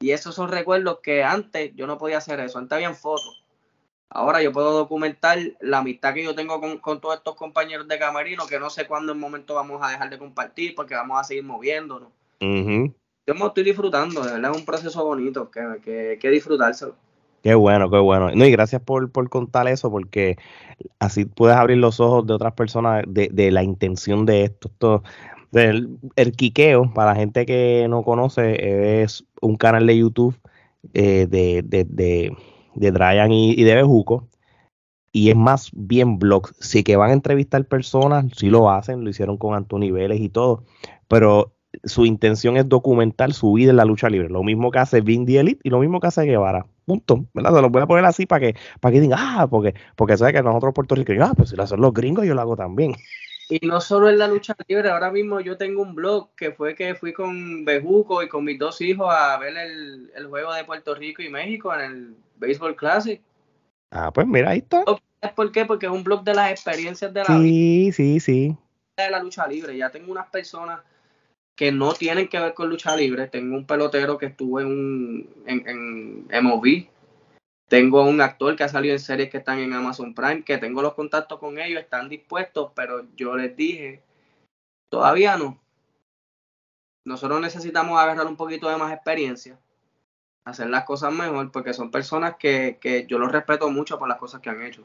Y 0.00 0.10
esos 0.10 0.34
son 0.34 0.50
recuerdos 0.50 0.98
que 1.00 1.22
antes 1.22 1.72
yo 1.76 1.86
no 1.86 1.98
podía 1.98 2.18
hacer 2.18 2.40
eso. 2.40 2.58
Antes 2.58 2.74
habían 2.74 2.96
fotos. 2.96 3.44
Ahora 4.08 4.42
yo 4.42 4.52
puedo 4.52 4.72
documentar 4.72 5.38
la 5.60 5.78
amistad 5.78 6.12
que 6.12 6.24
yo 6.24 6.34
tengo 6.34 6.60
con, 6.80 7.00
todos 7.00 7.16
estos 7.16 7.34
compañeros 7.36 7.88
de 7.88 7.98
camerino, 7.98 8.46
que 8.46 8.58
no 8.58 8.68
sé 8.68 8.86
cuándo 8.86 9.12
en 9.12 9.18
momento 9.18 9.54
vamos 9.54 9.80
a 9.82 9.90
dejar 9.90 10.10
de 10.10 10.18
compartir 10.18 10.74
porque 10.74 10.94
vamos 10.94 11.20
a 11.20 11.24
seguir 11.24 11.44
moviéndonos. 11.44 12.10
Yo 12.40 13.34
me 13.34 13.46
estoy 13.46 13.62
disfrutando, 13.62 14.22
de 14.22 14.32
verdad 14.32 14.50
es 14.50 14.58
un 14.58 14.64
proceso 14.64 15.04
bonito, 15.04 15.50
que, 15.50 16.18
que, 16.20 16.30
disfrutárselo. 16.30 16.96
Qué 17.42 17.54
bueno, 17.54 17.90
qué 17.90 17.98
bueno. 17.98 18.30
No, 18.34 18.44
y 18.44 18.50
gracias 18.50 18.82
por, 18.82 19.10
contar 19.28 19.68
eso, 19.68 19.90
porque 19.90 20.36
así 20.98 21.24
puedes 21.24 21.56
abrir 21.56 21.78
los 21.78 22.00
ojos 22.00 22.26
de 22.26 22.34
otras 22.34 22.52
personas 22.54 23.04
de, 23.06 23.50
la 23.50 23.62
intención 23.62 24.26
de 24.26 24.44
esto. 24.44 24.68
esto 24.68 25.02
el, 25.52 25.98
el 26.16 26.32
Quiqueo, 26.32 26.92
para 26.94 27.12
la 27.12 27.18
gente 27.18 27.44
que 27.44 27.86
no 27.90 28.04
conoce, 28.04 29.02
es 29.02 29.24
un 29.40 29.56
canal 29.56 29.86
de 29.86 29.98
YouTube 29.98 30.38
eh, 30.94 31.26
de, 31.28 31.62
de 31.62 32.32
de 32.74 32.90
Dryan 32.90 33.32
y, 33.32 33.62
de 33.62 33.74
Bejuco. 33.74 34.28
Y 35.12 35.30
es 35.30 35.36
más 35.36 35.70
bien 35.72 36.18
blogs. 36.18 36.54
Sí 36.60 36.82
que 36.82 36.96
van 36.96 37.10
a 37.10 37.14
entrevistar 37.14 37.64
personas, 37.66 38.26
sí 38.36 38.48
lo 38.48 38.70
hacen, 38.70 39.04
lo 39.04 39.10
hicieron 39.10 39.36
con 39.36 39.54
Anthony 39.54 39.90
Vélez 39.92 40.20
y 40.20 40.28
todo. 40.30 40.64
Pero 41.08 41.54
su 41.84 42.06
intención 42.06 42.56
es 42.56 42.68
documentar 42.68 43.32
su 43.32 43.52
vida 43.52 43.70
en 43.70 43.76
la 43.76 43.84
lucha 43.84 44.08
libre. 44.08 44.28
Lo 44.28 44.42
mismo 44.42 44.70
que 44.70 44.78
hace 44.78 45.00
Vin 45.00 45.28
Elite 45.28 45.60
y 45.62 45.70
lo 45.70 45.80
mismo 45.80 46.00
que 46.00 46.08
hace 46.08 46.24
Guevara. 46.24 46.66
Punto. 46.84 47.26
¿verdad? 47.32 47.54
Se 47.54 47.62
lo 47.62 47.70
voy 47.70 47.82
a 47.82 47.86
poner 47.86 48.04
así 48.04 48.26
para 48.26 48.40
que, 48.40 48.56
para 48.80 48.92
que 48.92 49.00
digan, 49.00 49.18
ah, 49.20 49.46
porque, 49.48 49.74
porque 49.96 50.16
sabe 50.16 50.32
que 50.32 50.42
nosotros 50.42 50.74
puertorriqueños, 50.74 51.30
ah, 51.30 51.34
pues 51.36 51.50
si 51.50 51.56
lo 51.56 51.62
hacen 51.62 51.80
los 51.80 51.92
gringos, 51.92 52.26
yo 52.26 52.34
lo 52.34 52.40
hago 52.40 52.56
también. 52.56 52.94
Y 53.48 53.66
no 53.66 53.80
solo 53.80 54.08
en 54.08 54.18
la 54.18 54.28
lucha 54.28 54.56
libre, 54.68 54.90
ahora 54.90 55.10
mismo 55.10 55.40
yo 55.40 55.56
tengo 55.56 55.82
un 55.82 55.94
blog 55.94 56.30
que 56.36 56.52
fue 56.52 56.74
que 56.74 56.94
fui 56.94 57.12
con 57.12 57.64
Bejuco 57.64 58.22
y 58.22 58.28
con 58.28 58.44
mis 58.44 58.58
dos 58.58 58.80
hijos 58.80 59.12
a 59.12 59.36
ver 59.38 59.56
el, 59.56 60.10
el 60.14 60.26
juego 60.26 60.52
de 60.54 60.64
Puerto 60.64 60.94
Rico 60.94 61.22
y 61.22 61.28
México 61.28 61.74
en 61.74 61.80
el 61.80 62.16
Baseball 62.36 62.76
Classic. 62.76 63.20
Ah, 63.90 64.10
pues 64.10 64.26
mira, 64.26 64.50
ahí 64.50 64.58
está. 64.58 64.84
¿Por 65.34 65.52
qué? 65.52 65.64
Porque 65.66 65.86
es 65.86 65.92
un 65.92 66.02
blog 66.02 66.24
de 66.24 66.34
las 66.34 66.50
experiencias 66.50 67.12
de 67.12 67.20
la 67.20 67.26
sí, 67.26 67.92
Sí, 67.92 68.20
sí, 68.20 68.56
De 68.96 69.10
la 69.10 69.22
lucha 69.22 69.46
libre. 69.46 69.76
Ya 69.76 69.90
tengo 69.90 70.10
unas 70.10 70.28
personas 70.28 70.80
que 71.56 71.72
no 71.72 71.92
tienen 71.92 72.28
que 72.28 72.40
ver 72.40 72.54
con 72.54 72.68
lucha 72.68 72.96
libre. 72.96 73.28
Tengo 73.28 73.56
un 73.56 73.66
pelotero 73.66 74.18
que 74.18 74.26
estuvo 74.26 74.60
en, 74.60 74.66
un, 74.66 75.44
en, 75.46 76.26
en 76.30 76.44
MOV. 76.44 76.88
Tengo 77.68 78.02
un 78.04 78.20
actor 78.20 78.54
que 78.56 78.64
ha 78.64 78.68
salido 78.68 78.94
en 78.94 79.00
series 79.00 79.30
que 79.30 79.38
están 79.38 79.58
en 79.58 79.72
Amazon 79.72 80.14
Prime, 80.14 80.44
que 80.44 80.58
tengo 80.58 80.82
los 80.82 80.94
contactos 80.94 81.38
con 81.38 81.58
ellos, 81.58 81.80
están 81.80 82.08
dispuestos, 82.08 82.72
pero 82.74 83.06
yo 83.16 83.34
les 83.36 83.56
dije, 83.56 84.02
todavía 84.90 85.36
no. 85.36 85.58
Nosotros 87.04 87.40
necesitamos 87.40 87.98
agarrar 87.98 88.26
un 88.26 88.36
poquito 88.36 88.68
de 88.68 88.76
más 88.76 88.92
experiencia 88.92 89.58
hacer 90.44 90.68
las 90.68 90.84
cosas 90.84 91.12
mejor, 91.12 91.50
porque 91.52 91.72
son 91.72 91.90
personas 91.90 92.36
que, 92.36 92.78
que 92.80 93.06
yo 93.06 93.18
los 93.18 93.30
respeto 93.30 93.70
mucho 93.70 93.98
por 93.98 94.08
las 94.08 94.18
cosas 94.18 94.40
que 94.40 94.50
han 94.50 94.62
hecho. 94.62 94.84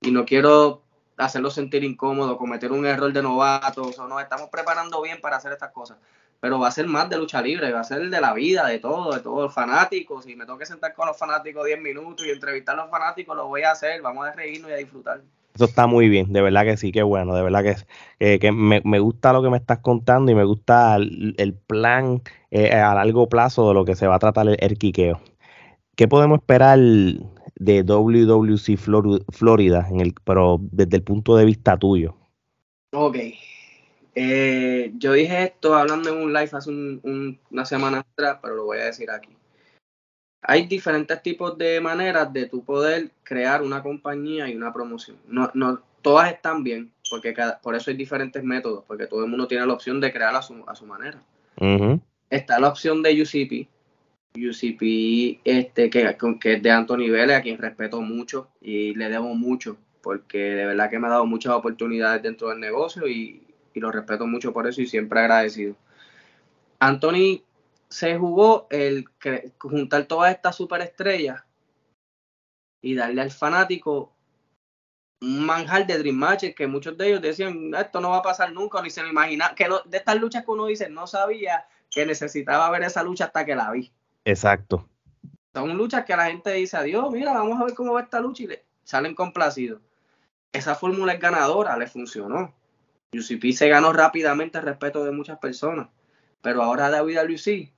Y 0.00 0.10
no 0.10 0.24
quiero 0.24 0.82
hacerlos 1.16 1.54
sentir 1.54 1.84
incómodos, 1.84 2.36
cometer 2.36 2.72
un 2.72 2.86
error 2.86 3.12
de 3.12 3.22
novatos, 3.22 3.98
o 3.98 4.08
no, 4.08 4.20
estamos 4.20 4.48
preparando 4.50 5.00
bien 5.02 5.20
para 5.20 5.36
hacer 5.36 5.52
estas 5.52 5.70
cosas. 5.70 5.98
Pero 6.40 6.58
va 6.58 6.68
a 6.68 6.72
ser 6.72 6.86
más 6.86 7.08
de 7.08 7.16
lucha 7.16 7.40
libre, 7.40 7.72
va 7.72 7.80
a 7.80 7.84
ser 7.84 8.10
de 8.10 8.20
la 8.20 8.34
vida, 8.34 8.66
de 8.66 8.78
todo, 8.78 9.14
de 9.14 9.20
todos 9.20 9.44
los 9.44 9.54
fanáticos. 9.54 10.24
Si 10.24 10.36
me 10.36 10.44
tengo 10.44 10.58
que 10.58 10.66
sentar 10.66 10.92
con 10.92 11.06
los 11.06 11.16
fanáticos 11.16 11.64
10 11.64 11.80
minutos 11.80 12.26
y 12.26 12.30
entrevistar 12.30 12.74
a 12.78 12.82
los 12.82 12.90
fanáticos, 12.90 13.36
lo 13.36 13.48
voy 13.48 13.62
a 13.62 13.70
hacer, 13.70 14.02
vamos 14.02 14.26
a 14.26 14.32
reírnos 14.32 14.70
y 14.70 14.74
a 14.74 14.76
disfrutar. 14.76 15.22
Eso 15.54 15.66
está 15.66 15.86
muy 15.86 16.08
bien, 16.08 16.32
de 16.32 16.42
verdad 16.42 16.64
que 16.64 16.76
sí, 16.76 16.90
qué 16.90 17.04
bueno, 17.04 17.32
de 17.32 17.42
verdad 17.42 17.62
que, 18.18 18.40
que 18.40 18.50
me, 18.50 18.82
me, 18.84 18.98
gusta 18.98 19.32
lo 19.32 19.40
que 19.40 19.50
me 19.50 19.56
estás 19.56 19.78
contando 19.78 20.32
y 20.32 20.34
me 20.34 20.42
gusta 20.42 20.96
el, 20.96 21.54
plan 21.68 22.22
eh, 22.50 22.72
a 22.72 22.92
largo 22.92 23.28
plazo 23.28 23.68
de 23.68 23.74
lo 23.74 23.84
que 23.84 23.94
se 23.94 24.08
va 24.08 24.16
a 24.16 24.18
tratar 24.18 24.48
el, 24.48 24.56
el 24.58 24.76
quiqueo. 24.76 25.20
¿Qué 25.94 26.08
podemos 26.08 26.40
esperar 26.40 26.80
de 27.56 27.82
WWC 27.82 28.76
Florida, 28.76 29.86
en 29.90 30.00
el, 30.00 30.14
pero 30.24 30.58
desde 30.60 30.96
el 30.96 31.02
punto 31.02 31.36
de 31.36 31.44
vista 31.44 31.76
tuyo? 31.76 32.16
Ok. 32.92 33.16
Eh, 34.16 34.92
yo 34.96 35.12
dije 35.12 35.44
esto 35.44 35.74
hablando 35.74 36.10
en 36.10 36.22
un 36.22 36.32
live 36.32 36.50
hace 36.52 36.70
una 36.70 37.64
semana 37.64 38.00
atrás, 38.00 38.38
pero 38.40 38.54
lo 38.54 38.64
voy 38.64 38.78
a 38.78 38.84
decir 38.84 39.10
aquí 39.10 39.34
hay 40.46 40.66
diferentes 40.66 41.22
tipos 41.22 41.56
de 41.56 41.80
maneras 41.80 42.32
de 42.32 42.46
tu 42.46 42.62
poder 42.64 43.10
crear 43.22 43.62
una 43.62 43.82
compañía 43.82 44.48
y 44.48 44.54
una 44.54 44.72
promoción. 44.72 45.16
No, 45.26 45.50
no, 45.54 45.82
todas 46.02 46.30
están 46.30 46.62
bien, 46.62 46.92
porque 47.10 47.32
cada, 47.32 47.58
por 47.60 47.74
eso 47.74 47.90
hay 47.90 47.96
diferentes 47.96 48.44
métodos, 48.44 48.84
porque 48.86 49.06
todo 49.06 49.24
el 49.24 49.30
mundo 49.30 49.48
tiene 49.48 49.66
la 49.66 49.72
opción 49.72 50.00
de 50.00 50.12
crear 50.12 50.34
a 50.34 50.42
su, 50.42 50.62
a 50.66 50.74
su 50.74 50.86
manera. 50.86 51.22
Está 52.28 52.60
la 52.60 52.68
opción 52.68 53.02
de 53.02 53.22
UCP, 53.22 53.68
UCP 54.34 55.40
este, 55.44 55.90
que, 55.90 56.16
que 56.40 56.52
es 56.54 56.62
de 56.62 56.70
Anthony 56.70 57.08
Vélez, 57.10 57.36
a 57.36 57.42
quien 57.42 57.58
respeto 57.58 58.00
mucho 58.00 58.48
y 58.60 58.94
le 58.94 59.08
debo 59.08 59.34
mucho, 59.34 59.76
porque 60.02 60.38
de 60.38 60.66
verdad 60.66 60.90
que 60.90 60.98
me 60.98 61.06
ha 61.06 61.10
dado 61.10 61.26
muchas 61.26 61.52
oportunidades 61.52 62.22
dentro 62.22 62.48
del 62.48 62.60
negocio 62.60 63.06
y, 63.06 63.46
y 63.72 63.80
lo 63.80 63.92
respeto 63.92 64.26
mucho 64.26 64.52
por 64.52 64.66
eso 64.66 64.80
y 64.80 64.86
siempre 64.86 65.20
agradecido. 65.20 65.76
Anthony 66.80 67.42
se 67.88 68.16
jugó 68.18 68.66
el 68.70 69.04
juntar 69.58 70.06
todas 70.06 70.32
estas 70.34 70.56
superestrellas 70.56 71.44
y 72.82 72.94
darle 72.94 73.22
al 73.22 73.30
fanático 73.30 74.12
un 75.22 75.46
manjar 75.46 75.86
de 75.86 75.96
Dream 75.98 76.16
Matches 76.16 76.54
que 76.54 76.66
muchos 76.66 76.98
de 76.98 77.08
ellos 77.08 77.22
decían, 77.22 77.72
esto 77.74 78.00
no 78.00 78.10
va 78.10 78.18
a 78.18 78.22
pasar 78.22 78.52
nunca, 78.52 78.82
ni 78.82 78.90
se 78.90 79.02
lo 79.02 79.08
imaginaba, 79.08 79.54
que 79.54 79.68
de 79.86 79.96
estas 79.96 80.16
luchas 80.20 80.44
que 80.44 80.50
uno 80.50 80.66
dice, 80.66 80.90
no 80.90 81.06
sabía 81.06 81.66
que 81.90 82.04
necesitaba 82.04 82.68
ver 82.70 82.82
esa 82.82 83.02
lucha 83.02 83.26
hasta 83.26 83.44
que 83.46 83.54
la 83.54 83.70
vi. 83.70 83.92
Exacto. 84.24 84.88
Son 85.52 85.76
luchas 85.76 86.04
que 86.04 86.16
la 86.16 86.26
gente 86.26 86.52
dice, 86.52 86.76
adiós, 86.76 87.10
mira, 87.10 87.32
vamos 87.32 87.60
a 87.60 87.64
ver 87.64 87.74
cómo 87.74 87.92
va 87.92 88.02
esta 88.02 88.20
lucha 88.20 88.42
y 88.42 88.46
le 88.48 88.64
salen 88.82 89.14
complacidos. 89.14 89.80
Esa 90.52 90.74
fórmula 90.74 91.12
es 91.12 91.20
ganadora, 91.20 91.76
le 91.76 91.86
funcionó. 91.86 92.54
UCP 93.12 93.52
se 93.52 93.68
ganó 93.68 93.92
rápidamente 93.92 94.58
el 94.58 94.64
respeto 94.64 95.04
de 95.04 95.12
muchas 95.12 95.38
personas, 95.38 95.88
pero 96.42 96.62
ahora 96.62 96.90
David 96.90 97.18
WC 97.18 97.74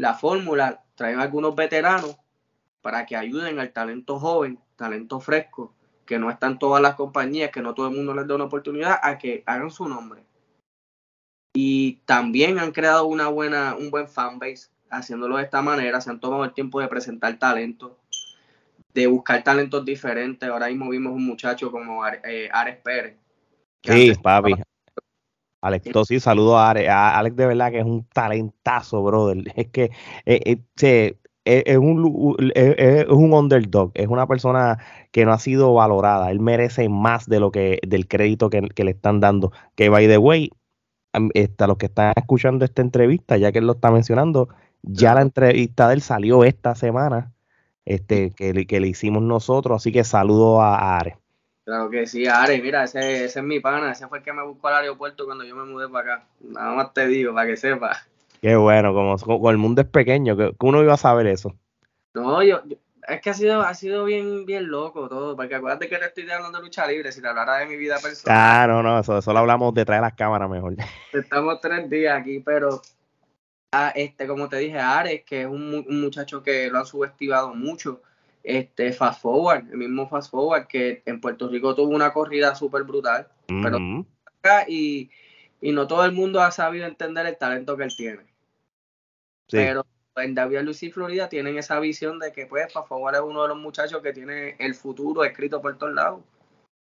la 0.00 0.14
fórmula, 0.14 0.82
traen 0.94 1.20
algunos 1.20 1.54
veteranos 1.54 2.16
para 2.80 3.04
que 3.04 3.16
ayuden 3.16 3.58
al 3.58 3.72
talento 3.72 4.18
joven, 4.18 4.58
talento 4.76 5.20
fresco, 5.20 5.74
que 6.06 6.18
no 6.18 6.30
están 6.30 6.58
todas 6.58 6.80
las 6.80 6.94
compañías, 6.94 7.50
que 7.50 7.60
no 7.60 7.74
todo 7.74 7.88
el 7.88 7.96
mundo 7.96 8.14
les 8.14 8.26
da 8.26 8.34
una 8.34 8.44
oportunidad 8.44 8.98
a 9.02 9.18
que 9.18 9.42
hagan 9.46 9.70
su 9.70 9.88
nombre. 9.88 10.24
Y 11.54 11.96
también 12.06 12.58
han 12.58 12.72
creado 12.72 13.06
una 13.06 13.28
buena, 13.28 13.76
un 13.76 13.90
buen 13.90 14.08
fanbase 14.08 14.70
haciéndolo 14.90 15.36
de 15.36 15.44
esta 15.44 15.62
manera, 15.62 16.00
se 16.00 16.10
han 16.10 16.20
tomado 16.20 16.44
el 16.44 16.52
tiempo 16.52 16.80
de 16.80 16.88
presentar 16.88 17.38
talento, 17.38 17.98
de 18.94 19.06
buscar 19.06 19.42
talentos 19.42 19.84
diferentes. 19.84 20.48
Ahora 20.48 20.68
mismo 20.68 20.88
vimos 20.88 21.12
un 21.12 21.24
muchacho 21.24 21.70
como 21.70 22.06
eh, 22.06 22.48
Ares 22.52 22.76
Pérez. 22.82 23.16
Sí, 23.82 24.12
papi. 24.22 24.54
Alex 25.62 25.90
sí, 26.08 26.20
saludo 26.20 26.58
a 26.58 26.70
Alex. 26.70 26.88
Alex 26.90 27.36
de 27.36 27.46
verdad 27.46 27.70
que 27.70 27.78
es 27.80 27.84
un 27.84 28.04
talentazo, 28.12 29.02
brother. 29.02 29.44
Es 29.56 29.68
que 29.68 29.90
eh, 30.24 30.56
eh, 30.82 31.16
es, 31.44 31.78
un, 31.78 32.36
es, 32.54 33.08
un 33.08 33.32
underdog, 33.32 33.92
es 33.94 34.08
una 34.08 34.26
persona 34.26 34.78
que 35.10 35.24
no 35.24 35.32
ha 35.32 35.38
sido 35.38 35.74
valorada. 35.74 36.30
Él 36.30 36.40
merece 36.40 36.88
más 36.88 37.26
de 37.26 37.40
lo 37.40 37.50
que 37.50 37.78
del 37.86 38.08
crédito 38.08 38.48
que, 38.50 38.62
le 38.62 38.90
están 38.90 39.20
dando. 39.20 39.52
Que 39.74 39.88
by 39.88 40.06
the 40.06 40.18
way, 40.18 40.50
está, 41.34 41.66
los 41.66 41.76
que 41.76 41.86
están 41.86 42.12
escuchando 42.16 42.64
esta 42.64 42.82
entrevista, 42.82 43.36
ya 43.36 43.52
que 43.52 43.58
él 43.58 43.66
lo 43.66 43.74
está 43.74 43.90
mencionando, 43.90 44.48
ya 44.82 45.14
la 45.14 45.22
entrevista 45.22 45.88
de 45.88 45.94
él 45.94 46.02
salió 46.02 46.44
esta 46.44 46.74
semana 46.74 47.32
este, 47.84 48.30
que, 48.30 48.66
que 48.66 48.80
le 48.80 48.88
hicimos 48.88 49.22
nosotros. 49.22 49.82
Así 49.82 49.92
que 49.92 50.04
saludo 50.04 50.60
a 50.60 50.98
Ares. 50.98 51.14
Claro 51.64 51.90
que 51.90 52.06
sí, 52.06 52.26
Ares, 52.26 52.62
mira, 52.62 52.84
ese, 52.84 53.24
ese 53.24 53.38
es 53.38 53.44
mi 53.44 53.60
pana, 53.60 53.92
ese 53.92 54.08
fue 54.08 54.18
el 54.18 54.24
que 54.24 54.32
me 54.32 54.42
buscó 54.42 54.68
al 54.68 54.76
aeropuerto 54.76 55.24
cuando 55.24 55.44
yo 55.44 55.54
me 55.54 55.64
mudé 55.64 55.88
para 55.88 56.14
acá. 56.14 56.26
Nada 56.40 56.74
más 56.74 56.92
te 56.92 57.06
digo, 57.06 57.34
para 57.34 57.46
que 57.46 57.56
sepas. 57.56 58.08
Qué 58.40 58.56
bueno, 58.56 58.94
como, 58.94 59.16
como, 59.18 59.50
el 59.50 59.58
mundo 59.58 59.82
es 59.82 59.86
pequeño, 59.86 60.36
que 60.36 60.52
uno 60.60 60.82
iba 60.82 60.94
a 60.94 60.96
saber 60.96 61.26
eso. 61.26 61.54
No, 62.14 62.42
yo, 62.42 62.62
es 63.06 63.20
que 63.20 63.30
ha 63.30 63.34
sido, 63.34 63.60
ha 63.60 63.74
sido 63.74 64.04
bien, 64.04 64.46
bien 64.46 64.68
loco 64.68 65.08
todo, 65.08 65.36
porque 65.36 65.54
acuérdate 65.54 65.88
que 65.88 65.98
te 65.98 66.06
estoy 66.06 66.30
hablando 66.30 66.58
de 66.58 66.64
lucha 66.64 66.86
libre, 66.86 67.12
si 67.12 67.20
te 67.20 67.28
hablara 67.28 67.58
de 67.58 67.66
mi 67.66 67.76
vida 67.76 67.98
personal. 68.00 68.36
Ah, 68.36 68.66
no, 68.66 68.82
no, 68.82 68.98
eso, 68.98 69.18
eso 69.18 69.32
lo 69.32 69.38
hablamos 69.38 69.74
detrás 69.74 69.98
de 69.98 70.02
las 70.02 70.14
cámaras 70.14 70.48
mejor. 70.50 70.74
Estamos 71.12 71.60
tres 71.60 71.88
días 71.90 72.18
aquí, 72.18 72.40
pero 72.40 72.80
ah, 73.72 73.92
este, 73.94 74.26
como 74.26 74.48
te 74.48 74.58
dije, 74.58 74.78
Ares, 74.78 75.24
que 75.24 75.42
es 75.42 75.46
un, 75.46 75.84
muchacho 76.00 76.42
que 76.42 76.68
lo 76.70 76.78
han 76.78 76.86
subestimado 76.86 77.54
mucho, 77.54 78.02
este 78.42 78.92
Fast 78.92 79.22
Forward, 79.22 79.70
el 79.70 79.78
mismo 79.78 80.08
Fast 80.08 80.30
Forward, 80.30 80.66
que 80.66 81.02
en 81.06 81.20
Puerto 81.20 81.48
Rico 81.48 81.74
tuvo 81.74 81.94
una 81.94 82.12
corrida 82.12 82.54
súper 82.54 82.84
brutal, 82.84 83.28
pero 83.46 83.78
acá 84.24 84.64
y, 84.68 85.10
y 85.60 85.72
no 85.72 85.86
todo 85.86 86.04
el 86.04 86.12
mundo 86.12 86.40
ha 86.40 86.50
sabido 86.50 86.86
entender 86.86 87.26
el 87.26 87.36
talento 87.36 87.76
que 87.76 87.84
él 87.84 87.96
tiene. 87.96 88.22
Sí. 89.48 89.56
Pero 89.56 89.84
en 90.16 90.34
WLC 90.34 90.92
Florida 90.92 91.28
tienen 91.28 91.58
esa 91.58 91.78
visión 91.80 92.18
de 92.18 92.32
que 92.32 92.46
pues 92.46 92.72
Fast 92.72 92.88
Forward 92.88 93.16
es 93.16 93.20
uno 93.20 93.42
de 93.42 93.48
los 93.48 93.58
muchachos 93.58 94.00
que 94.02 94.12
tiene 94.12 94.56
el 94.58 94.74
futuro 94.74 95.24
escrito 95.24 95.60
por 95.60 95.76
todos 95.76 95.94
lados. 95.94 96.20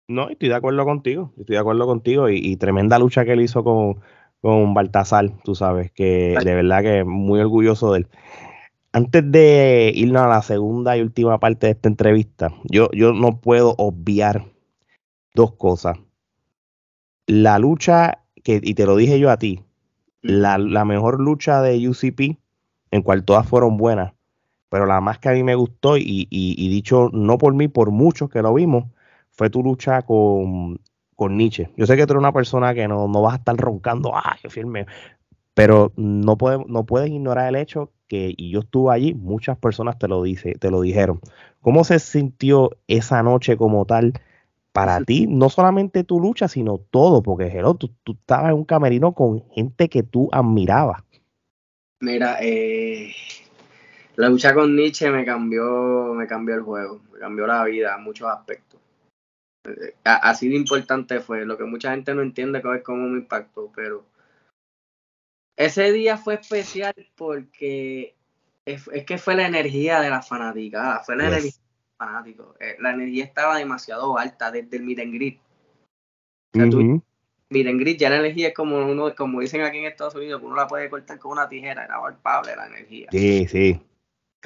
No, 0.09 0.29
estoy 0.29 0.49
de 0.49 0.55
acuerdo 0.55 0.85
contigo, 0.85 1.33
estoy 1.37 1.55
de 1.55 1.61
acuerdo 1.61 1.85
contigo 1.87 2.29
y, 2.29 2.57
tremenda 2.57 2.99
lucha 2.99 3.25
que 3.25 3.33
él 3.33 3.41
hizo 3.41 3.65
con, 3.65 4.01
con 4.47 4.75
Baltasar, 4.75 5.33
tú 5.43 5.57
sabes, 5.57 5.91
que 5.91 6.37
de 6.41 6.55
verdad 6.55 6.81
que 6.81 7.03
muy 7.03 7.41
orgulloso 7.41 7.93
de 7.93 7.99
él. 7.99 8.09
Antes 8.93 9.29
de 9.33 9.91
irnos 9.93 10.23
a 10.23 10.29
la 10.29 10.41
segunda 10.41 10.97
y 10.97 11.01
última 11.01 11.41
parte 11.41 11.67
de 11.67 11.73
esta 11.73 11.89
entrevista, 11.89 12.53
yo, 12.71 12.89
yo 12.93 13.13
no 13.13 13.41
puedo 13.41 13.75
obviar 13.77 14.45
dos 15.35 15.57
cosas. 15.57 15.99
La 17.27 17.59
lucha, 17.59 18.21
que, 18.45 18.61
y 18.63 18.75
te 18.75 18.87
lo 18.87 18.95
dije 18.95 19.19
yo 19.19 19.33
a 19.33 19.37
ti, 19.37 19.65
la, 20.23 20.59
la 20.59 20.85
mejor 20.85 21.21
lucha 21.21 21.61
de 21.61 21.89
UCP 21.89 22.39
en 22.93 23.03
cual 23.03 23.25
todas 23.25 23.49
fueron 23.49 23.77
buenas, 23.77 24.13
pero 24.69 24.87
la 24.87 25.01
más 25.01 25.19
que 25.19 25.29
a 25.29 25.33
mí 25.33 25.43
me 25.43 25.57
gustó 25.57 25.97
y, 25.97 26.29
dicho 26.31 27.11
no 27.13 27.37
por 27.37 27.53
mí, 27.53 27.67
por 27.67 27.91
muchos 27.91 28.31
que 28.31 28.43
lo 28.43 28.55
vimos, 28.55 28.85
fue 29.33 29.51
tu 29.51 29.65
lucha 29.65 30.03
con, 30.03 30.79
con 31.17 31.37
Nietzsche. 31.37 31.71
Yo 31.77 31.87
sé 31.87 31.97
que 31.97 32.07
tú 32.07 32.13
eres 32.13 32.21
una 32.21 32.33
persona 32.33 32.75
que 32.75 32.87
no, 32.87 33.09
vas 33.09 33.35
a 33.35 33.37
estar 33.39 33.57
roncando, 33.57 34.15
ah, 34.15 34.37
qué 34.41 34.49
firme, 34.49 34.87
pero 35.55 35.93
no, 35.97 36.37
no 36.69 36.85
puedes 36.85 37.11
ignorar 37.11 37.49
el 37.49 37.57
hecho 37.57 37.91
que, 38.09 38.35
y 38.37 38.51
yo 38.51 38.61
estuve 38.61 38.95
allí, 38.95 39.15
muchas 39.15 39.59
personas 39.59 39.99
te 39.99 40.07
lo, 40.07 40.23
dice, 40.23 40.53
te 40.53 40.71
lo 40.71 40.83
dijeron. 40.83 41.21
¿Cómo 41.63 41.83
se 41.83 41.99
sintió 41.99 42.71
esa 42.87 43.23
noche 43.23 43.57
como 43.57 43.85
tal? 43.87 44.13
Para 44.73 45.01
ti, 45.01 45.27
no 45.27 45.49
solamente 45.49 46.05
tu 46.05 46.21
lucha, 46.21 46.49
sino 46.49 46.79
todo, 46.79 47.23
porque 47.23 47.51
tú, 47.79 47.91
tú 48.05 48.13
estabas 48.13 48.51
en 48.51 48.57
un 48.57 48.65
camerino 48.65 49.13
con 49.15 49.43
gente 49.51 49.89
que 49.89 50.03
tú 50.03 50.29
admirabas. 50.31 51.03
Mira, 52.01 52.37
eh, 52.43 53.11
la 54.17 54.29
lucha 54.29 54.53
con 54.53 54.77
Nietzsche 54.77 55.11
me 55.11 55.25
cambió, 55.25 56.13
me 56.15 56.27
cambió 56.27 56.55
el 56.55 56.61
juego, 56.61 57.01
me 57.11 57.19
cambió 57.19 57.47
la 57.47 57.65
vida 57.65 57.95
en 57.97 58.05
muchos 58.05 58.29
aspectos. 58.29 58.79
Así 60.05 60.49
de 60.49 60.57
importante 60.57 61.21
fue, 61.21 61.45
lo 61.45 61.57
que 61.57 61.65
mucha 61.65 61.93
gente 61.93 62.15
no 62.15 62.23
entiende 62.23 62.63
que 62.63 62.77
es 62.77 62.83
como 62.83 63.09
me 63.09 63.19
impactó, 63.19 63.71
pero 63.75 64.05
ese 65.57 65.93
día 65.93 66.17
fue 66.17 66.35
especial 66.35 66.95
porque 67.17 68.15
es, 68.65 68.89
que 69.07 69.19
fue 69.19 69.37
la 69.37 69.47
energía 69.47 70.01
de 70.01 70.11
la 70.11 70.23
fanaticada, 70.23 71.01
fue 71.01 71.17
la 71.17 71.29
energía 71.29 71.53
de 71.53 71.59
los 71.59 71.97
fanáticos. 71.99 72.57
Eh, 72.61 72.77
la 72.81 72.93
energía 72.93 73.25
estaba 73.25 73.57
demasiado 73.57 74.19
alta 74.19 74.51
desde 74.51 74.77
el 74.77 74.83
meet 74.83 75.01
and 75.01 75.15
greet. 75.15 75.41
Miren, 77.49 77.79
Gris, 77.79 77.97
ya 77.97 78.11
la 78.11 78.17
energía 78.17 78.49
es 78.49 78.55
como 78.55 78.77
uno, 78.77 79.15
como 79.15 79.41
dicen 79.41 79.61
aquí 79.63 79.79
en 79.79 79.85
Estados 79.85 80.17
Unidos, 80.17 80.41
que 80.41 80.47
uno 80.47 80.57
la 80.57 80.67
puede 80.67 80.91
cortar 80.91 81.19
con 81.19 81.33
una 81.33 81.49
tijera, 81.49 81.85
era 81.85 82.01
palpable 82.01 82.57
la 82.57 82.67
energía. 82.67 83.09
Sí, 83.13 83.47
sí. 83.47 83.81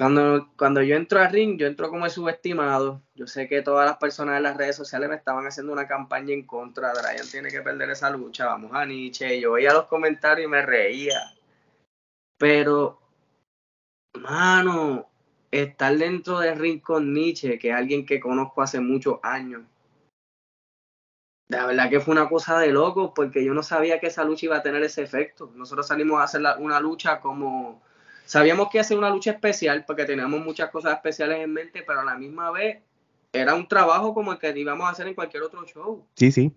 Cuando, 0.01 0.49
cuando 0.57 0.81
yo 0.81 0.95
entro 0.95 1.19
al 1.19 1.31
ring, 1.31 1.59
yo 1.59 1.67
entro 1.67 1.87
como 1.87 2.09
subestimado. 2.09 3.03
Yo 3.13 3.27
sé 3.27 3.47
que 3.47 3.61
todas 3.61 3.85
las 3.85 3.97
personas 3.97 4.37
en 4.37 4.41
las 4.41 4.57
redes 4.57 4.75
sociales 4.75 5.07
me 5.07 5.15
estaban 5.15 5.45
haciendo 5.45 5.71
una 5.71 5.87
campaña 5.87 6.33
en 6.33 6.43
contra. 6.47 6.91
Brian 6.91 7.27
tiene 7.29 7.51
que 7.51 7.61
perder 7.61 7.91
esa 7.91 8.09
lucha, 8.09 8.47
vamos 8.47 8.71
a 8.73 8.83
Nietzsche. 8.83 9.39
Yo 9.39 9.51
veía 9.51 9.73
los 9.73 9.85
comentarios 9.85 10.47
y 10.47 10.49
me 10.49 10.63
reía. 10.63 11.19
Pero, 12.39 12.99
mano, 14.15 15.07
estar 15.51 15.95
dentro 15.95 16.39
del 16.39 16.57
ring 16.57 16.81
con 16.81 17.13
Nietzsche, 17.13 17.59
que 17.59 17.69
es 17.69 17.75
alguien 17.75 18.03
que 18.03 18.19
conozco 18.19 18.63
hace 18.63 18.79
muchos 18.79 19.19
años, 19.21 19.61
la 21.47 21.67
verdad 21.67 21.91
que 21.91 21.99
fue 21.99 22.13
una 22.13 22.27
cosa 22.27 22.57
de 22.57 22.71
loco 22.71 23.13
porque 23.13 23.45
yo 23.45 23.53
no 23.53 23.61
sabía 23.61 23.99
que 23.99 24.07
esa 24.07 24.23
lucha 24.23 24.47
iba 24.47 24.57
a 24.57 24.63
tener 24.63 24.81
ese 24.81 25.03
efecto. 25.03 25.51
Nosotros 25.53 25.85
salimos 25.85 26.19
a 26.19 26.23
hacer 26.23 26.41
una 26.57 26.79
lucha 26.79 27.21
como... 27.21 27.83
Sabíamos 28.25 28.69
que 28.69 28.77
iba 28.77 28.81
a 28.81 28.85
ser 28.85 28.97
una 28.97 29.09
lucha 29.09 29.31
especial 29.31 29.83
porque 29.85 30.05
teníamos 30.05 30.39
muchas 30.41 30.69
cosas 30.69 30.93
especiales 30.93 31.39
en 31.39 31.51
mente, 31.51 31.83
pero 31.85 32.01
a 32.01 32.05
la 32.05 32.15
misma 32.15 32.51
vez 32.51 32.79
era 33.33 33.55
un 33.55 33.67
trabajo 33.67 34.13
como 34.13 34.31
el 34.31 34.39
que 34.39 34.57
íbamos 34.57 34.87
a 34.87 34.91
hacer 34.91 35.07
en 35.07 35.15
cualquier 35.15 35.43
otro 35.43 35.65
show. 35.65 36.05
Sí, 36.15 36.31
sí. 36.31 36.53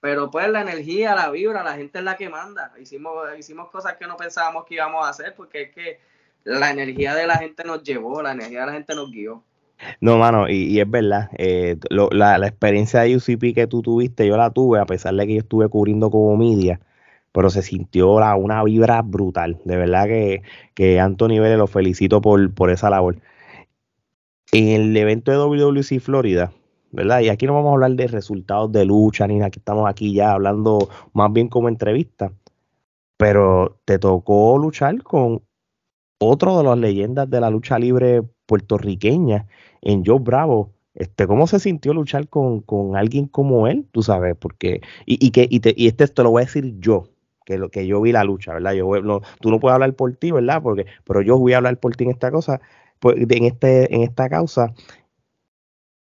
Pero 0.00 0.30
pues 0.30 0.48
la 0.48 0.60
energía, 0.60 1.14
la 1.14 1.30
vibra, 1.30 1.62
la 1.62 1.74
gente 1.74 1.98
es 1.98 2.04
la 2.04 2.16
que 2.16 2.28
manda. 2.28 2.72
Hicimos, 2.80 3.14
hicimos 3.38 3.70
cosas 3.70 3.94
que 3.94 4.06
no 4.06 4.16
pensábamos 4.16 4.64
que 4.64 4.74
íbamos 4.74 5.04
a 5.04 5.10
hacer 5.10 5.34
porque 5.34 5.62
es 5.62 5.74
que 5.74 6.00
la 6.44 6.70
energía 6.70 7.14
de 7.14 7.26
la 7.26 7.36
gente 7.38 7.64
nos 7.64 7.82
llevó, 7.82 8.22
la 8.22 8.32
energía 8.32 8.60
de 8.60 8.66
la 8.66 8.72
gente 8.72 8.94
nos 8.94 9.10
guió. 9.10 9.42
No, 10.00 10.16
mano, 10.16 10.48
y, 10.48 10.80
es 10.80 10.88
verdad, 10.88 11.28
eh, 11.36 11.76
la, 11.90 12.36
experiencia 12.46 13.00
de 13.00 13.16
UCP 13.16 13.54
que 13.54 13.66
tú 13.66 13.82
tuviste, 13.82 14.26
yo 14.26 14.36
la 14.36 14.50
tuve, 14.50 14.80
a 14.80 14.86
pesar 14.86 15.14
de 15.14 15.26
que 15.26 15.34
yo 15.34 15.40
estuve 15.40 15.68
cubriendo 15.68 16.10
como 16.10 16.36
media, 16.36 16.80
pero 17.36 17.50
se 17.50 17.60
sintió 17.60 18.12
una 18.12 18.64
vibra 18.64 19.02
brutal. 19.02 19.60
De 19.66 19.76
verdad 19.76 20.06
que, 20.06 20.40
que 20.72 20.98
Anthony 20.98 21.38
Vélez 21.38 21.58
lo 21.58 21.66
felicito 21.66 22.22
por, 22.22 22.54
por 22.54 22.70
esa 22.70 22.88
labor. 22.88 23.18
En 24.52 24.68
el 24.68 24.96
evento 24.96 25.32
de 25.32 25.36
WWC 25.36 26.00
Florida, 26.00 26.50
¿verdad? 26.92 27.20
Y 27.20 27.28
aquí 27.28 27.44
no 27.44 27.52
vamos 27.52 27.72
a 27.72 27.74
hablar 27.74 27.90
de 27.90 28.06
resultados 28.06 28.72
de 28.72 28.86
lucha, 28.86 29.26
ni 29.26 29.36
nada, 29.36 29.50
que 29.50 29.58
estamos 29.58 29.86
aquí 29.86 30.14
ya 30.14 30.32
hablando 30.32 30.88
más 31.12 31.30
bien 31.30 31.48
como 31.48 31.68
entrevista, 31.68 32.32
pero 33.18 33.80
te 33.84 33.98
tocó 33.98 34.56
luchar 34.56 35.02
con 35.02 35.42
otro 36.18 36.56
de 36.56 36.64
las 36.64 36.78
leyendas 36.78 37.28
de 37.28 37.40
la 37.42 37.50
lucha 37.50 37.78
libre 37.78 38.22
puertorriqueña 38.46 39.46
en 39.82 40.06
Joe 40.06 40.20
Bravo. 40.20 40.72
Este, 40.94 41.26
¿Cómo 41.26 41.46
se 41.46 41.60
sintió 41.60 41.92
luchar 41.92 42.30
con, 42.30 42.64
alguien 42.96 43.26
como 43.26 43.66
él? 43.68 43.86
Tú 43.92 44.02
sabes, 44.02 44.34
porque, 44.38 44.80
y, 45.04 45.26
y 45.26 45.32
que, 45.32 45.46
y, 45.50 45.60
te, 45.60 45.74
y 45.76 45.86
este 45.86 46.08
te 46.08 46.22
lo 46.22 46.30
voy 46.30 46.40
a 46.40 46.46
decir 46.46 46.76
yo, 46.78 47.10
que, 47.46 47.56
lo, 47.56 47.70
que 47.70 47.86
yo 47.86 48.02
vi 48.02 48.12
la 48.12 48.24
lucha, 48.24 48.52
¿verdad? 48.52 48.74
Yo, 48.74 49.00
no, 49.00 49.22
tú 49.40 49.50
no 49.50 49.58
puedes 49.60 49.74
hablar 49.74 49.94
por 49.94 50.12
ti, 50.16 50.32
¿verdad? 50.32 50.60
Porque, 50.60 50.84
pero 51.04 51.22
yo 51.22 51.38
voy 51.38 51.54
a 51.54 51.58
hablar 51.58 51.78
por 51.78 51.96
ti 51.96 52.04
en 52.04 52.10
esta 52.10 52.30
cosa, 52.30 52.60
pues, 52.98 53.16
en, 53.16 53.44
este, 53.44 53.94
en 53.94 54.02
esta 54.02 54.28
causa. 54.28 54.74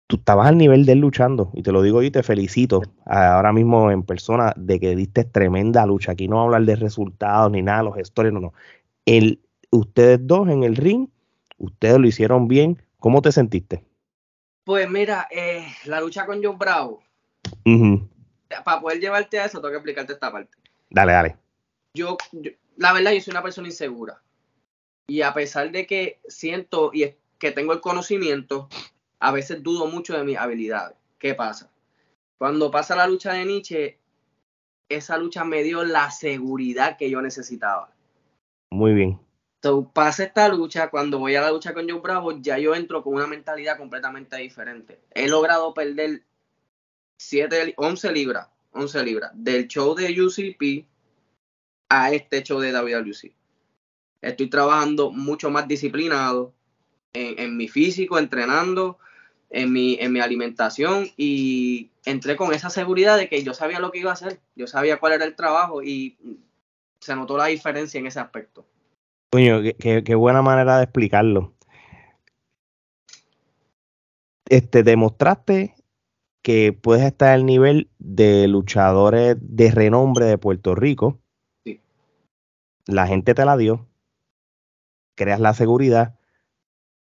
Tú 0.09 0.17
estabas 0.17 0.49
al 0.49 0.57
nivel 0.57 0.87
de 0.87 0.93
él 0.93 1.01
luchando, 1.01 1.51
y 1.53 1.63
te 1.63 1.73
lo 1.73 1.83
digo 1.83 2.01
yo 2.01 2.07
y 2.07 2.11
te 2.11 2.23
felicito 2.23 2.83
ahora 3.05 3.53
mismo 3.53 3.91
en 3.91 4.03
persona 4.03 4.53
de 4.57 4.81
que 4.81 4.97
diste 4.97 5.25
tremenda 5.25 5.85
lucha. 5.85 6.13
Aquí 6.13 6.27
no 6.27 6.37
voy 6.37 6.43
a 6.43 6.47
hablar 6.47 6.63
de 6.63 6.77
resultados 6.77 7.53
ni 7.53 7.61
nada, 7.61 7.83
los 7.83 7.95
gestores, 7.95 8.33
no, 8.33 8.41
no. 8.41 8.53
El, 9.05 9.41
ustedes 9.71 10.19
dos 10.23 10.49
en 10.49 10.63
el 10.63 10.77
ring, 10.77 11.09
ustedes 11.59 11.99
lo 11.99 12.07
hicieron 12.07 12.49
bien. 12.49 12.83
¿Cómo 12.99 13.21
te 13.21 13.31
sentiste? 13.31 13.85
Pues 14.65 14.89
mira, 14.89 15.29
eh, 15.31 15.67
la 15.85 16.01
lucha 16.01 16.25
con 16.25 16.43
John 16.43 16.59
Bravo. 16.59 17.01
Para 18.65 18.81
poder 18.81 19.01
llevarte 19.01 19.39
a 19.39 19.45
eso, 19.45 19.59
tengo 19.59 19.71
que 19.71 19.77
explicarte 19.77 20.13
esta 20.13 20.33
parte. 20.33 20.57
Dale, 20.91 21.13
dale. 21.13 21.37
Yo, 21.95 22.17
la 22.77 22.93
verdad, 22.93 23.13
yo 23.13 23.21
soy 23.21 23.33
una 23.33 23.43
persona 23.43 23.69
insegura. 23.69 24.23
Y 25.09 25.23
a 25.23 25.33
pesar 25.35 25.71
de 25.71 25.87
que 25.87 26.21
siento 26.27 26.91
y 26.93 27.15
que 27.39 27.53
tengo 27.53 27.73
el 27.73 27.81
conocimiento, 27.81 28.69
a 29.21 29.33
veces 29.33 29.63
dudo 29.63 29.87
mucho 29.87 30.17
de 30.17 30.25
mis 30.25 30.37
habilidades. 30.37 30.97
¿Qué 31.19 31.35
pasa? 31.35 31.71
Cuando 32.39 32.71
pasa 32.71 32.97
la 32.97 33.07
lucha 33.07 33.33
de 33.33 33.45
Nietzsche, 33.45 33.99
esa 34.89 35.17
lucha 35.17 35.45
me 35.45 35.63
dio 35.63 35.85
la 35.85 36.11
seguridad 36.11 36.97
que 36.97 37.11
yo 37.11 37.23
necesitaba. 37.23 37.93
Muy 38.71 38.95
bien 38.95 39.21
pasa 39.93 40.25
esta 40.25 40.49
lucha, 40.49 40.91
cuando 40.91 41.19
voy 41.19 41.35
a 41.35 41.41
la 41.41 41.51
lucha 41.51 41.75
con 41.75 41.89
Joe 41.89 42.01
Bravo, 42.01 42.33
ya 42.41 42.59
yo 42.59 42.75
entro 42.75 43.03
con 43.03 43.15
una 43.15 43.27
mentalidad 43.27 43.77
completamente 43.77 44.37
diferente. 44.37 45.01
He 45.15 45.29
logrado 45.29 45.75
perder 45.75 46.23
7, 47.19 47.75
11 47.77 48.13
libras, 48.13 48.49
11 48.77 49.05
libras, 49.05 49.31
del 49.35 49.67
show 49.67 49.95
de 49.95 50.21
UCP 50.21 50.87
a 51.89 52.13
este 52.13 52.43
show 52.43 52.61
de 52.61 52.73
WWC. 52.73 53.33
Estoy 54.23 54.49
trabajando 54.49 55.11
mucho 55.11 55.51
más 55.51 55.69
disciplinado 55.69 56.53
en, 57.13 57.57
mi 57.57 57.69
físico, 57.69 58.19
entrenando, 58.19 58.99
en 59.51 59.73
mi, 59.73 59.97
en 60.01 60.13
mi 60.13 60.21
alimentación 60.21 61.09
y 61.17 61.91
entré 62.05 62.37
con 62.37 62.53
esa 62.53 62.69
seguridad 62.69 63.17
de 63.17 63.29
que 63.29 63.43
yo 63.43 63.55
sabía 63.55 63.81
lo 63.81 63.91
que 63.91 64.01
iba 64.01 64.11
a 64.11 64.15
hacer, 64.15 64.41
yo 64.55 64.67
sabía 64.67 64.99
cuál 64.99 65.15
era 65.15 65.25
el 65.25 65.35
trabajo 65.35 65.83
y 65.83 66.17
se 67.01 67.15
notó 67.17 67.37
la 67.39 67.47
diferencia 67.47 67.99
en 67.99 68.07
ese 68.07 68.21
aspecto. 68.21 68.67
Coño, 69.31 69.61
qué, 69.79 70.15
buena 70.15 70.43
manera 70.43 70.79
de 70.79 70.85
explicarlo. 70.85 71.55
este, 74.49 74.83
demostraste 74.83 75.76
que 76.47 76.73
puedes 76.73 77.03
estar 77.03 77.31
al 77.31 77.45
nivel 77.45 77.91
de 77.99 78.47
luchadores 78.47 79.37
de 79.41 79.73
renombre 79.73 80.27
de 80.27 80.39
Puerto 80.39 80.77
Rico. 80.77 81.19
Sí. 81.65 81.81
La 82.87 83.09
gente 83.09 83.35
te 83.35 83.45
la 83.45 83.57
dio, 83.57 83.89
creas 85.17 85.41
la 85.41 85.55
seguridad, 85.55 86.15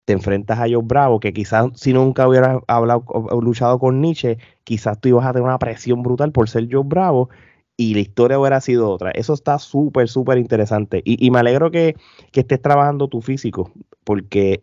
te 0.06 0.14
enfrentas 0.14 0.58
a 0.58 0.62
Joe 0.70 0.80
Bravo, 0.82 1.20
que 1.20 1.34
quizás 1.34 1.66
si 1.74 1.92
nunca 1.92 2.26
hubieras 2.26 2.62
hablado 2.66 3.04
o 3.08 3.42
luchado 3.42 3.78
con 3.78 4.00
Nietzsche, 4.00 4.38
quizás 4.64 4.98
tú 5.02 5.10
ibas 5.10 5.26
a 5.26 5.34
tener 5.34 5.46
una 5.46 5.58
presión 5.58 6.02
brutal 6.02 6.32
por 6.32 6.48
ser 6.48 6.68
Joe 6.72 6.84
Bravo 6.86 7.28
y 7.76 7.92
la 7.92 8.00
historia 8.00 8.38
hubiera 8.38 8.62
sido 8.62 8.88
otra. 8.88 9.10
Eso 9.10 9.34
está 9.34 9.58
súper, 9.58 10.08
súper 10.08 10.38
interesante. 10.38 11.02
Y, 11.04 11.30
me 11.30 11.40
alegro 11.40 11.70
que, 11.70 11.94
que, 12.32 12.40
estés 12.40 12.62
trabajando 12.62 13.08
tu 13.08 13.20
físico, 13.20 13.70
porque 14.02 14.62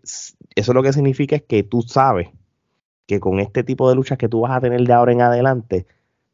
eso 0.55 0.73
lo 0.73 0.81
que 0.81 0.93
significa 0.93 1.35
es 1.35 1.43
que 1.43 1.61
tú 1.61 1.83
sabes 1.83 2.29
que 3.05 3.19
con 3.19 3.39
este 3.39 3.63
tipo 3.63 3.89
de 3.89 3.95
luchas 3.95 4.17
que 4.17 4.29
tú 4.29 4.41
vas 4.41 4.51
a 4.51 4.61
tener 4.61 4.81
de 4.81 4.93
ahora 4.93 5.11
en 5.11 5.21
adelante, 5.21 5.85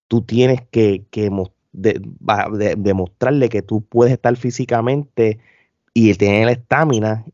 tú 0.07 0.21
tienes 0.21 0.61
que, 0.69 1.05
que 1.09 1.31
demostrarle 1.71 3.49
que 3.49 3.61
tú 3.61 3.81
puedes 3.81 4.13
estar 4.13 4.35
físicamente 4.35 5.39
y 5.93 6.13
tener 6.15 6.45
la 6.45 6.51
estamina 6.53 7.25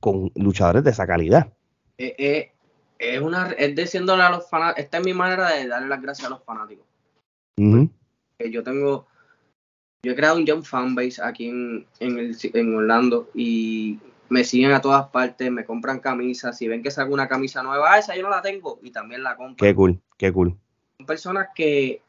con 0.00 0.32
luchadores 0.34 0.84
de 0.84 0.90
esa 0.90 1.06
calidad. 1.06 1.52
Eh, 1.98 2.14
eh, 2.18 2.52
es 2.98 3.20
una 3.20 3.52
es 3.52 3.74
diciéndole 3.74 4.22
a 4.22 4.30
los 4.30 4.48
fanáticos, 4.48 4.84
esta 4.84 4.98
es 4.98 5.04
mi 5.04 5.14
manera 5.14 5.50
de 5.50 5.66
darle 5.66 5.88
las 5.88 6.02
gracias 6.02 6.26
a 6.26 6.30
los 6.30 6.42
fanáticos. 6.44 6.86
Yo 7.56 8.62
tengo, 8.62 9.06
yo 10.02 10.12
he 10.12 10.16
creado 10.16 10.38
un 10.38 10.46
Jump 10.46 10.64
Fanbase 10.64 11.22
aquí 11.22 11.48
en, 11.48 11.86
en, 11.98 12.74
Orlando 12.74 13.28
y 13.34 13.98
me 14.30 14.44
siguen 14.44 14.72
a 14.72 14.80
todas 14.80 15.08
partes, 15.08 15.50
me 15.50 15.64
compran 15.64 15.98
camisas, 15.98 16.56
si 16.56 16.68
ven 16.68 16.82
que 16.82 16.90
salga 16.90 17.12
una 17.12 17.28
camisa 17.28 17.62
nueva, 17.62 17.92
ah, 17.92 17.98
esa 17.98 18.16
yo 18.16 18.22
no 18.22 18.30
la 18.30 18.40
tengo 18.40 18.78
y 18.82 18.90
también 18.90 19.22
la 19.22 19.36
compro. 19.36 19.66
Qué 19.66 19.74
cool, 19.74 20.00
qué 20.16 20.32
cool. 20.32 20.56
Son 20.98 21.06
personas 21.06 21.48
que, 21.54 22.00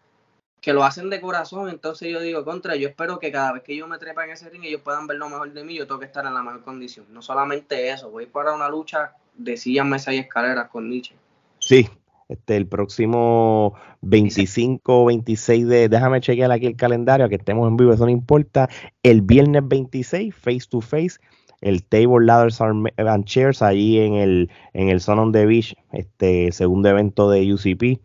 que 0.61 0.71
lo 0.71 0.83
hacen 0.83 1.09
de 1.09 1.19
corazón, 1.19 1.67
entonces 1.69 2.11
yo 2.11 2.21
digo, 2.21 2.45
contra, 2.45 2.75
yo 2.75 2.87
espero 2.87 3.17
que 3.17 3.31
cada 3.31 3.53
vez 3.53 3.63
que 3.63 3.75
yo 3.75 3.87
me 3.87 3.97
trepa 3.97 4.23
en 4.23 4.31
ese 4.31 4.49
ring 4.49 4.63
ellos 4.63 4.81
puedan 4.81 5.07
ver 5.07 5.17
lo 5.17 5.29
mejor 5.29 5.51
de 5.51 5.63
mí, 5.63 5.75
yo 5.75 5.87
tengo 5.87 5.99
que 5.99 6.05
estar 6.05 6.25
en 6.25 6.35
la 6.35 6.43
mejor 6.43 6.63
condición. 6.63 7.07
No 7.09 7.23
solamente 7.23 7.89
eso, 7.89 8.11
voy 8.11 8.27
para 8.27 8.53
una 8.53 8.69
lucha 8.69 9.15
de 9.35 9.57
sillas, 9.57 9.87
mesas 9.87 10.13
y 10.13 10.19
escaleras 10.19 10.69
con 10.69 10.89
Nietzsche. 10.89 11.15
Sí, 11.57 11.89
este, 12.31 12.55
el 12.55 12.65
próximo 12.65 13.73
25 14.01 15.05
26 15.05 15.67
de, 15.67 15.89
déjame 15.89 16.21
chequear 16.21 16.51
aquí 16.51 16.67
el 16.67 16.77
calendario, 16.77 17.27
que 17.27 17.35
estemos 17.35 17.67
en 17.67 17.75
vivo, 17.75 17.91
eso 17.93 18.05
no 18.05 18.11
importa. 18.11 18.69
El 19.03 19.21
viernes 19.21 19.67
26, 19.67 20.33
face 20.33 20.61
to 20.69 20.79
face, 20.79 21.19
el 21.61 21.83
Table 21.83 22.25
Ladders 22.25 22.59
and 22.61 23.25
Chairs, 23.25 23.61
ahí 23.61 23.99
en 23.99 24.15
el, 24.15 24.49
en 24.73 24.89
el 24.89 24.99
Son 24.99 25.19
on 25.19 25.31
the 25.31 25.45
Beach, 25.45 25.75
este 25.91 26.51
segundo 26.51 26.89
evento 26.89 27.29
de 27.29 27.53
UCP. 27.53 28.01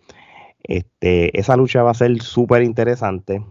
Este, 0.62 1.38
esa 1.38 1.56
lucha 1.56 1.82
va 1.82 1.92
a 1.92 1.94
ser 1.94 2.20
súper 2.22 2.62
interesante. 2.62 3.42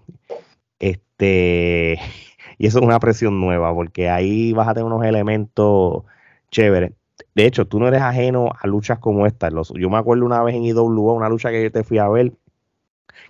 Este, 0.79 1.99
y 2.57 2.67
eso 2.67 2.79
es 2.79 2.85
una 2.85 2.99
presión 2.99 3.39
nueva, 3.39 3.73
porque 3.73 4.09
ahí 4.09 4.53
vas 4.53 4.67
a 4.67 4.73
tener 4.73 4.85
unos 4.85 5.03
elementos 5.03 6.03
chéveres. 6.51 6.93
De 7.33 7.45
hecho, 7.45 7.67
tú 7.67 7.79
no 7.79 7.87
eres 7.87 8.01
ajeno 8.01 8.51
a 8.59 8.67
luchas 8.67 8.99
como 8.99 9.25
esta. 9.25 9.49
yo 9.49 9.89
me 9.89 9.97
acuerdo 9.97 10.25
una 10.25 10.43
vez 10.43 10.55
en 10.55 10.63
IWA, 10.63 11.13
una 11.13 11.29
lucha 11.29 11.49
que 11.49 11.63
yo 11.63 11.71
te 11.71 11.83
fui 11.83 11.97
a 11.97 12.07
ver, 12.07 12.33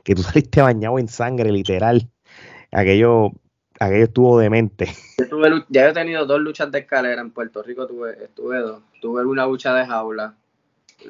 que 0.03 0.15
tú 0.15 0.23
saliste 0.23 0.61
bañado 0.61 0.99
en 0.99 1.07
sangre, 1.07 1.51
literal. 1.51 2.09
Aquello, 2.71 3.31
aquello 3.79 4.05
estuvo 4.05 4.39
demente. 4.39 4.93
ya 5.69 5.89
he 5.89 5.93
tenido 5.93 6.25
dos 6.25 6.39
luchas 6.39 6.71
de 6.71 6.79
escalera 6.79 7.21
en 7.21 7.31
Puerto 7.31 7.63
Rico, 7.63 7.87
tuve, 7.87 8.29
tuve 8.35 8.59
dos. 8.59 8.81
Tuve 9.01 9.25
una 9.25 9.45
lucha 9.45 9.73
de 9.73 9.85
jaula 9.85 10.35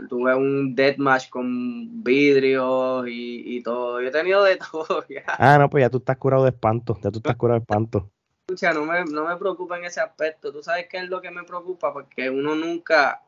tuve 0.10 0.36
un 0.36 0.76
deathmatch 0.76 1.30
con 1.30 2.04
vidrios 2.04 3.06
y, 3.08 3.62
todo. 3.64 4.02
Yo 4.02 4.08
he 4.08 4.12
tenido 4.12 4.44
de 4.44 4.58
todo. 4.72 5.04
Ah, 5.28 5.58
no, 5.58 5.70
pues 5.70 5.84
ya 5.84 5.90
tú 5.90 5.98
estás 5.98 6.18
curado 6.18 6.44
de 6.44 6.50
espanto. 6.50 6.98
Ya 7.02 7.12
tú 7.12 7.20
estás 7.20 7.36
curado 7.36 7.60
de 7.60 7.64
espanto. 7.64 8.12
No 8.48 8.86
me, 8.86 9.06
no 9.06 9.28
me 9.28 9.38
preocupa 9.38 9.78
en 9.78 9.86
ese 9.86 10.02
aspecto. 10.02 10.52
Tú 10.52 10.62
sabes 10.62 10.88
qué 10.90 10.98
es 10.98 11.10
lo 11.10 11.22
que 11.22 11.32
me 11.32 11.44
preocupa, 11.44 11.92
porque 11.92 12.30
uno 12.30 12.56
nunca 12.56 13.24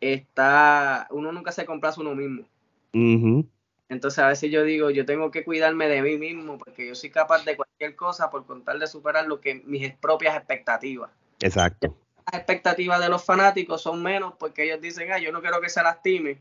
está, 0.00 1.06
uno 1.10 1.32
nunca 1.32 1.52
se 1.52 1.66
complace 1.66 2.00
uno 2.00 2.14
mismo. 2.14 2.46
Entonces 3.88 4.18
a 4.18 4.28
veces 4.28 4.50
yo 4.50 4.64
digo, 4.64 4.90
yo 4.90 5.04
tengo 5.04 5.30
que 5.30 5.44
cuidarme 5.44 5.88
de 5.88 6.02
mí 6.02 6.16
mismo, 6.16 6.58
porque 6.58 6.88
yo 6.88 6.94
soy 6.94 7.10
capaz 7.10 7.44
de 7.44 7.56
cualquier 7.56 7.96
cosa 7.96 8.30
por 8.30 8.46
contar 8.46 8.78
de 8.78 8.86
superar 8.86 9.26
lo 9.26 9.40
que 9.40 9.62
mis 9.64 9.92
propias 9.94 10.36
expectativas. 10.36 11.10
Exacto 11.40 11.96
las 12.32 12.40
expectativas 12.40 13.00
de 13.00 13.08
los 13.08 13.24
fanáticos 13.24 13.82
son 13.82 14.02
menos 14.02 14.34
porque 14.38 14.64
ellos 14.64 14.80
dicen, 14.80 15.12
ah, 15.12 15.18
yo 15.18 15.32
no 15.32 15.40
quiero 15.40 15.60
que 15.60 15.68
se 15.68 15.82
lastime. 15.82 16.38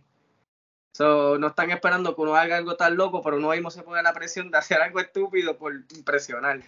So, 0.96 1.40
no 1.40 1.48
están 1.48 1.72
esperando 1.72 2.16
que 2.16 2.22
uno 2.22 2.36
haga 2.36 2.58
algo 2.58 2.76
tan 2.76 2.96
loco, 2.96 3.22
pero 3.24 3.38
uno 3.38 3.50
mismo 3.50 3.72
se 3.72 3.82
pone 3.82 4.04
la 4.04 4.14
presión 4.14 4.52
de 4.52 4.60
hacer 4.60 4.80
algo 4.80 5.00
estúpido 5.00 5.58
por 5.58 5.74
impresionar. 5.74 6.62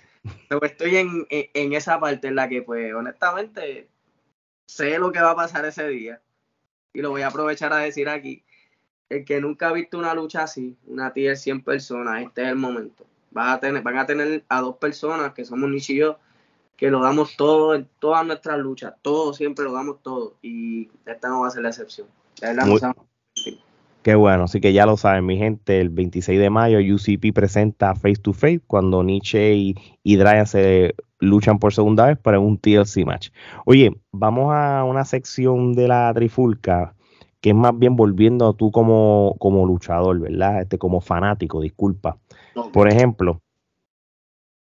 estoy 0.64 0.98
en, 0.98 1.28
en, 1.30 1.74
esa 1.74 2.00
parte 2.00 2.28
en 2.28 2.36
la 2.36 2.50
que, 2.50 2.64
pues, 2.64 2.94
honestamente, 2.94 3.88
sé 4.68 4.98
lo 4.98 5.12
que 5.12 5.22
va 5.22 5.32
a 5.32 5.36
pasar 5.36 5.64
ese 5.66 5.88
día. 5.88 6.22
Y 6.92 7.02
lo 7.02 7.12
voy 7.12 7.22
a 7.22 7.28
aprovechar 7.28 7.72
a 7.72 7.78
decir 7.78 8.10
aquí. 8.10 8.44
El 9.10 9.24
que 9.24 9.40
nunca 9.40 9.70
ha 9.70 9.74
visto 9.74 10.00
una 10.00 10.14
lucha 10.14 10.44
así, 10.44 10.76
una 10.88 11.14
tier 11.14 11.38
100 11.38 11.64
personas, 11.64 12.24
este 12.24 12.44
es 12.44 12.50
el 12.50 12.56
momento. 12.56 13.06
Van 13.32 13.50
a 13.50 13.60
tener, 13.60 13.84
van 13.84 13.98
a 13.98 14.06
tener 14.06 14.44
a 14.50 14.62
dos 14.62 14.78
personas 14.78 15.34
que 15.34 15.46
somos 15.46 15.70
Nishi 15.70 15.94
y 15.94 15.98
yo, 15.98 16.18
que 16.76 16.90
lo 16.90 17.02
damos 17.02 17.38
todo 17.38 17.76
en 17.76 17.88
todas 18.00 18.26
nuestras 18.26 18.58
luchas, 18.58 18.94
todo 19.02 19.34
siempre 19.34 19.66
lo 19.66 19.74
damos 19.74 20.02
todo 20.02 20.36
y 20.42 20.90
esta 21.06 21.30
no 21.30 21.42
va 21.42 21.48
a 21.48 21.52
ser 21.52 21.62
la 21.62 21.70
excepción. 21.70 22.08
Qué 24.02 24.14
bueno, 24.14 24.44
así 24.44 24.62
que 24.62 24.74
ya 24.74 24.86
lo 24.86 24.98
saben 24.98 25.26
mi 25.26 25.38
gente, 25.38 25.82
el 25.82 25.90
26 25.90 26.40
de 26.40 26.50
mayo 26.50 26.78
UCP 26.78 27.34
presenta 27.34 27.96
Face 27.96 28.22
to 28.22 28.34
Face 28.34 28.62
cuando 28.66 29.04
Nietzsche 29.04 29.56
y, 29.56 29.76
y 30.04 30.18
se 30.46 30.96
luchan 31.20 31.60
por 31.60 31.74
segunda 31.74 32.06
vez 32.08 32.18
para 32.18 32.40
un 32.40 32.58
TLC 32.58 33.06
match. 33.06 33.30
Oye, 33.66 34.00
vamos 34.12 34.54
a 34.54 34.84
una 34.84 35.06
sección 35.06 35.74
de 35.74 35.88
la 35.88 36.14
trifulca 36.14 36.95
que 37.46 37.52
es 37.52 37.56
más 37.56 37.78
bien 37.78 37.96
volviendo 37.96 38.50
a 38.50 38.58
tú 38.58 38.72
como, 38.72 39.36
como 39.38 39.68
luchador, 39.68 40.20
¿verdad? 40.20 40.64
Este, 40.64 40.80
como 40.80 41.00
fanático, 41.00 41.62
disculpa. 41.62 42.18
Por 42.74 42.88
ejemplo, 42.88 43.40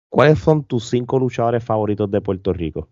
¿Cuáles 0.08 0.38
son 0.38 0.64
tus 0.64 0.88
cinco 0.88 1.18
luchadores 1.18 1.62
favoritos 1.62 2.10
de 2.10 2.22
Puerto 2.22 2.54
Rico? 2.54 2.88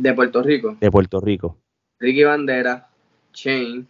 De 0.00 0.14
Puerto 0.14 0.42
Rico. 0.42 0.78
De 0.80 0.90
Puerto 0.90 1.20
Rico. 1.20 1.58
Ricky 2.00 2.24
Bandera, 2.24 2.88
Shane, 3.34 3.84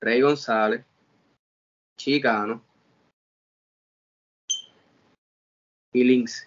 Rey 0.00 0.20
González, 0.20 0.84
Chicano 1.98 2.62
y 5.92 6.04
Lynx. 6.04 6.46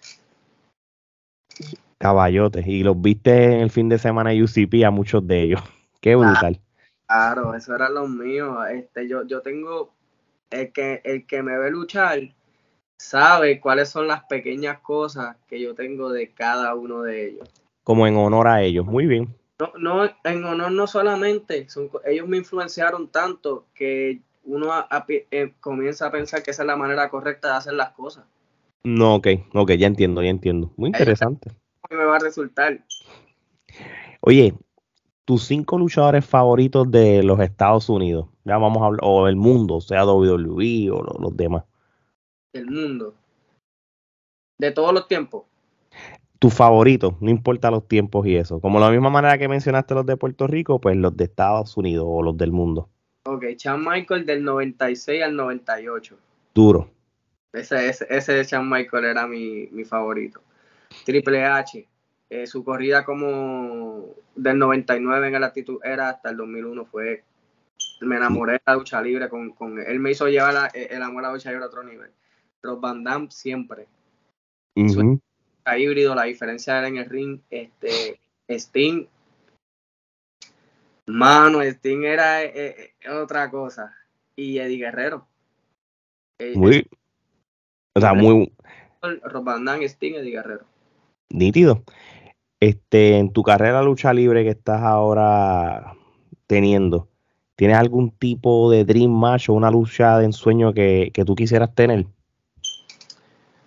Caballotes. 1.98 2.66
Y 2.66 2.82
los 2.84 2.98
viste 2.98 3.56
en 3.56 3.60
el 3.60 3.70
fin 3.70 3.90
de 3.90 3.98
semana 3.98 4.30
de 4.30 4.42
UCP 4.42 4.82
a 4.86 4.90
muchos 4.90 5.26
de 5.26 5.42
ellos. 5.42 5.60
Qué 6.00 6.16
brutal. 6.16 6.58
Claro, 7.08 7.54
eso 7.54 7.74
eran 7.74 7.94
los 7.94 8.08
míos. 8.08 8.56
Este, 8.70 9.08
yo, 9.08 9.26
yo 9.26 9.40
tengo 9.40 9.92
el 10.50 10.72
que, 10.72 11.00
el 11.04 11.26
que 11.26 11.42
me 11.42 11.58
ve 11.58 11.70
luchar 11.70 12.20
sabe 12.98 13.60
cuáles 13.60 13.88
son 13.88 14.08
las 14.08 14.24
pequeñas 14.24 14.80
cosas 14.80 15.36
que 15.48 15.60
yo 15.60 15.74
tengo 15.74 16.10
de 16.10 16.32
cada 16.32 16.74
uno 16.74 17.02
de 17.02 17.28
ellos. 17.28 17.48
Como 17.84 18.06
en 18.06 18.16
honor 18.16 18.48
a 18.48 18.62
ellos, 18.62 18.84
muy 18.84 19.06
bien. 19.06 19.34
No, 19.58 19.72
no 19.78 20.10
en 20.24 20.44
honor 20.44 20.70
no 20.70 20.86
solamente, 20.86 21.68
son, 21.68 21.90
ellos 22.04 22.28
me 22.28 22.36
influenciaron 22.36 23.08
tanto 23.08 23.66
que 23.74 24.20
uno 24.44 24.70
eh, 25.08 25.52
comienza 25.60 26.06
a 26.06 26.10
pensar 26.10 26.42
que 26.42 26.52
esa 26.52 26.62
es 26.62 26.66
la 26.66 26.76
manera 26.76 27.08
correcta 27.10 27.48
de 27.48 27.54
hacer 27.54 27.72
las 27.74 27.90
cosas. 27.90 28.24
No, 28.84 29.16
ok, 29.16 29.28
ok, 29.54 29.72
ya 29.72 29.86
entiendo, 29.86 30.22
ya 30.22 30.30
entiendo. 30.30 30.72
Muy 30.76 30.88
interesante. 30.90 31.50
Me 31.90 32.04
va 32.04 32.16
a 32.16 32.20
resultar. 32.20 32.84
Oye, 34.20 34.54
tus 35.28 35.44
cinco 35.44 35.76
luchadores 35.76 36.24
favoritos 36.24 36.90
de 36.90 37.22
los 37.22 37.38
Estados 37.40 37.90
Unidos, 37.90 38.28
ya 38.46 38.56
vamos 38.56 38.80
a 38.82 38.86
hablar, 38.86 39.00
o 39.04 39.26
del 39.26 39.36
mundo, 39.36 39.78
sea 39.82 40.06
WWE 40.06 40.90
o 40.90 41.02
los 41.20 41.36
demás 41.36 41.64
del 42.54 42.70
mundo. 42.70 43.14
De 44.58 44.70
todos 44.70 44.94
los 44.94 45.06
tiempos. 45.06 45.44
Tu 46.38 46.48
favorito, 46.48 47.18
no 47.20 47.28
importa 47.28 47.70
los 47.70 47.86
tiempos 47.86 48.26
y 48.26 48.36
eso. 48.36 48.58
Como 48.58 48.80
la 48.80 48.90
misma 48.90 49.10
manera 49.10 49.36
que 49.36 49.48
mencionaste 49.48 49.94
los 49.94 50.06
de 50.06 50.16
Puerto 50.16 50.46
Rico, 50.46 50.80
pues 50.80 50.96
los 50.96 51.14
de 51.14 51.24
Estados 51.24 51.76
Unidos 51.76 52.06
o 52.08 52.22
los 52.22 52.38
del 52.38 52.50
mundo. 52.50 52.88
Ok, 53.26 53.44
Chan 53.56 53.84
Michael 53.84 54.24
del 54.24 54.42
96 54.42 55.22
al 55.22 55.36
98. 55.36 56.16
Duro. 56.54 56.90
Ese, 57.52 57.86
ese, 57.86 58.06
ese 58.08 58.32
de 58.32 58.46
Chan 58.46 58.66
Michael 58.66 59.04
era 59.04 59.26
mi, 59.26 59.66
mi 59.72 59.84
favorito. 59.84 60.40
Triple 61.04 61.44
H, 61.44 61.86
eh, 62.30 62.46
su 62.46 62.64
corrida 62.64 63.04
como 63.04 64.14
del 64.34 64.58
99 64.58 65.28
en 65.28 65.34
el 65.34 65.44
actitud 65.44 65.80
era 65.82 66.10
hasta 66.10 66.30
el 66.30 66.36
2001 66.36 66.84
fue 66.86 67.24
me 68.00 68.16
enamoré 68.16 68.54
de 68.54 68.62
la 68.66 68.74
lucha 68.74 69.02
libre 69.02 69.28
con, 69.28 69.50
con 69.50 69.78
él 69.80 69.98
me 69.98 70.12
hizo 70.12 70.28
llevar 70.28 70.70
el 70.74 71.02
amor 71.02 71.24
a 71.24 71.28
la 71.28 71.34
lucha 71.34 71.50
libre 71.50 71.64
a 71.64 71.68
otro 71.68 71.82
nivel 71.82 72.10
los 72.62 72.80
Van 72.80 73.04
Damme 73.04 73.30
siempre. 73.30 73.86
Uh 74.76 75.18
híbrido, 75.76 76.14
la 76.14 76.22
diferencia 76.22 76.78
era 76.78 76.88
en 76.88 76.96
el 76.96 77.10
ring, 77.10 77.40
este, 77.50 78.18
Sting, 78.48 79.06
Mano, 81.06 81.60
Sting 81.62 82.04
era 82.04 82.42
eh, 82.42 82.94
eh, 83.02 83.10
otra 83.10 83.50
cosa. 83.50 83.94
Y 84.34 84.58
Eddie 84.58 84.78
Guerrero. 84.78 85.26
Muy. 86.54 86.88
O 87.94 88.00
sea, 88.00 88.14
muy. 88.14 88.50
Rob 89.02 89.46
Sting, 89.82 90.14
Eddie 90.14 90.30
Guerrero. 90.30 90.64
Nítido. 91.28 91.84
Este, 92.60 93.18
en 93.18 93.32
tu 93.32 93.42
carrera 93.42 93.82
lucha 93.82 94.12
libre 94.12 94.42
que 94.42 94.50
estás 94.50 94.82
ahora 94.82 95.94
teniendo, 96.46 97.08
¿tienes 97.54 97.76
algún 97.76 98.10
tipo 98.10 98.70
de 98.70 98.84
dream 98.84 99.10
match 99.10 99.48
o 99.48 99.52
una 99.52 99.70
lucha 99.70 100.18
de 100.18 100.24
ensueño 100.24 100.72
que, 100.72 101.10
que 101.14 101.24
tú 101.24 101.36
quisieras 101.36 101.74
tener? 101.74 102.06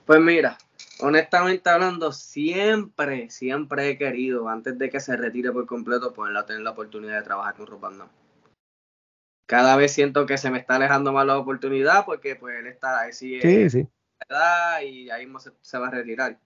Pues 0.05 0.19
mira, 0.19 0.57
honestamente 1.01 1.69
hablando, 1.69 2.11
siempre, 2.11 3.29
siempre 3.29 3.89
he 3.89 3.97
querido, 3.97 4.49
antes 4.49 4.77
de 4.77 4.89
que 4.89 4.99
se 4.99 5.15
retire 5.15 5.51
por 5.51 5.65
completo, 5.65 6.13
poderla 6.13 6.45
tener 6.45 6.63
la 6.63 6.71
oportunidad 6.71 7.17
de 7.17 7.23
trabajar 7.23 7.55
con 7.55 7.67
Rob 7.67 7.81
Cada 9.45 9.75
vez 9.75 9.93
siento 9.93 10.25
que 10.25 10.37
se 10.37 10.51
me 10.51 10.59
está 10.59 10.75
alejando 10.75 11.11
más 11.13 11.25
la 11.25 11.37
oportunidad 11.37 12.05
porque 12.05 12.35
pues 12.35 12.59
él 12.59 12.67
está 12.67 13.01
ahí 13.01 13.13
sí, 13.13 13.39
sí. 13.69 13.87
y 14.83 15.09
ahí 15.09 15.25
mismo 15.25 15.39
se, 15.39 15.77
va 15.77 15.87
a 15.87 15.91
retirar. 15.91 16.37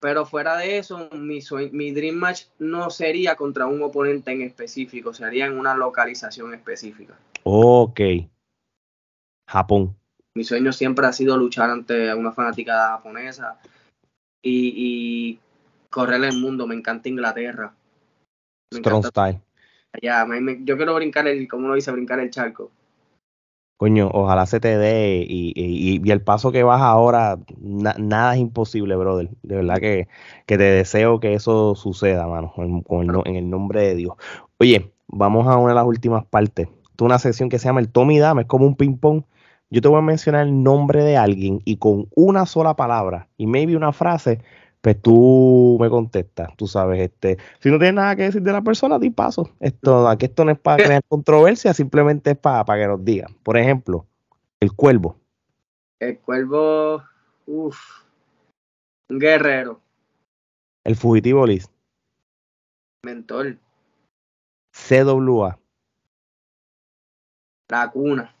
Pero 0.00 0.24
fuera 0.26 0.56
de 0.56 0.78
eso, 0.78 1.08
mi, 1.12 1.40
mi 1.72 1.92
Dream 1.92 2.14
Match 2.14 2.44
no 2.58 2.90
sería 2.90 3.34
contra 3.34 3.66
un 3.66 3.82
oponente 3.82 4.30
en 4.30 4.42
específico, 4.42 5.12
sería 5.12 5.46
en 5.46 5.58
una 5.58 5.74
localización 5.74 6.54
específica. 6.54 7.18
Ok. 7.42 8.00
Japón 9.48 9.96
mi 10.38 10.44
sueño 10.44 10.72
siempre 10.72 11.04
ha 11.04 11.12
sido 11.12 11.36
luchar 11.36 11.68
ante 11.68 12.14
una 12.14 12.30
fanática 12.30 12.90
japonesa 12.90 13.58
y, 14.40 15.40
correr 15.90 16.22
el 16.22 16.38
mundo. 16.38 16.64
Me 16.64 16.76
encanta 16.76 17.08
Inglaterra. 17.08 17.74
Strong 18.72 19.06
style. 19.06 19.40
Ya, 20.00 20.24
yo 20.60 20.76
quiero 20.76 20.94
brincar 20.94 21.26
el, 21.26 21.48
como 21.48 21.66
uno 21.66 21.74
dice, 21.74 21.90
brincar 21.90 22.20
el 22.20 22.30
charco. 22.30 22.70
Coño, 23.78 24.10
ojalá 24.12 24.44
se 24.46 24.60
te 24.60 24.76
dé 24.76 25.24
y, 25.26 26.10
el 26.10 26.20
paso 26.20 26.52
que 26.52 26.62
vas 26.64 26.82
ahora, 26.82 27.38
nada 27.60 28.34
es 28.34 28.40
imposible, 28.40 28.96
brother. 28.96 29.30
De 29.42 29.56
verdad 29.56 29.76
que, 29.78 30.08
te 30.46 30.58
deseo 30.58 31.20
que 31.20 31.34
eso 31.34 31.74
suceda, 31.74 32.26
mano, 32.26 32.52
en, 32.58 32.84
en, 33.24 33.36
el 33.36 33.48
nombre 33.48 33.80
de 33.82 33.94
Dios. 33.94 34.14
Oye, 34.58 34.92
vamos 35.06 35.46
a 35.46 35.56
una 35.56 35.70
de 35.70 35.76
las 35.76 35.86
últimas 35.86 36.26
partes. 36.26 36.68
Tú 36.96 37.04
una 37.06 37.18
sección 37.18 37.48
que 37.48 37.58
se 37.58 37.66
llama 37.66 37.80
el 37.80 37.88
Tommy 37.88 38.18
Dame, 38.18 38.42
es 38.42 38.48
como 38.48 38.66
un 38.66 38.74
ping-pong 38.74 39.22
yo 39.70 39.82
te 39.82 39.88
voy 39.88 39.98
a 39.98 40.02
mencionar 40.02 40.46
el 40.46 40.62
nombre 40.62 41.04
de 41.04 41.16
alguien 41.16 41.60
y 41.64 41.76
con 41.76 42.08
una 42.14 42.46
sola 42.46 42.74
palabra 42.74 43.28
y 43.36 43.46
maybe 43.46 43.76
una 43.76 43.92
frase, 43.92 44.40
pues 44.88 45.02
tú 45.02 45.76
me 45.78 45.90
contestas, 45.90 46.56
tú 46.56 46.66
sabes, 46.66 46.98
este, 47.02 47.36
si 47.58 47.70
no 47.70 47.76
tienes 47.76 47.92
nada 47.92 48.16
que 48.16 48.22
decir 48.22 48.40
de 48.40 48.52
la 48.52 48.62
persona, 48.62 48.98
di 48.98 49.10
paso. 49.10 49.50
Esto, 49.60 50.08
aquí 50.08 50.24
esto 50.24 50.46
no 50.46 50.50
es 50.50 50.58
para 50.58 50.82
crear 50.82 51.02
controversia, 51.08 51.74
simplemente 51.74 52.30
es 52.30 52.38
para, 52.38 52.64
para 52.64 52.80
que 52.80 52.88
nos 52.88 53.04
digan. 53.04 53.36
Por 53.42 53.58
ejemplo, 53.58 54.06
el 54.60 54.72
cuervo. 54.72 55.18
El 56.00 56.18
cuervo, 56.20 57.02
uff, 57.44 57.78
un 59.10 59.18
guerrero. 59.18 59.78
El 60.84 60.96
fugitivo 60.96 61.46
Liz. 61.46 61.70
Mentor. 63.04 63.58
CWA. 64.72 65.58
La 67.68 67.90
cuna. 67.90 68.34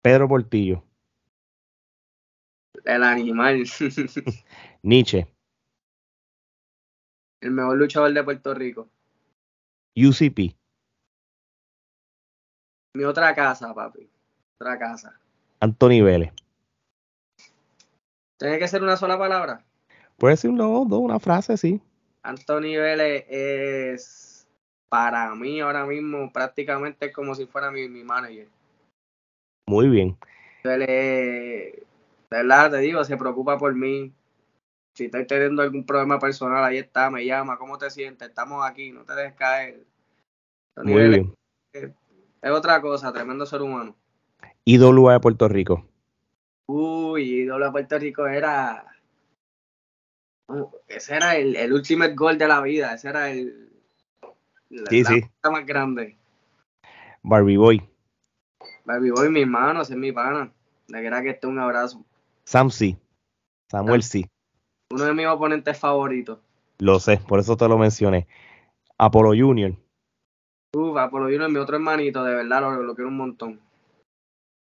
Pedro 0.00 0.28
Portillo. 0.28 0.84
El 2.84 3.02
animal. 3.02 3.64
Nietzsche. 4.88 5.26
El 7.42 7.50
mejor 7.50 7.76
luchador 7.76 8.10
de 8.10 8.24
Puerto 8.24 8.54
Rico. 8.54 8.88
UCP. 9.94 10.56
Mi 12.96 13.04
otra 13.04 13.34
casa, 13.34 13.74
papi. 13.74 14.08
Otra 14.58 14.78
casa. 14.78 15.20
Anthony 15.60 16.02
Vélez. 16.02 16.32
¿Tiene 18.38 18.58
que 18.58 18.66
ser 18.66 18.82
una 18.82 18.96
sola 18.96 19.18
palabra? 19.18 19.62
Puede 20.16 20.38
ser 20.38 20.52
una, 20.52 20.64
dos, 20.64 20.86
una 20.90 21.20
frase, 21.20 21.58
sí. 21.58 21.82
Anthony 22.22 22.78
Vélez 22.78 23.26
es 23.28 24.48
para 24.88 25.34
mí 25.34 25.60
ahora 25.60 25.84
mismo 25.84 26.32
prácticamente 26.32 27.12
como 27.12 27.34
si 27.34 27.44
fuera 27.44 27.70
mi, 27.70 27.90
mi 27.90 28.04
manager. 28.04 28.48
Muy 29.66 29.90
bien. 29.90 30.16
Él 30.64 30.80
de 30.80 31.86
verdad 32.30 32.70
te 32.70 32.78
digo, 32.78 33.04
se 33.04 33.18
preocupa 33.18 33.58
por 33.58 33.74
mí. 33.74 34.14
Si 34.98 35.04
estoy 35.04 35.28
teniendo 35.28 35.62
algún 35.62 35.86
problema 35.86 36.18
personal, 36.18 36.64
ahí 36.64 36.78
está, 36.78 37.08
me 37.08 37.24
llama, 37.24 37.56
¿cómo 37.56 37.78
te 37.78 37.88
sientes? 37.88 38.30
Estamos 38.30 38.68
aquí, 38.68 38.90
no 38.90 39.04
te 39.04 39.14
dejes 39.14 39.34
caer. 39.34 39.86
Muy 40.74 41.08
bien. 41.08 41.34
Es, 41.72 42.50
otra 42.50 42.80
cosa, 42.80 43.12
tremendo 43.12 43.46
ser 43.46 43.62
humano. 43.62 43.94
Ídolo 44.64 45.08
de 45.10 45.20
Puerto 45.20 45.46
Rico. 45.46 45.86
Uy, 46.66 47.42
ídolo 47.42 47.66
de 47.66 47.70
Puerto 47.70 47.96
Rico 47.96 48.26
era. 48.26 48.86
ese 50.88 51.14
era 51.14 51.36
el, 51.36 51.54
el 51.54 51.72
ultimate 51.72 52.16
goal 52.16 52.36
de 52.36 52.48
la 52.48 52.60
vida, 52.60 52.92
ese 52.92 53.10
era 53.10 53.30
el. 53.30 53.70
sí, 54.90 55.04
sí. 55.04 55.22
más 55.44 55.64
grande. 55.64 56.18
Barbie 57.22 57.56
Boy. 57.56 57.88
Baby 58.84 59.10
Boy, 59.10 59.30
mi 59.30 59.42
hermano, 59.42 59.82
ese 59.82 59.92
es 59.92 59.98
mi 60.00 60.10
pana. 60.10 60.52
De 60.88 61.00
verdad 61.00 61.22
que 61.22 61.30
esté 61.30 61.46
un 61.46 61.60
abrazo. 61.60 62.04
Sam 62.42 62.68
sí. 62.68 62.98
Samuel 63.70 64.02
sí. 64.02 64.28
Uno 64.90 65.04
de 65.04 65.14
mis 65.14 65.26
oponentes 65.26 65.78
favoritos. 65.78 66.38
Lo 66.78 66.98
sé, 67.00 67.18
por 67.18 67.40
eso 67.40 67.56
te 67.56 67.68
lo 67.68 67.76
mencioné. 67.76 68.26
Apolo 68.96 69.30
Junior. 69.30 69.74
Uf, 70.74 70.96
Apolo 70.96 71.24
Junior, 71.24 71.50
mi 71.50 71.58
otro 71.58 71.76
hermanito, 71.76 72.24
de 72.24 72.34
verdad 72.34 72.60
lo, 72.60 72.82
lo 72.82 72.94
quiero 72.94 73.08
un 73.08 73.16
montón. 73.16 73.60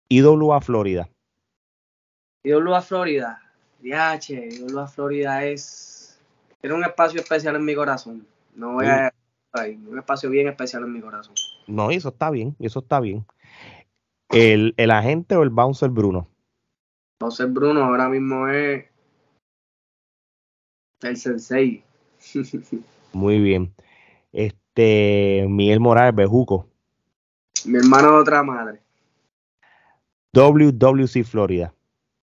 IWA 0.09 0.61
Florida. 0.61 1.09
IWA 2.45 2.83
Florida. 2.83 3.41
DH, 3.81 4.31
IWA 4.31 4.87
Florida 4.87 5.45
es. 5.45 6.21
Tiene 6.61 6.77
un 6.77 6.85
espacio 6.85 7.21
especial 7.21 7.57
en 7.57 7.65
mi 7.65 7.75
corazón. 7.75 8.27
No 8.55 8.75
voy 8.75 8.87
a. 8.87 9.13
Un 9.89 9.99
espacio 9.99 10.31
bien 10.31 10.49
especial 10.49 10.83
en 10.83 10.93
mi 10.93 11.01
corazón. 11.01 11.35
No, 11.67 11.91
eso 11.91 12.09
está 12.09 12.31
bien, 12.31 12.57
eso 12.59 12.81
está 12.81 12.99
bien. 12.99 13.25
¿El, 14.31 14.75
el 14.77 14.91
agente 14.91 15.37
o 15.37 15.45
el 15.45 15.51
bouncer 15.51 15.91
Bruno? 15.91 16.27
Bouncer 17.21 17.47
Bruno 17.47 17.85
ahora 17.85 18.09
mismo 18.09 18.49
es 18.49 18.85
el 21.05 21.17
sensei. 21.17 21.83
Muy 23.13 23.41
bien. 23.41 23.75
Este, 24.33 25.47
Miguel 25.49 25.81
Morales, 25.81 26.15
Bejuco. 26.15 26.69
Mi 27.65 27.79
hermano 27.79 28.13
de 28.13 28.19
otra 28.19 28.43
madre. 28.43 28.81
WWC 30.33 31.25
Florida. 31.25 31.73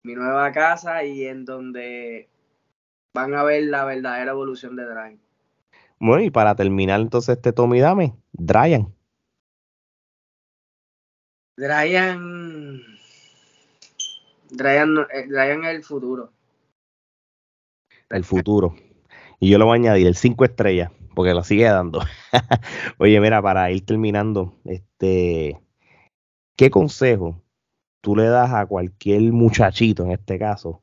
Mi 0.04 0.16
nueva 0.16 0.52
casa 0.52 1.04
y 1.04 1.26
en 1.26 1.46
donde 1.46 2.28
van 3.14 3.36
a 3.36 3.44
ver 3.44 3.64
la 3.64 3.86
verdadera 3.86 4.32
evolución 4.32 4.76
de 4.76 4.86
Drive. 4.86 5.20
Bueno, 6.00 6.24
y 6.24 6.32
para 6.32 6.56
terminar 6.56 7.02
entonces 7.02 7.36
este 7.36 7.54
Tommy 7.54 7.80
Dame, 7.82 8.16
Dryan. 8.32 8.94
Dryan. 11.58 12.82
Dryan, 14.50 14.98
eh, 15.14 15.28
Dryan 15.28 15.66
es 15.66 15.76
el 15.76 15.84
futuro. 15.84 16.32
El 18.10 18.24
futuro. 18.24 18.76
Y 19.40 19.50
yo 19.50 19.58
lo 19.58 19.66
voy 19.66 19.78
a 19.78 19.82
añadir, 19.82 20.08
el 20.08 20.16
5 20.16 20.46
estrellas, 20.46 20.92
porque 21.16 21.34
lo 21.34 21.44
sigue 21.44 21.66
dando. 21.66 22.02
Oye, 22.98 23.20
mira, 23.20 23.42
para 23.42 23.72
ir 23.72 23.86
terminando, 23.86 24.56
este, 24.66 25.62
¿qué 26.56 26.70
consejo 26.70 27.42
tú 28.02 28.16
le 28.16 28.26
das 28.26 28.54
a 28.54 28.66
cualquier 28.66 29.22
muchachito, 29.32 30.04
en 30.04 30.12
este 30.12 30.40
caso, 30.40 30.82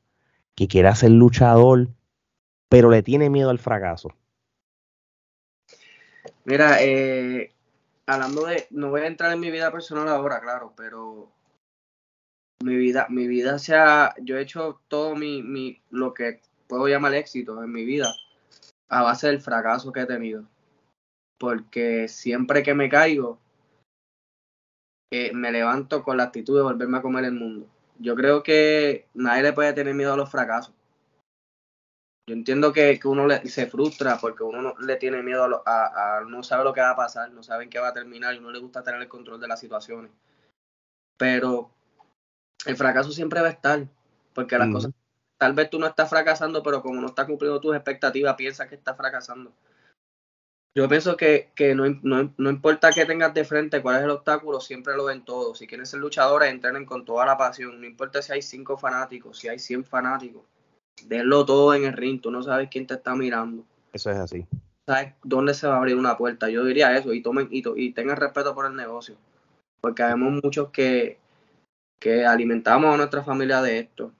que 0.55 0.69
quiera 0.69 0.95
ser 0.95 1.11
luchador, 1.11 1.89
pero 2.69 2.91
le 2.91 3.03
tiene 3.03 3.29
miedo 3.29 3.51
al 3.51 3.59
fracaso? 3.59 4.11
Mira, 6.45 6.83
eh, 6.83 7.53
hablando 8.07 8.47
de, 8.47 8.67
no 8.71 8.91
voy 8.91 9.03
a 9.03 9.07
entrar 9.07 9.33
en 9.33 9.41
mi 9.41 9.51
vida 9.51 9.71
personal 9.71 10.09
ahora, 10.09 10.41
claro, 10.41 10.73
pero 10.77 11.29
mi 12.63 12.77
vida, 12.77 13.07
mi 13.11 13.27
vida 13.27 13.59
se 13.59 13.75
ha, 13.75 14.15
yo 14.23 14.39
he 14.39 14.43
hecho 14.43 14.81
todo 14.89 15.15
mi, 15.15 15.43
mi, 15.43 15.81
lo 15.91 16.15
que 16.15 16.41
puedo 16.69 16.89
llamar 16.89 17.15
éxito 17.15 17.63
en 17.63 17.73
mi 17.73 17.85
vida 17.85 18.15
a 18.89 19.03
base 19.03 19.29
del 19.29 19.41
fracaso 19.41 19.93
que 19.93 20.01
he 20.01 20.07
tenido. 20.07 20.45
Porque 21.39 22.09
siempre 22.09 22.63
que 22.63 22.75
me 22.75 22.89
caigo, 22.89 23.39
eh, 25.13 25.33
me 25.33 25.53
levanto 25.53 26.03
con 26.03 26.17
la 26.17 26.25
actitud 26.25 26.57
de 26.57 26.63
volverme 26.63 26.99
a 26.99 27.03
comer 27.03 27.25
el 27.25 27.33
mundo. 27.33 27.69
Yo 27.99 28.15
creo 28.15 28.43
que 28.43 29.09
nadie 29.15 29.43
le 29.43 29.53
puede 29.53 29.73
tener 29.73 29.95
miedo 29.95 30.13
a 30.13 30.17
los 30.17 30.31
fracasos. 30.31 30.75
Yo 32.29 32.35
entiendo 32.35 32.73
que, 32.73 32.99
uno 33.05 33.29
se 33.45 33.67
frustra 33.69 34.19
porque 34.19 34.43
uno 34.43 34.61
no, 34.61 34.75
le 34.81 34.97
tiene 34.97 35.23
miedo 35.23 35.63
a, 35.65 36.23
no 36.27 36.43
sabe 36.43 36.65
lo 36.65 36.73
que 36.73 36.81
va 36.81 36.91
a 36.91 36.97
pasar, 36.97 37.31
no 37.31 37.45
sabe 37.45 37.65
en 37.65 37.71
qué 37.71 37.79
va 37.79 37.89
a 37.89 37.95
terminar 37.95 38.35
y 38.35 38.41
no 38.41 38.51
le 38.51 38.59
gusta 38.59 38.83
tener 38.83 39.01
el 39.01 39.09
control 39.09 39.41
de 39.41 39.47
las 39.47 39.61
situaciones. 39.61 40.11
Pero 41.17 41.71
el 42.67 42.77
fracaso 42.77 43.13
siempre 43.13 43.41
va 43.41 43.47
a 43.47 43.53
estar, 43.53 43.87
porque 44.35 44.59
las 44.59 44.71
cosas, 44.71 44.93
tal 45.39 45.53
vez 45.53 45.71
tú 45.71 45.79
no 45.79 45.87
estás 45.87 46.09
fracasando, 46.09 46.63
pero 46.63 46.83
como 46.83 47.01
no 47.01 47.09
estás 47.09 47.27
cumpliendo 47.27 47.61
tus 47.61 47.75
expectativas, 47.75 48.35
piensas 48.37 48.69
que 48.69 48.77
estás 48.77 48.97
fracasando. 48.97 49.53
Yo 50.75 50.87
pienso 50.91 51.17
que, 51.17 51.51
no, 51.75 52.33
no, 52.37 52.51
importa 52.51 52.91
qué 52.93 53.07
tengas 53.07 53.33
de 53.33 53.47
frente, 53.47 53.81
cuál 53.81 53.97
es 53.97 54.03
el 54.03 54.11
obstáculo, 54.11 54.61
siempre 54.61 54.95
lo 54.95 55.07
ven 55.07 55.25
todo. 55.25 55.55
Si 55.55 55.67
quieren 55.67 55.87
ser 55.87 56.01
luchadores, 56.01 56.51
entrenen 56.51 56.85
con 56.85 57.07
toda 57.07 57.25
la 57.25 57.39
pasión. 57.39 57.81
No 57.81 57.87
importa 57.87 58.21
si 58.21 58.33
hay 58.33 58.43
cinco 58.43 58.77
fanáticos, 58.77 59.39
si 59.39 59.49
hay 59.49 59.59
100 59.59 59.87
fanáticos. 59.87 60.43
Denlo 61.07 61.47
todo 61.47 61.73
en 61.75 61.85
el 61.85 61.95
ring. 61.95 62.21
Tú 62.21 62.31
no 62.31 62.43
sabes 62.43 62.69
quién 62.71 62.87
te 62.87 62.93
está 62.93 63.15
mirando. 63.15 63.65
Eso 63.95 64.11
es 64.11 64.19
así. 64.19 64.47
Sabes 64.87 65.15
dónde 65.25 65.55
se 65.55 65.67
va 65.67 65.77
a 65.77 65.79
abrir 65.79 65.97
una 65.97 66.19
puerta. 66.19 66.51
Yo 66.51 66.63
diría 66.63 66.95
eso. 66.95 67.15
Y 67.15 67.23
tomen 67.23 67.49
y, 67.51 67.65
y 67.75 67.93
tengan 67.93 68.19
respeto 68.19 68.55
por 68.55 68.67
el 68.67 68.77
negocio. 68.77 69.17
Porque 69.81 70.03
vemos 70.03 70.43
muchos 70.45 70.69
que, 70.69 71.19
que 71.99 72.27
alimentamos 72.27 72.93
a 72.93 72.99
nuestra 72.99 73.25
familia 73.25 73.63
de 73.63 73.79
esto 73.79 74.13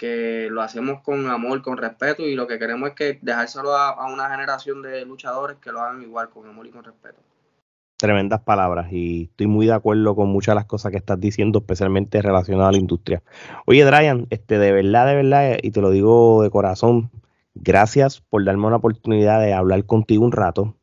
que 0.00 0.48
lo 0.50 0.62
hacemos 0.62 1.02
con 1.02 1.28
amor, 1.28 1.60
con 1.60 1.76
respeto 1.76 2.26
y 2.26 2.34
lo 2.34 2.46
que 2.46 2.58
queremos 2.58 2.88
es 2.88 2.94
que 2.94 3.18
dejárselo 3.20 3.76
a, 3.76 4.10
una 4.10 4.30
generación 4.30 4.80
de 4.80 5.04
luchadores 5.04 5.58
que 5.58 5.70
lo 5.72 5.80
hagan 5.82 6.00
igual, 6.00 6.30
con 6.30 6.48
amor 6.48 6.66
y 6.66 6.70
con 6.70 6.82
respeto. 6.82 7.20
Tremendas 7.98 8.40
palabras 8.40 8.90
y 8.90 9.24
estoy 9.24 9.46
muy 9.46 9.66
de 9.66 9.74
acuerdo 9.74 10.16
con 10.16 10.30
muchas 10.30 10.52
de 10.52 10.56
las 10.56 10.64
cosas 10.64 10.90
que 10.90 10.96
estás 10.96 11.20
diciendo, 11.20 11.58
especialmente 11.58 12.22
relacionadas 12.22 12.70
a 12.70 12.72
la 12.72 12.78
industria. 12.78 13.22
Oye, 13.66 13.84
Brian, 13.84 14.26
este, 14.30 14.58
de 14.58 14.72
verdad, 14.72 15.06
de 15.06 15.16
verdad, 15.16 15.58
y 15.62 15.70
te 15.70 15.82
lo 15.82 15.90
digo 15.90 16.42
de 16.42 16.48
corazón, 16.48 17.10
gracias 17.54 18.22
por 18.22 18.42
darme 18.42 18.68
una 18.68 18.76
oportunidad 18.76 19.38
de 19.42 19.52
hablar 19.52 19.84
contigo 19.84 20.24
un 20.24 20.32
rato. 20.32 20.76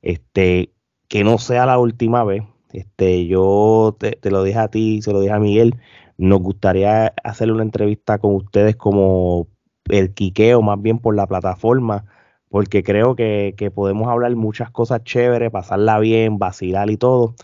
Este, 0.00 0.70
que 1.08 1.22
no 1.22 1.36
sea 1.36 1.66
la 1.66 1.78
última 1.78 2.24
vez. 2.24 2.44
Este, 2.72 3.26
yo 3.26 3.94
te, 4.00 4.12
te 4.12 4.30
lo 4.30 4.42
dije 4.42 4.58
a 4.58 4.68
ti, 4.68 5.02
se 5.02 5.12
lo 5.12 5.20
dije 5.20 5.34
a 5.34 5.38
Miguel 5.38 5.76
nos 6.18 6.40
gustaría 6.40 7.14
hacer 7.24 7.50
una 7.52 7.62
entrevista 7.62 8.18
con 8.18 8.34
ustedes 8.34 8.76
como 8.76 9.48
el 9.88 10.14
quiqueo, 10.14 10.62
más 10.62 10.80
bien 10.80 10.98
por 10.98 11.16
la 11.16 11.26
plataforma, 11.26 12.04
porque 12.48 12.82
creo 12.82 13.16
que, 13.16 13.72
podemos 13.74 14.08
hablar 14.08 14.34
muchas 14.36 14.70
cosas 14.70 15.02
chéveres, 15.04 15.50
pasarla 15.50 15.98
bien, 15.98 16.38
vacilar 16.38 16.90
y 16.90 16.96
todo. 16.96 17.34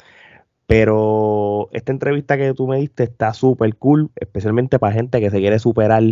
Pero 0.66 1.68
esta 1.72 1.92
entrevista 1.92 2.36
que 2.36 2.54
tú 2.54 2.68
me 2.68 2.78
diste 2.78 3.04
está 3.04 3.34
súper 3.34 3.76
cool, 3.76 4.10
especialmente 4.16 4.78
para 4.78 4.94
gente 4.94 5.20
que 5.20 5.30
se 5.30 5.40
quiere 5.40 5.58
superar 5.58 6.02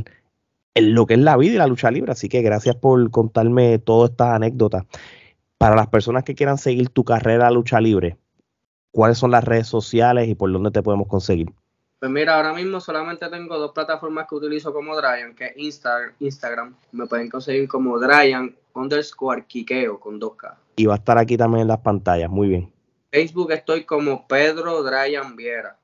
en 0.75 0.95
lo 0.95 1.07
que 1.07 1.15
es 1.15 1.21
la 1.21 1.37
vida 1.37 1.55
y 1.55 1.59
la 1.59 1.69
lucha 1.69 1.91
libre. 1.93 2.13
Así 2.13 2.29
que 2.29 2.43
gracias 2.43 2.77
por 2.77 3.11
contarme 3.11 3.79
todas 3.79 4.11
estas 4.11 4.35
anécdotas. 4.35 4.85
Para 5.59 5.77
las 5.77 5.89
personas 5.89 6.25
que 6.25 6.35
quieran 6.35 6.59
seguir 6.59 6.89
tu 6.91 7.05
carrera 7.05 7.51
lucha 7.51 7.81
libre, 7.81 8.17
¿cuáles 8.91 9.19
son 9.19 9.31
las 9.31 9.45
redes 9.45 9.69
sociales 9.69 10.29
y 10.29 10.35
por 10.35 10.53
dónde 10.53 10.73
te 10.73 10.83
podemos 10.83 11.07
conseguir? 11.09 11.53
Pues 11.99 12.13
mira, 12.13 12.37
ahora 12.37 12.53
mismo 12.53 12.81
solamente 12.81 13.29
tengo 13.29 13.59
dos 13.59 13.73
plataformas 13.73 14.29
que 14.29 14.37
utilizo 14.37 14.73
como 14.73 14.95
Dryan, 14.95 15.35
que 15.35 15.47
es 15.47 15.57
Instagram. 16.21 16.77
Me 16.93 17.07
pueden 17.07 17.29
conseguir 17.29 17.69
como 17.69 17.99
Dryan 17.99 18.55
underscore 18.73 19.45
Kikeo 19.47 19.99
con 19.99 20.21
2K. 20.21 20.55
Y 20.77 20.87
va 20.87 20.95
a 20.95 20.99
estar 20.99 21.19
aquí 21.19 21.37
también 21.37 21.63
en 21.63 21.69
las 21.69 21.81
pantallas, 21.81 22.31
muy 22.31 22.49
bien. 22.49 22.73
Facebook 23.11 23.51
estoy 23.51 23.85
como 23.85 24.29
Pedro 24.29 24.85
Dryan 24.85 25.35
Viera. 25.35 25.77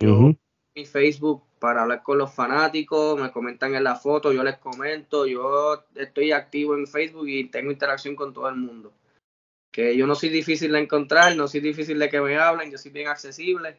Yo, 0.00 0.34
mi 0.74 0.86
Facebook 0.86 1.44
para 1.60 1.82
hablar 1.82 2.02
con 2.02 2.18
los 2.18 2.32
fanáticos, 2.34 3.20
me 3.20 3.30
comentan 3.30 3.74
en 3.74 3.84
la 3.84 3.94
foto, 3.94 4.32
yo 4.32 4.42
les 4.42 4.56
comento, 4.56 5.26
yo 5.26 5.84
estoy 5.94 6.32
activo 6.32 6.74
en 6.74 6.86
Facebook 6.86 7.28
y 7.28 7.44
tengo 7.44 7.70
interacción 7.70 8.16
con 8.16 8.32
todo 8.32 8.48
el 8.48 8.56
mundo. 8.56 8.92
Que 9.70 9.96
yo 9.96 10.06
no 10.08 10.16
soy 10.16 10.30
difícil 10.30 10.72
de 10.72 10.80
encontrar, 10.80 11.36
no 11.36 11.46
soy 11.46 11.60
difícil 11.60 11.98
de 11.98 12.08
que 12.08 12.20
me 12.20 12.36
hablen, 12.38 12.72
yo 12.72 12.78
soy 12.78 12.90
bien 12.90 13.06
accesible 13.06 13.76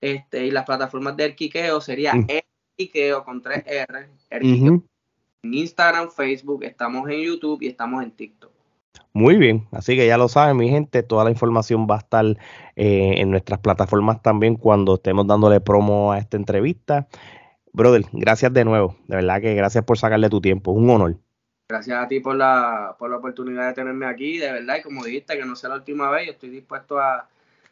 este, 0.00 0.46
y 0.46 0.50
las 0.50 0.64
plataformas 0.64 1.16
de 1.16 1.24
Erquiqueo 1.24 1.80
sería 1.80 2.14
mm. 2.14 2.26
Erquiqueo 2.28 3.24
con 3.24 3.42
3R. 3.42 4.08
En 4.30 5.54
Instagram, 5.54 6.10
Facebook, 6.10 6.64
estamos 6.64 7.08
en 7.08 7.20
YouTube 7.20 7.62
y 7.62 7.68
estamos 7.68 8.02
en 8.02 8.10
TikTok. 8.10 8.52
Muy 9.12 9.36
bien, 9.36 9.66
así 9.72 9.96
que 9.96 10.06
ya 10.06 10.18
lo 10.18 10.28
saben, 10.28 10.56
mi 10.58 10.68
gente, 10.68 11.02
toda 11.02 11.24
la 11.24 11.30
información 11.30 11.86
va 11.90 11.96
a 11.96 11.98
estar 11.98 12.26
eh, 12.76 13.14
en 13.16 13.30
nuestras 13.30 13.60
plataformas 13.60 14.20
también 14.20 14.56
cuando 14.56 14.96
estemos 14.96 15.26
dándole 15.26 15.60
promo 15.60 16.12
a 16.12 16.18
esta 16.18 16.36
entrevista. 16.36 17.08
Brother, 17.72 18.04
gracias 18.12 18.52
de 18.52 18.64
nuevo, 18.64 18.96
de 19.06 19.16
verdad 19.16 19.40
que 19.40 19.54
gracias 19.54 19.84
por 19.84 19.96
sacarle 19.96 20.28
tu 20.28 20.40
tiempo, 20.40 20.72
un 20.72 20.90
honor. 20.90 21.16
Gracias 21.68 21.98
a 21.98 22.06
ti 22.08 22.20
por 22.20 22.36
la, 22.36 22.94
por 22.98 23.10
la 23.10 23.16
oportunidad 23.16 23.68
de 23.68 23.74
tenerme 23.74 24.06
aquí, 24.06 24.38
de 24.38 24.52
verdad, 24.52 24.76
y 24.78 24.82
como 24.82 25.04
dijiste, 25.04 25.36
que 25.38 25.44
no 25.44 25.56
sea 25.56 25.70
la 25.70 25.76
última 25.76 26.10
vez, 26.10 26.26
yo 26.26 26.32
estoy 26.32 26.50
dispuesto 26.50 26.98
a, 26.98 27.28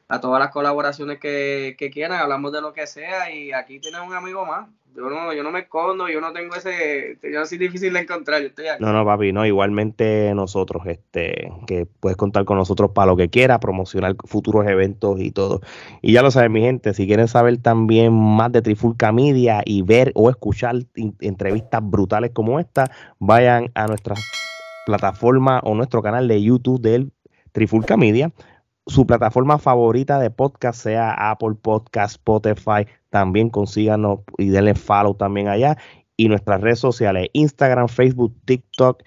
a 0.09 0.21
todas 0.21 0.41
las 0.41 0.51
colaboraciones 0.51 1.19
que, 1.19 1.77
quieran, 1.93 2.21
hablamos 2.21 2.53
de 2.53 2.61
lo 2.61 2.73
que 2.73 2.87
sea 2.87 3.31
y 3.33 3.53
aquí 3.53 3.79
tienes 3.81 4.01
un 4.07 4.15
amigo 4.15 4.45
más. 4.45 4.69
Yo 4.97 5.11
no, 5.11 5.33
yo 5.33 5.43
no 5.43 5.51
me 5.51 5.61
escondo, 5.61 6.09
yo 6.09 6.21
no 6.21 6.33
tengo 6.33 6.55
ese, 6.55 7.19
yo 7.21 7.41
así 7.41 7.59
difícil 7.59 7.93
de 7.93 8.01
encontrar, 8.01 8.41
yo 8.41 8.47
estoy 8.47 8.69
aquí. 8.69 8.85
No, 8.85 8.93
no, 8.93 9.05
papi, 9.05 9.33
no, 9.33 9.45
igualmente 9.45 10.33
nosotros, 10.37 10.87
este, 10.87 11.51
que 11.67 11.87
puedes 11.99 12.17
contar 12.17 12.45
con 12.45 12.59
nosotros 12.59 12.93
para 12.93 13.07
lo 13.07 13.17
que 13.17 13.29
quieras, 13.29 13.59
promocionar 13.59 14.15
futuros 14.25 14.69
eventos 14.69 15.19
y 15.19 15.33
todo. 15.33 15.63
Y 16.01 16.13
ya 16.13 16.23
lo 16.23 16.31
saben, 16.31 16.53
mi 16.53 16.61
gente, 16.61 16.95
si 16.95 17.09
quieren 17.09 17.27
saber 17.27 17.61
también 17.61 18.13
más 18.13 18.53
de 18.53 18.63
Trifulca 18.63 19.11
Media 19.11 19.63
y 19.65 19.83
ver 19.83 20.13
o 20.15 20.31
escuchar 20.31 20.77
entrevistas 20.95 21.81
brutales 21.83 22.31
como 22.33 22.61
esta, 22.61 22.89
vayan 23.19 23.73
a 23.75 23.89
nuestra 23.89 24.15
plataforma 24.87 25.59
o 25.65 25.75
nuestro 25.75 26.03
canal 26.03 26.29
de 26.29 26.41
YouTube 26.41 26.81
del 26.81 27.11
Trifulca 27.51 27.97
Media 27.97 28.31
su 28.87 29.07
plataforma 29.07 29.59
favorita 29.59 30.19
de 30.19 30.31
podcast, 30.31 30.83
sea 30.83 31.31
Apple 31.31 31.55
Podcast, 31.61 32.17
Spotify, 32.17 32.87
también 33.11 33.49
consíganos 33.51 34.21
y 34.39 34.49
denle 34.49 34.75
follow 34.75 35.15
también 35.15 35.49
allá. 35.49 35.79
Y 36.17 36.29
nuestras 36.29 36.61
redes 36.61 36.79
sociales, 36.79 37.29
Instagram, 37.33 37.89
Facebook, 37.89 38.35
TikTok 38.45 39.03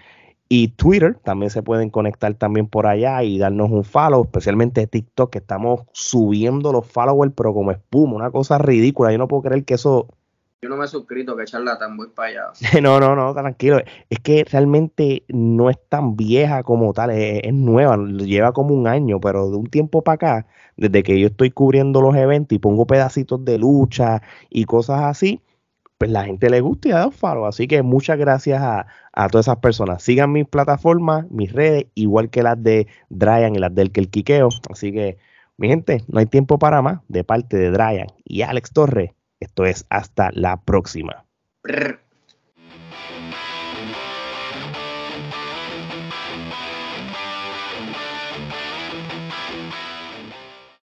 y 0.50 0.70
Twitter, 0.70 1.18
también 1.24 1.50
se 1.50 1.64
pueden 1.64 1.90
conectar 1.90 2.34
también 2.34 2.68
por 2.68 2.88
allá 2.88 3.24
y 3.24 3.38
darnos 3.38 3.70
un 3.72 3.84
follow, 3.84 4.24
especialmente 4.24 4.88
TikTok, 4.88 5.30
que 5.30 5.40
estamos 5.40 5.82
subiendo 5.92 6.72
los 6.72 6.86
followers, 6.86 7.34
pero 7.36 7.54
como 7.54 7.72
espuma, 7.72 8.16
una 8.16 8.32
cosa 8.32 8.58
ridícula. 8.58 9.12
Yo 9.12 9.18
no 9.18 9.28
puedo 9.28 9.44
creer 9.44 9.64
que 9.64 9.76
eso 9.76 10.08
yo 10.62 10.70
no 10.70 10.78
me 10.78 10.86
he 10.86 10.88
suscrito, 10.88 11.36
que 11.36 11.46
charlatán, 11.46 11.98
voy 11.98 12.08
para 12.08 12.30
allá. 12.30 12.44
no, 12.82 13.00
no, 13.00 13.16
no, 13.16 13.34
tranquilo. 13.34 13.80
Es 14.10 14.20
que 14.20 14.44
realmente 14.44 15.24
no 15.28 15.70
es 15.70 15.78
tan 15.88 16.16
vieja 16.16 16.64
como 16.64 16.94
tal, 16.94 17.12
es, 17.12 17.54
nueva, 17.54 17.98
lleva 17.98 18.54
como 18.54 18.74
un 18.74 18.88
año, 18.88 19.20
pero 19.20 19.52
de 19.52 19.58
un 19.58 19.68
tiempo 19.68 20.04
para 20.04 20.16
acá, 20.16 20.48
desde 20.76 21.04
que 21.04 21.20
yo 21.20 21.28
estoy 21.28 21.52
cubriendo 21.52 22.02
los 22.02 22.16
eventos 22.16 22.56
y 22.56 22.60
pongo 22.60 22.88
pedacitos 22.88 23.44
de 23.46 23.60
lucha 23.60 24.22
y 24.50 24.66
cosas 24.66 25.04
así, 25.04 25.42
pues 26.00 26.12
la 26.12 26.26
gente 26.26 26.50
le 26.50 26.62
gusta 26.62 26.88
y 26.90 26.92
ha 26.92 26.98
dado 26.98 27.12
faro. 27.12 27.46
Así 27.46 27.68
que 27.68 27.84
muchas 27.84 28.18
gracias 28.18 28.62
a, 28.62 28.88
a, 29.14 29.30
todas 29.30 29.46
esas 29.48 29.58
personas. 29.58 30.02
Sigan 30.04 30.32
mis 30.32 30.48
plataformas, 30.48 31.30
mis 31.32 31.52
redes, 31.54 31.86
igual 31.96 32.30
que 32.30 32.44
las 32.44 32.62
de 32.62 32.88
Dryan 33.10 33.56
y 33.56 33.60
las 33.60 33.74
del 33.76 33.92
Kelquiqueo. 33.92 34.50
Así 34.72 34.92
que, 34.92 35.18
mi 35.58 35.68
gente, 35.68 36.04
no 36.08 36.20
hay 36.20 36.28
tiempo 36.28 36.60
para 36.60 36.82
más. 36.82 37.02
De 37.08 37.24
parte 37.24 37.58
de 37.58 37.72
Dryan 37.72 38.08
y 38.26 38.44
Alex 38.44 38.72
Torres, 38.74 39.12
esto 39.40 39.66
es 39.66 39.86
hasta 39.90 40.30
la 40.34 40.58
próxima. 40.58 41.26